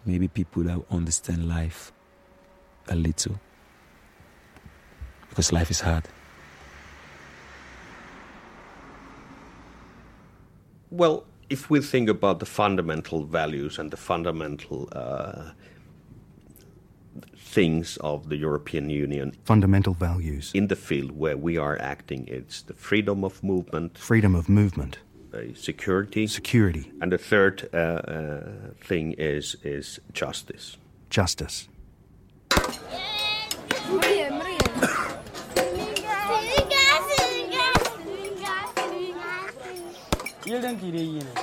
Maybe 0.05 0.27
people 0.27 0.61
that 0.63 0.79
understand 0.91 1.49
life 1.49 1.91
a 2.87 2.95
little. 2.95 3.39
Because 5.29 5.51
life 5.51 5.71
is 5.71 5.79
hard. 5.79 6.07
Well, 10.91 11.23
if 11.49 11.69
we 11.69 11.81
think 11.81 12.09
about 12.09 12.39
the 12.39 12.45
fundamental 12.45 13.23
values 13.25 13.79
and 13.79 13.91
the 13.91 13.97
fundamental 13.97 14.87
uh, 14.91 15.51
things 17.37 17.97
of 17.97 18.29
the 18.29 18.37
European 18.37 18.89
Union, 18.89 19.33
Fundamental 19.45 19.93
values. 19.93 20.51
in 20.53 20.67
the 20.67 20.75
field 20.75 21.11
where 21.11 21.37
we 21.37 21.57
are 21.57 21.77
acting, 21.81 22.27
it's 22.27 22.61
the 22.63 22.73
freedom 22.73 23.23
of 23.23 23.43
movement, 23.43 23.97
Freedom 23.97 24.35
of 24.35 24.47
movement. 24.49 24.99
uh, 25.33 25.39
security, 25.55 26.27
security, 26.27 26.91
and 27.01 27.11
the 27.11 27.17
third 27.17 27.67
uh, 27.73 27.77
uh, 27.77 28.41
thing 28.87 29.13
is 29.17 29.55
is 29.63 29.99
justice. 30.13 30.77
Justice. 31.09 31.67
Yelden 40.49 40.79
kiri 40.79 41.01
yine. 41.01 41.33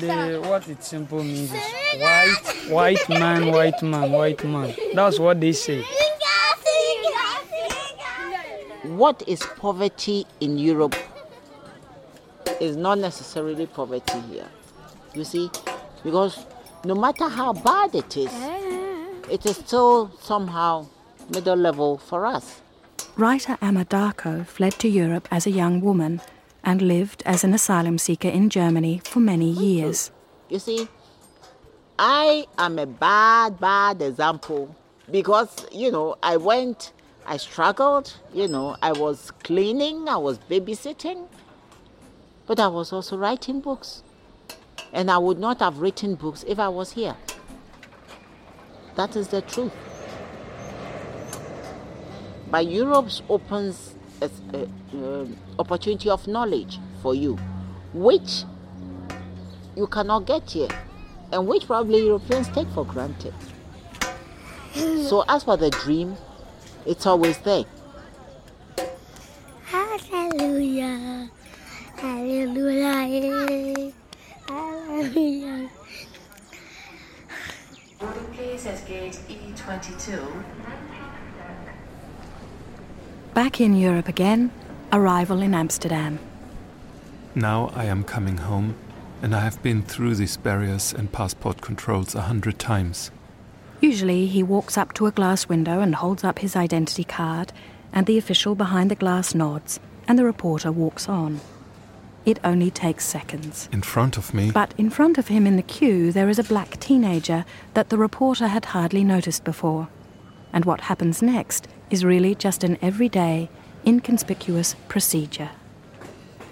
The 0.00 0.40
what 0.48 0.66
it 0.66 0.82
simple 0.82 1.22
means 1.22 1.52
is 1.52 1.60
white, 2.00 2.70
white 2.70 3.08
man, 3.10 3.52
white 3.52 3.82
man, 3.82 4.10
white 4.12 4.42
man. 4.44 4.74
That's 4.94 5.18
what 5.18 5.42
they 5.42 5.52
say. 5.52 5.84
What 8.84 9.22
is 9.26 9.42
poverty 9.58 10.24
in 10.40 10.56
Europe 10.56 10.96
is 12.60 12.76
not 12.76 12.98
necessarily 12.98 13.66
poverty 13.66 14.20
here. 14.20 14.48
You 15.12 15.24
see? 15.24 15.50
Because 16.02 16.46
no 16.86 16.94
matter 16.94 17.28
how 17.28 17.52
bad 17.52 17.94
it 17.94 18.16
is, 18.16 18.32
it 19.30 19.44
is 19.44 19.58
still 19.58 20.10
somehow 20.18 20.86
middle 21.28 21.56
level 21.56 21.98
for 21.98 22.24
us. 22.24 22.62
Writer 23.18 23.58
Amma 23.60 23.84
Darko 23.84 24.46
fled 24.46 24.72
to 24.78 24.88
Europe 24.88 25.28
as 25.30 25.46
a 25.46 25.50
young 25.50 25.82
woman 25.82 26.22
and 26.64 26.82
lived 26.82 27.22
as 27.26 27.44
an 27.44 27.54
asylum 27.54 27.98
seeker 27.98 28.28
in 28.28 28.50
Germany 28.50 29.00
for 29.04 29.20
many 29.20 29.50
years. 29.50 30.10
You 30.48 30.58
see, 30.58 30.88
I 31.98 32.46
am 32.58 32.78
a 32.78 32.86
bad, 32.86 33.58
bad 33.58 34.02
example 34.02 34.74
because, 35.10 35.66
you 35.72 35.90
know, 35.90 36.16
I 36.22 36.36
went, 36.36 36.92
I 37.26 37.36
struggled, 37.36 38.14
you 38.34 38.48
know, 38.48 38.76
I 38.82 38.92
was 38.92 39.30
cleaning, 39.42 40.08
I 40.08 40.16
was 40.16 40.38
babysitting, 40.38 41.26
but 42.46 42.60
I 42.60 42.68
was 42.68 42.92
also 42.92 43.16
writing 43.16 43.60
books. 43.60 44.02
And 44.92 45.10
I 45.10 45.18
would 45.18 45.38
not 45.38 45.60
have 45.60 45.78
written 45.78 46.16
books 46.16 46.44
if 46.46 46.58
I 46.58 46.68
was 46.68 46.92
here. 46.92 47.16
That 48.96 49.16
is 49.16 49.28
the 49.28 49.40
truth. 49.40 49.72
But 52.50 52.66
Europe 52.66 53.08
opens 53.30 53.94
a, 54.22 54.30
a, 54.56 54.68
um, 54.94 55.36
opportunity 55.58 56.08
of 56.10 56.26
knowledge 56.26 56.78
for 57.02 57.14
you, 57.14 57.36
which 57.92 58.44
you 59.76 59.86
cannot 59.86 60.26
get 60.26 60.50
here, 60.50 60.68
and 61.32 61.46
which 61.46 61.66
probably 61.66 62.06
Europeans 62.06 62.48
take 62.48 62.68
for 62.68 62.84
granted. 62.84 63.34
So, 64.74 65.24
as 65.28 65.44
for 65.44 65.56
the 65.58 65.68
dream, 65.70 66.16
It's 66.84 67.06
always 67.06 67.38
there. 67.38 67.64
Hallelujah. 69.66 71.30
Hallelujah. 71.96 73.92
Hallelujah. 74.48 75.70
Boarding 78.00 78.26
please 78.34 78.66
at 78.66 78.84
gate 78.84 79.20
E22. 79.28 81.11
Back 83.34 83.62
in 83.62 83.74
Europe 83.74 84.08
again, 84.08 84.50
arrival 84.92 85.40
in 85.40 85.54
Amsterdam. 85.54 86.18
Now 87.34 87.72
I 87.74 87.86
am 87.86 88.04
coming 88.04 88.36
home, 88.36 88.74
and 89.22 89.34
I 89.34 89.40
have 89.40 89.62
been 89.62 89.82
through 89.82 90.16
these 90.16 90.36
barriers 90.36 90.92
and 90.92 91.10
passport 91.10 91.62
controls 91.62 92.14
a 92.14 92.22
hundred 92.22 92.58
times. 92.58 93.10
Usually, 93.80 94.26
he 94.26 94.42
walks 94.42 94.76
up 94.76 94.92
to 94.94 95.06
a 95.06 95.10
glass 95.10 95.48
window 95.48 95.80
and 95.80 95.94
holds 95.94 96.24
up 96.24 96.40
his 96.40 96.54
identity 96.54 97.04
card, 97.04 97.54
and 97.90 98.04
the 98.04 98.18
official 98.18 98.54
behind 98.54 98.90
the 98.90 98.96
glass 98.96 99.34
nods, 99.34 99.80
and 100.06 100.18
the 100.18 100.26
reporter 100.26 100.70
walks 100.70 101.08
on. 101.08 101.40
It 102.26 102.38
only 102.44 102.70
takes 102.70 103.06
seconds. 103.06 103.66
In 103.72 103.80
front 103.80 104.18
of 104.18 104.34
me, 104.34 104.50
But 104.50 104.74
in 104.76 104.90
front 104.90 105.16
of 105.16 105.28
him 105.28 105.46
in 105.46 105.56
the 105.56 105.62
queue, 105.62 106.12
there 106.12 106.28
is 106.28 106.38
a 106.38 106.44
black 106.44 106.78
teenager 106.78 107.46
that 107.72 107.88
the 107.88 107.96
reporter 107.96 108.48
had 108.48 108.66
hardly 108.66 109.04
noticed 109.04 109.42
before. 109.42 109.88
And 110.52 110.64
what 110.64 110.82
happens 110.82 111.22
next 111.22 111.68
is 111.90 112.04
really 112.04 112.34
just 112.34 112.64
an 112.64 112.78
everyday, 112.82 113.48
inconspicuous 113.86 114.76
procedure. 114.88 115.50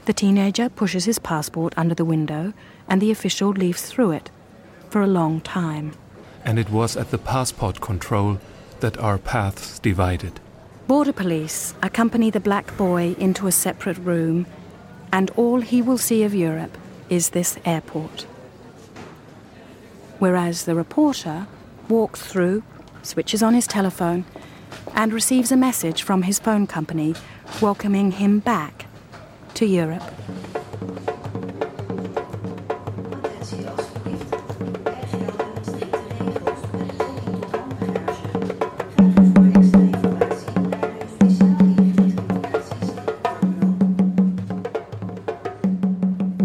The 0.06 0.12
teenager 0.12 0.68
pushes 0.68 1.04
his 1.04 1.18
passport 1.18 1.74
under 1.76 1.94
the 1.94 2.04
window, 2.04 2.52
and 2.88 3.00
the 3.00 3.10
official 3.10 3.50
leaves 3.50 3.82
through 3.82 4.12
it 4.12 4.30
for 4.88 5.02
a 5.02 5.06
long 5.06 5.40
time. 5.40 5.92
and 6.44 6.58
it 6.58 6.70
was 6.70 6.96
at 6.96 7.10
the 7.10 7.18
passport 7.18 7.80
control 7.80 8.38
that 8.80 8.96
our 8.96 9.18
paths 9.18 9.78
divided. 9.78 10.40
Border 10.86 11.12
police 11.12 11.74
accompany 11.82 12.30
the 12.30 12.40
black 12.40 12.74
boy 12.78 13.14
into 13.18 13.46
a 13.46 13.52
separate 13.52 13.98
room, 13.98 14.46
and 15.12 15.30
all 15.36 15.60
he 15.60 15.82
will 15.82 15.98
see 15.98 16.22
of 16.24 16.34
Europe 16.34 16.76
is 17.08 17.30
this 17.30 17.58
airport. 17.64 18.26
Whereas 20.18 20.64
the 20.64 20.74
reporter 20.74 21.46
walks 21.88 22.22
through, 22.22 22.62
switches 23.02 23.42
on 23.42 23.54
his 23.54 23.66
telephone, 23.66 24.24
and 24.94 25.12
receives 25.12 25.52
a 25.52 25.56
message 25.56 26.02
from 26.02 26.22
his 26.22 26.38
phone 26.38 26.66
company 26.66 27.14
welcoming 27.60 28.12
him 28.12 28.38
back 28.38 28.86
to 29.54 29.66
Europe. 29.66 30.02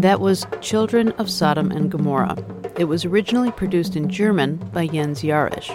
That 0.06 0.20
was 0.20 0.46
Children 0.60 1.10
of 1.12 1.28
Sodom 1.28 1.72
and 1.72 1.90
Gomorrah. 1.90 2.36
It 2.78 2.84
was 2.84 3.04
originally 3.04 3.50
produced 3.50 3.96
in 3.96 4.08
German 4.08 4.56
by 4.72 4.86
Jens 4.86 5.22
Jarisch. 5.22 5.72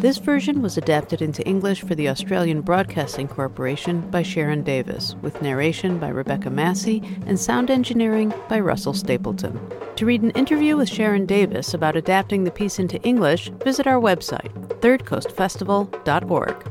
This 0.00 0.16
version 0.16 0.62
was 0.62 0.78
adapted 0.78 1.20
into 1.20 1.46
English 1.46 1.82
for 1.82 1.94
the 1.94 2.08
Australian 2.08 2.62
Broadcasting 2.62 3.28
Corporation 3.28 4.00
by 4.10 4.22
Sharon 4.22 4.62
Davis, 4.62 5.14
with 5.20 5.42
narration 5.42 5.98
by 5.98 6.08
Rebecca 6.08 6.48
Massey 6.48 7.02
and 7.26 7.38
sound 7.38 7.70
engineering 7.70 8.32
by 8.48 8.60
Russell 8.60 8.94
Stapleton. 8.94 9.60
To 9.96 10.06
read 10.06 10.22
an 10.22 10.30
interview 10.30 10.78
with 10.78 10.88
Sharon 10.88 11.26
Davis 11.26 11.74
about 11.74 11.96
adapting 11.96 12.44
the 12.44 12.50
piece 12.50 12.78
into 12.78 12.98
English, 13.02 13.50
visit 13.62 13.86
our 13.86 14.00
website, 14.00 14.50
thirdcoastfestival.org. 14.80 16.64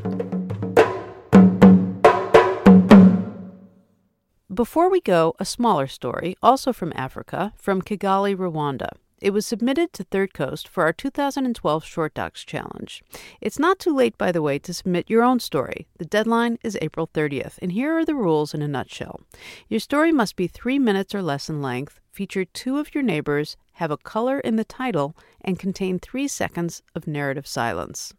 Before 4.52 4.90
we 4.90 5.02
go, 5.02 5.36
a 5.38 5.46
smaller 5.46 5.86
story, 5.86 6.36
also 6.42 6.74
from 6.74 6.92
Africa, 6.96 7.54
from 7.56 7.84
Kigali, 7.84 8.36
Rwanda. 8.36 8.90
It 9.22 9.32
was 9.32 9.46
submitted 9.46 9.92
to 9.94 10.06
Third 10.06 10.34
Coast 10.34 10.66
for 10.68 10.84
our 10.84 10.94
2012 10.94 11.84
Short 11.84 12.14
Docs 12.14 12.46
Challenge. 12.46 13.04
It's 13.42 13.60
not 13.60 13.78
too 13.78 13.94
late, 13.94 14.18
by 14.18 14.32
the 14.32 14.42
way, 14.42 14.60
to 14.60 14.74
submit 14.74 15.10
your 15.10 15.24
own 15.24 15.42
story. 15.42 15.88
The 15.98 16.06
deadline 16.06 16.58
is 16.64 16.78
April 16.82 17.10
30th, 17.14 17.60
and 17.62 17.74
here 17.74 17.98
are 17.98 18.06
the 18.06 18.16
rules 18.16 18.54
in 18.54 18.62
a 18.62 18.68
nutshell. 18.68 19.20
Your 19.68 19.82
story 19.82 20.14
must 20.14 20.38
be 20.38 20.48
three 20.48 20.80
minutes 20.80 21.14
or 21.14 21.22
less 21.22 21.50
in 21.50 21.62
length, 21.62 22.00
feature 22.14 22.46
two 22.46 22.78
of 22.78 22.96
your 22.96 23.04
neighbors, 23.04 23.58
have 23.74 23.92
a 23.92 23.98
color 23.98 24.40
in 24.40 24.56
the 24.56 24.64
title, 24.64 25.18
and 25.42 25.60
contain 25.60 26.00
three 26.00 26.28
seconds 26.30 26.82
of 26.96 27.06
narrative 27.06 27.46
silence. 27.46 28.14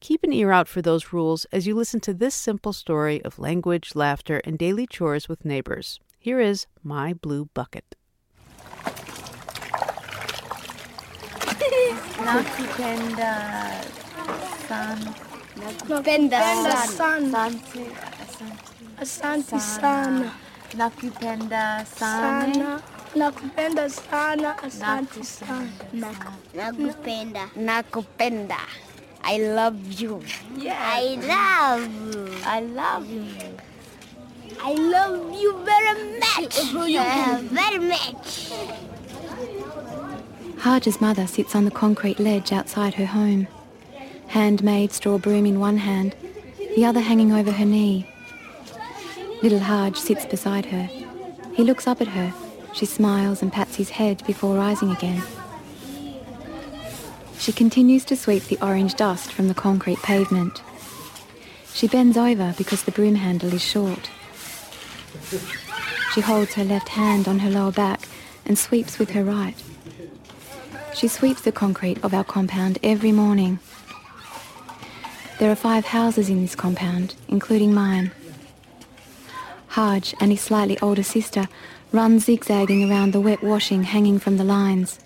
Keep 0.00 0.24
an 0.24 0.32
ear 0.32 0.52
out 0.52 0.68
for 0.68 0.80
those 0.80 1.12
rules 1.12 1.44
as 1.52 1.66
you 1.66 1.74
listen 1.74 2.00
to 2.00 2.14
this 2.14 2.34
simple 2.34 2.72
story 2.72 3.22
of 3.24 3.38
language, 3.38 3.94
laughter, 3.94 4.40
and 4.44 4.58
daily 4.58 4.86
chores 4.86 5.28
with 5.28 5.44
neighbors. 5.44 6.00
Here 6.18 6.40
is 6.40 6.66
My 6.82 7.12
Blue 7.12 7.50
Bucket. 7.52 7.94
Nakupenda 12.24 13.32
sana. 14.68 15.10
Nakupenda 15.56 16.38
sana. 16.40 16.82
Asante. 16.84 17.84
Asante 19.00 19.60
sana. 19.60 20.30
Nakupenda 20.76 21.84
Sana. 21.98 22.54
sana. 22.54 22.80
Nakupenda 23.16 23.88
sana. 23.90 24.50
Asante 24.62 25.24
sana. 25.24 26.10
Nakupenda. 26.54 27.44
Nakupenda. 27.56 28.60
I 29.22 29.38
love 29.38 29.80
you. 30.00 30.22
Yeah. 30.56 30.78
I 30.78 31.16
love 31.16 31.90
you. 32.14 32.28
I 32.46 32.60
love 32.60 33.10
you. 33.10 33.56
I 34.62 34.72
love 34.74 35.34
you 35.40 35.50
very 35.64 35.94
much. 36.20 36.54
Yeah, 36.88 37.38
very 37.50 37.78
much. 37.78 38.52
Haj's 40.60 41.00
mother 41.00 41.26
sits 41.26 41.54
on 41.54 41.64
the 41.64 41.70
concrete 41.70 42.20
ledge 42.20 42.52
outside 42.52 42.94
her 42.94 43.06
home. 43.06 43.48
Handmade 44.26 44.92
straw 44.92 45.16
broom 45.16 45.46
in 45.46 45.58
one 45.58 45.78
hand, 45.78 46.14
the 46.76 46.84
other 46.84 47.00
hanging 47.00 47.32
over 47.32 47.50
her 47.50 47.64
knee. 47.64 48.06
Little 49.42 49.60
Haj 49.60 49.96
sits 49.96 50.26
beside 50.26 50.66
her. 50.66 50.82
He 51.54 51.64
looks 51.64 51.86
up 51.86 52.02
at 52.02 52.08
her. 52.08 52.34
She 52.74 52.84
smiles 52.84 53.40
and 53.40 53.50
pats 53.50 53.76
his 53.76 53.88
head 53.90 54.22
before 54.26 54.56
rising 54.56 54.90
again. 54.90 55.22
She 57.38 57.52
continues 57.52 58.04
to 58.04 58.16
sweep 58.16 58.44
the 58.44 58.58
orange 58.62 58.96
dust 58.96 59.32
from 59.32 59.48
the 59.48 59.54
concrete 59.54 60.02
pavement. 60.02 60.62
She 61.72 61.88
bends 61.88 62.18
over 62.18 62.54
because 62.58 62.82
the 62.82 62.92
broom 62.92 63.14
handle 63.14 63.54
is 63.54 63.64
short. 63.64 64.10
She 66.14 66.20
holds 66.20 66.52
her 66.52 66.64
left 66.64 66.90
hand 66.90 67.26
on 67.26 67.38
her 67.38 67.50
lower 67.50 67.72
back 67.72 68.06
and 68.44 68.58
sweeps 68.58 68.98
with 68.98 69.12
her 69.12 69.24
right. 69.24 69.56
She 70.94 71.08
sweeps 71.08 71.42
the 71.42 71.52
concrete 71.52 72.02
of 72.04 72.12
our 72.12 72.24
compound 72.24 72.78
every 72.82 73.12
morning. 73.12 73.58
There 75.38 75.50
are 75.50 75.56
five 75.56 75.86
houses 75.86 76.28
in 76.28 76.42
this 76.42 76.54
compound, 76.54 77.14
including 77.28 77.72
mine. 77.72 78.10
Haj 79.68 80.14
and 80.20 80.30
his 80.30 80.40
slightly 80.40 80.78
older 80.80 81.02
sister 81.02 81.48
run 81.92 82.18
zigzagging 82.18 82.90
around 82.90 83.12
the 83.12 83.20
wet 83.20 83.42
washing 83.42 83.84
hanging 83.84 84.18
from 84.18 84.36
the 84.36 84.44
lines. 84.44 85.00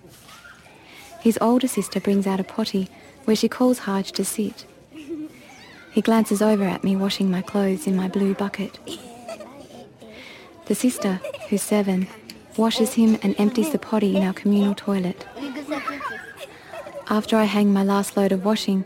His 1.20 1.39
older 1.41 1.68
sister 1.68 2.01
brings 2.01 2.26
out 2.26 2.41
a 2.41 2.45
potty 2.45 2.89
where 3.24 3.37
she 3.37 3.49
calls 3.49 3.80
Haj 3.80 4.11
to 4.12 4.24
sit. 4.24 4.64
He 5.93 6.01
glances 6.01 6.43
over 6.43 6.64
at 6.64 6.82
me 6.82 6.97
washing 6.97 7.30
my 7.30 7.43
clothes 7.43 7.87
in 7.87 7.95
my 7.95 8.09
blue 8.09 8.35
bucket. 8.35 8.78
The 10.66 10.74
sister, 10.74 11.20
who's 11.49 11.62
seven, 11.62 12.09
washes 12.57 12.95
him 12.95 13.18
and 13.22 13.35
empties 13.39 13.70
the 13.70 13.78
potty 13.78 14.16
in 14.16 14.22
our 14.22 14.32
communal 14.32 14.74
toilet. 14.74 15.26
After 17.09 17.36
I 17.36 17.44
hang 17.44 17.72
my 17.72 17.84
last 17.84 18.16
load 18.16 18.32
of 18.32 18.44
washing, 18.44 18.84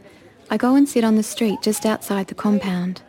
I 0.50 0.56
go 0.56 0.74
and 0.74 0.88
sit 0.88 1.04
on 1.04 1.14
the 1.14 1.22
street 1.22 1.60
just 1.62 1.86
outside 1.86 2.26
the 2.26 2.34
compound. 2.34 3.02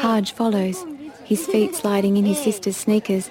Haj 0.00 0.32
follows, 0.32 0.84
his 1.24 1.46
feet 1.46 1.74
sliding 1.74 2.16
in 2.16 2.24
his 2.24 2.40
sister's 2.40 2.76
sneakers, 2.76 3.30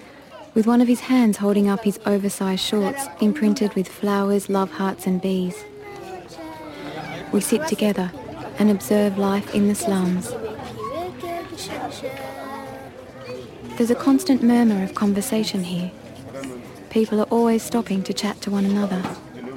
with 0.53 0.67
one 0.67 0.81
of 0.81 0.87
his 0.87 1.01
hands 1.01 1.37
holding 1.37 1.69
up 1.69 1.83
his 1.83 1.99
oversized 2.05 2.63
shorts 2.63 3.07
imprinted 3.21 3.73
with 3.73 3.87
flowers, 3.87 4.49
love 4.49 4.71
hearts 4.71 5.07
and 5.07 5.21
bees. 5.21 5.63
We 7.31 7.39
sit 7.41 7.65
together 7.67 8.11
and 8.59 8.69
observe 8.69 9.17
life 9.17 9.55
in 9.55 9.67
the 9.67 9.75
slums. 9.75 10.31
There's 13.77 13.91
a 13.91 13.95
constant 13.95 14.43
murmur 14.43 14.83
of 14.83 14.93
conversation 14.93 15.63
here. 15.63 15.91
People 16.89 17.19
are 17.21 17.31
always 17.31 17.63
stopping 17.63 18.03
to 18.03 18.13
chat 18.13 18.39
to 18.41 18.51
one 18.51 18.65
another. 18.65 19.03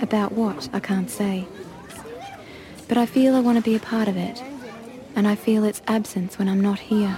About 0.01 0.33
what, 0.33 0.69
I 0.73 0.81
can't 0.81 1.11
say. 1.11 1.47
But 2.87 2.99
I 2.99 3.07
feel 3.07 3.35
I 3.35 3.41
want 3.41 3.57
to 3.57 3.63
be 3.63 3.75
a 3.75 3.81
part 3.81 4.09
of 4.09 4.17
it, 4.17 4.43
and 5.15 5.27
I 5.27 5.35
feel 5.35 5.65
its 5.65 5.81
absence 5.89 6.39
when 6.39 6.49
I'm 6.49 6.61
not 6.61 6.79
here. 6.79 7.17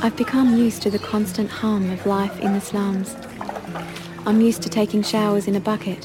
I've 0.00 0.16
become 0.16 0.56
used 0.56 0.82
to 0.82 0.90
the 0.90 1.00
constant 1.00 1.50
hum 1.50 1.90
of 1.90 2.06
life 2.06 2.38
in 2.38 2.52
the 2.52 2.60
slums. 2.60 3.16
I'm 4.24 4.40
used 4.40 4.62
to 4.62 4.68
taking 4.68 5.02
showers 5.02 5.48
in 5.48 5.56
a 5.56 5.60
bucket, 5.60 6.04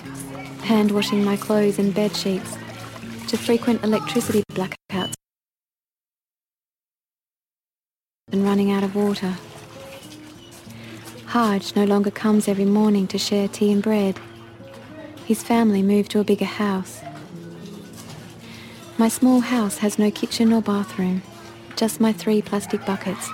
hand 0.63 0.91
washing 0.91 1.23
my 1.23 1.37
clothes 1.37 1.77
and 1.77 1.93
bed 1.93 2.15
sheets, 2.15 2.57
to 3.27 3.37
frequent 3.37 3.83
electricity 3.83 4.43
blackouts 4.51 5.13
and 8.31 8.43
running 8.43 8.71
out 8.71 8.83
of 8.83 8.95
water. 8.95 9.35
Haj 11.33 11.75
no 11.75 11.83
longer 11.83 12.11
comes 12.11 12.47
every 12.47 12.63
morning 12.63 13.07
to 13.07 13.17
share 13.17 13.47
tea 13.47 13.71
and 13.71 13.81
bread. 13.81 14.19
His 15.25 15.41
family 15.41 15.81
moved 15.81 16.11
to 16.11 16.19
a 16.19 16.23
bigger 16.23 16.45
house. 16.45 17.01
My 18.99 19.07
small 19.07 19.39
house 19.39 19.79
has 19.79 19.97
no 19.97 20.11
kitchen 20.11 20.53
or 20.53 20.61
bathroom, 20.61 21.23
just 21.75 21.99
my 21.99 22.13
three 22.13 22.43
plastic 22.43 22.85
buckets, 22.85 23.27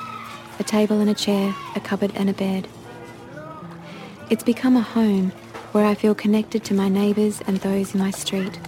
a 0.60 0.64
table 0.64 1.02
and 1.02 1.10
a 1.10 1.14
chair, 1.14 1.54
a 1.76 1.82
cupboard 1.82 2.14
and 2.16 2.30
a 2.30 2.34
bed. 2.34 2.70
It's 4.30 4.44
become 4.46 4.78
a 4.78 4.82
home 4.82 5.34
where 5.74 5.86
I 5.86 5.94
feel 5.94 6.16
connected 6.16 6.64
to 6.64 6.74
my 6.74 6.88
neighbours 6.88 7.42
and 7.48 7.58
those 7.58 7.94
in 7.94 8.00
my 8.00 8.12
street. 8.12 8.62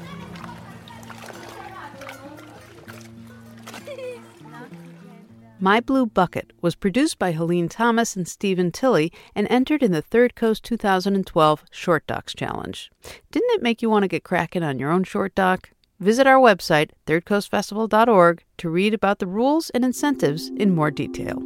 My 5.64 5.80
Blue 5.80 6.07
Bucket 6.07 6.53
was 6.59 6.74
produced 6.74 7.20
by 7.20 7.34
Helene 7.34 7.70
Thomas 7.70 8.16
and 8.16 8.28
Stephen 8.28 8.72
Tilley 8.72 9.14
and 9.36 9.45
entered 9.51 9.84
in 9.84 9.91
the 9.91 10.01
Third 10.01 10.34
Coast 10.34 10.64
2012 10.64 11.64
Short 11.70 12.07
Docs 12.07 12.34
Challenge. 12.34 12.89
Didn't 13.30 13.51
it 13.51 13.62
make 13.62 13.84
you 13.84 13.88
want 13.88 14.01
to 14.01 14.07
get 14.07 14.24
cracking 14.24 14.64
on 14.64 14.80
your 14.80 14.89
own 14.89 15.03
short 15.03 15.36
doc? 15.36 15.70
Visit 15.99 16.26
our 16.26 16.39
website, 16.39 16.89
thirdcoastfestival.org, 17.05 18.43
to 18.57 18.70
read 18.72 18.95
about 18.95 19.20
the 19.20 19.28
rules 19.28 19.70
and 19.70 19.86
incentives 19.86 20.49
in 20.57 20.74
more 20.74 20.89
detail. 20.89 21.39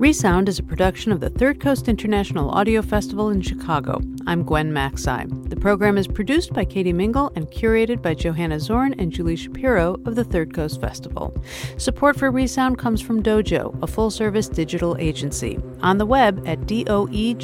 Resound 0.00 0.48
is 0.48 0.58
a 0.58 0.62
production 0.62 1.12
of 1.12 1.20
the 1.20 1.28
Third 1.28 1.60
Coast 1.60 1.86
International 1.86 2.48
Audio 2.52 2.80
Festival 2.80 3.28
in 3.28 3.42
Chicago. 3.42 4.00
I'm 4.26 4.44
Gwen 4.44 4.72
Macsai. 4.72 5.50
The 5.50 5.56
program 5.56 5.98
is 5.98 6.08
produced 6.08 6.54
by 6.54 6.64
Katie 6.64 6.94
Mingle 6.94 7.30
and 7.36 7.46
curated 7.48 8.00
by 8.00 8.14
Johanna 8.14 8.60
Zorn 8.60 8.94
and 8.94 9.12
Julie 9.12 9.36
Shapiro 9.36 9.96
of 10.06 10.14
the 10.14 10.24
Third 10.24 10.54
Coast 10.54 10.80
Festival. 10.80 11.36
Support 11.76 12.18
for 12.18 12.30
Resound 12.30 12.78
comes 12.78 13.02
from 13.02 13.22
Doejo, 13.22 13.78
a 13.82 13.86
full 13.86 14.10
service 14.10 14.48
digital 14.48 14.96
agency. 14.96 15.58
On 15.82 15.98
the 15.98 16.06
web 16.06 16.42
at 16.48 16.60
doejo.com. 16.60 17.36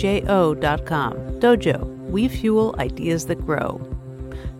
Doejo, 1.40 1.84
we 2.08 2.26
fuel 2.26 2.74
ideas 2.78 3.26
that 3.26 3.44
grow. 3.44 3.95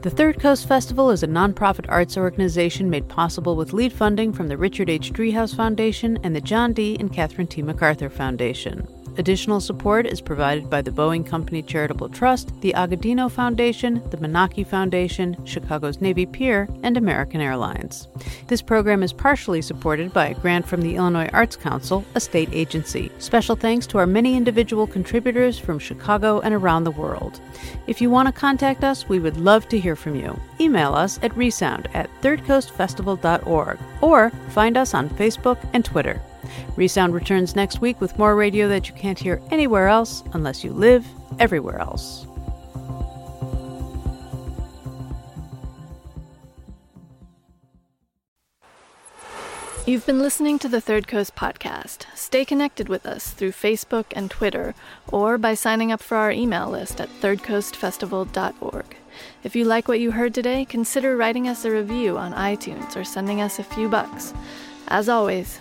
The 0.07 0.15
Third 0.15 0.39
Coast 0.39 0.69
Festival 0.69 1.11
is 1.11 1.25
a 1.25 1.27
nonprofit 1.27 1.87
arts 1.89 2.17
organization 2.17 2.89
made 2.89 3.09
possible 3.09 3.57
with 3.57 3.73
lead 3.73 3.93
funding 3.93 4.33
from 4.33 4.47
the 4.47 4.57
Richard 4.57 4.89
H. 4.89 5.13
Driehaus 5.13 5.53
Foundation 5.57 6.17
and 6.23 6.33
the 6.33 6.41
John 6.41 6.73
D. 6.73 6.97
and 7.01 7.13
Catherine 7.13 7.49
T. 7.49 7.61
MacArthur 7.61 8.09
Foundation. 8.09 8.87
Additional 9.19 9.61
support 9.61 10.07
is 10.07 10.21
provided 10.21 10.69
by 10.69 10.83
the 10.83 10.91
Boeing 10.91 11.25
Company 11.25 11.63
Charitable 11.63 12.11
Trust, 12.11 12.53
the 12.61 12.75
Agudino 12.77 13.31
Foundation, 13.31 14.03
the 14.11 14.19
Menaki 14.19 14.67
Foundation, 14.67 15.37
Chicago's 15.47 16.03
Navy 16.03 16.27
Pier, 16.27 16.69
and 16.83 16.99
American 16.99 17.41
Airlines. 17.41 18.09
This 18.49 18.61
program 18.61 19.03
is 19.03 19.15
partially 19.15 19.63
supported 19.63 20.13
by 20.13 20.29
a 20.29 20.35
grant 20.35 20.67
from 20.69 20.83
the 20.83 20.97
Illinois 20.97 21.31
Arts 21.33 21.57
Council, 21.57 22.05
a 22.15 22.21
state 22.21 22.51
agency. 22.53 23.11
Special 23.19 23.57
thanks 23.57 23.87
to 23.87 23.99
our 23.99 24.07
many 24.07 24.37
individual 24.37 24.87
contributors 24.87 25.59
from 25.59 25.79
Chicago 25.79 26.41
and 26.41 26.53
around 26.53 26.85
the 26.85 26.91
world. 26.91 27.41
If 27.87 28.03
you 28.03 28.11
want 28.11 28.27
to 28.27 28.33
contact 28.33 28.85
us, 28.85 29.09
we 29.09 29.19
would 29.19 29.39
love 29.39 29.67
to 29.71 29.79
hear 29.79 29.97
from 29.97 30.15
you. 30.15 30.39
Email 30.61 30.95
us 30.95 31.19
at 31.23 31.35
resound 31.37 31.89
at 31.95 32.11
thirdcoastfestival.org 32.21 33.79
or 34.03 34.31
find 34.51 34.77
us 34.77 34.93
on 34.93 35.09
Facebook 35.09 35.59
and 35.73 35.85
Twitter. 35.85 36.21
Resound 36.77 37.15
returns 37.15 37.57
next 37.57 37.81
week 37.81 38.01
with 38.01 38.19
more 38.19 38.37
radio 38.37 38.69
that 38.69 38.89
you 38.89 38.95
can't 38.95 39.19
hear 39.19 39.41
anywhere 39.51 39.89
else 39.89 40.23
unless 40.33 40.65
you 40.65 40.73
live 40.73 41.07
everywhere 41.39 41.79
else. 41.79 42.27
You've 49.87 50.05
been 50.05 50.19
listening 50.19 50.59
to 50.59 50.69
the 50.69 50.81
Third 50.81 51.07
Coast 51.07 51.37
podcast. 51.37 52.07
Stay 52.17 52.45
connected 52.45 52.89
with 52.89 53.07
us 53.07 53.31
through 53.31 53.53
Facebook 53.53 54.07
and 54.11 54.29
Twitter 54.29 54.75
or 55.13 55.39
by 55.39 55.55
signing 55.55 55.93
up 55.93 56.03
for 56.03 56.17
our 56.17 56.33
email 56.33 56.69
list 56.69 57.01
at 57.01 57.09
thirdcoastfestival.org. 57.21 58.97
If 59.45 59.55
you 59.55 59.65
like 59.65 59.87
what 59.87 60.01
you 60.01 60.11
heard 60.11 60.35
today, 60.35 60.65
consider 60.65 61.17
writing 61.17 61.47
us 61.47 61.65
a 61.65 61.71
review 61.71 62.19
on 62.19 62.35
iTunes 62.35 62.97
or 62.97 63.05
sending 63.05 63.41
us 63.41 63.61
a 63.61 63.63
few 63.63 63.89
bucks. 63.89 64.35
As 64.89 65.09
always, 65.09 65.61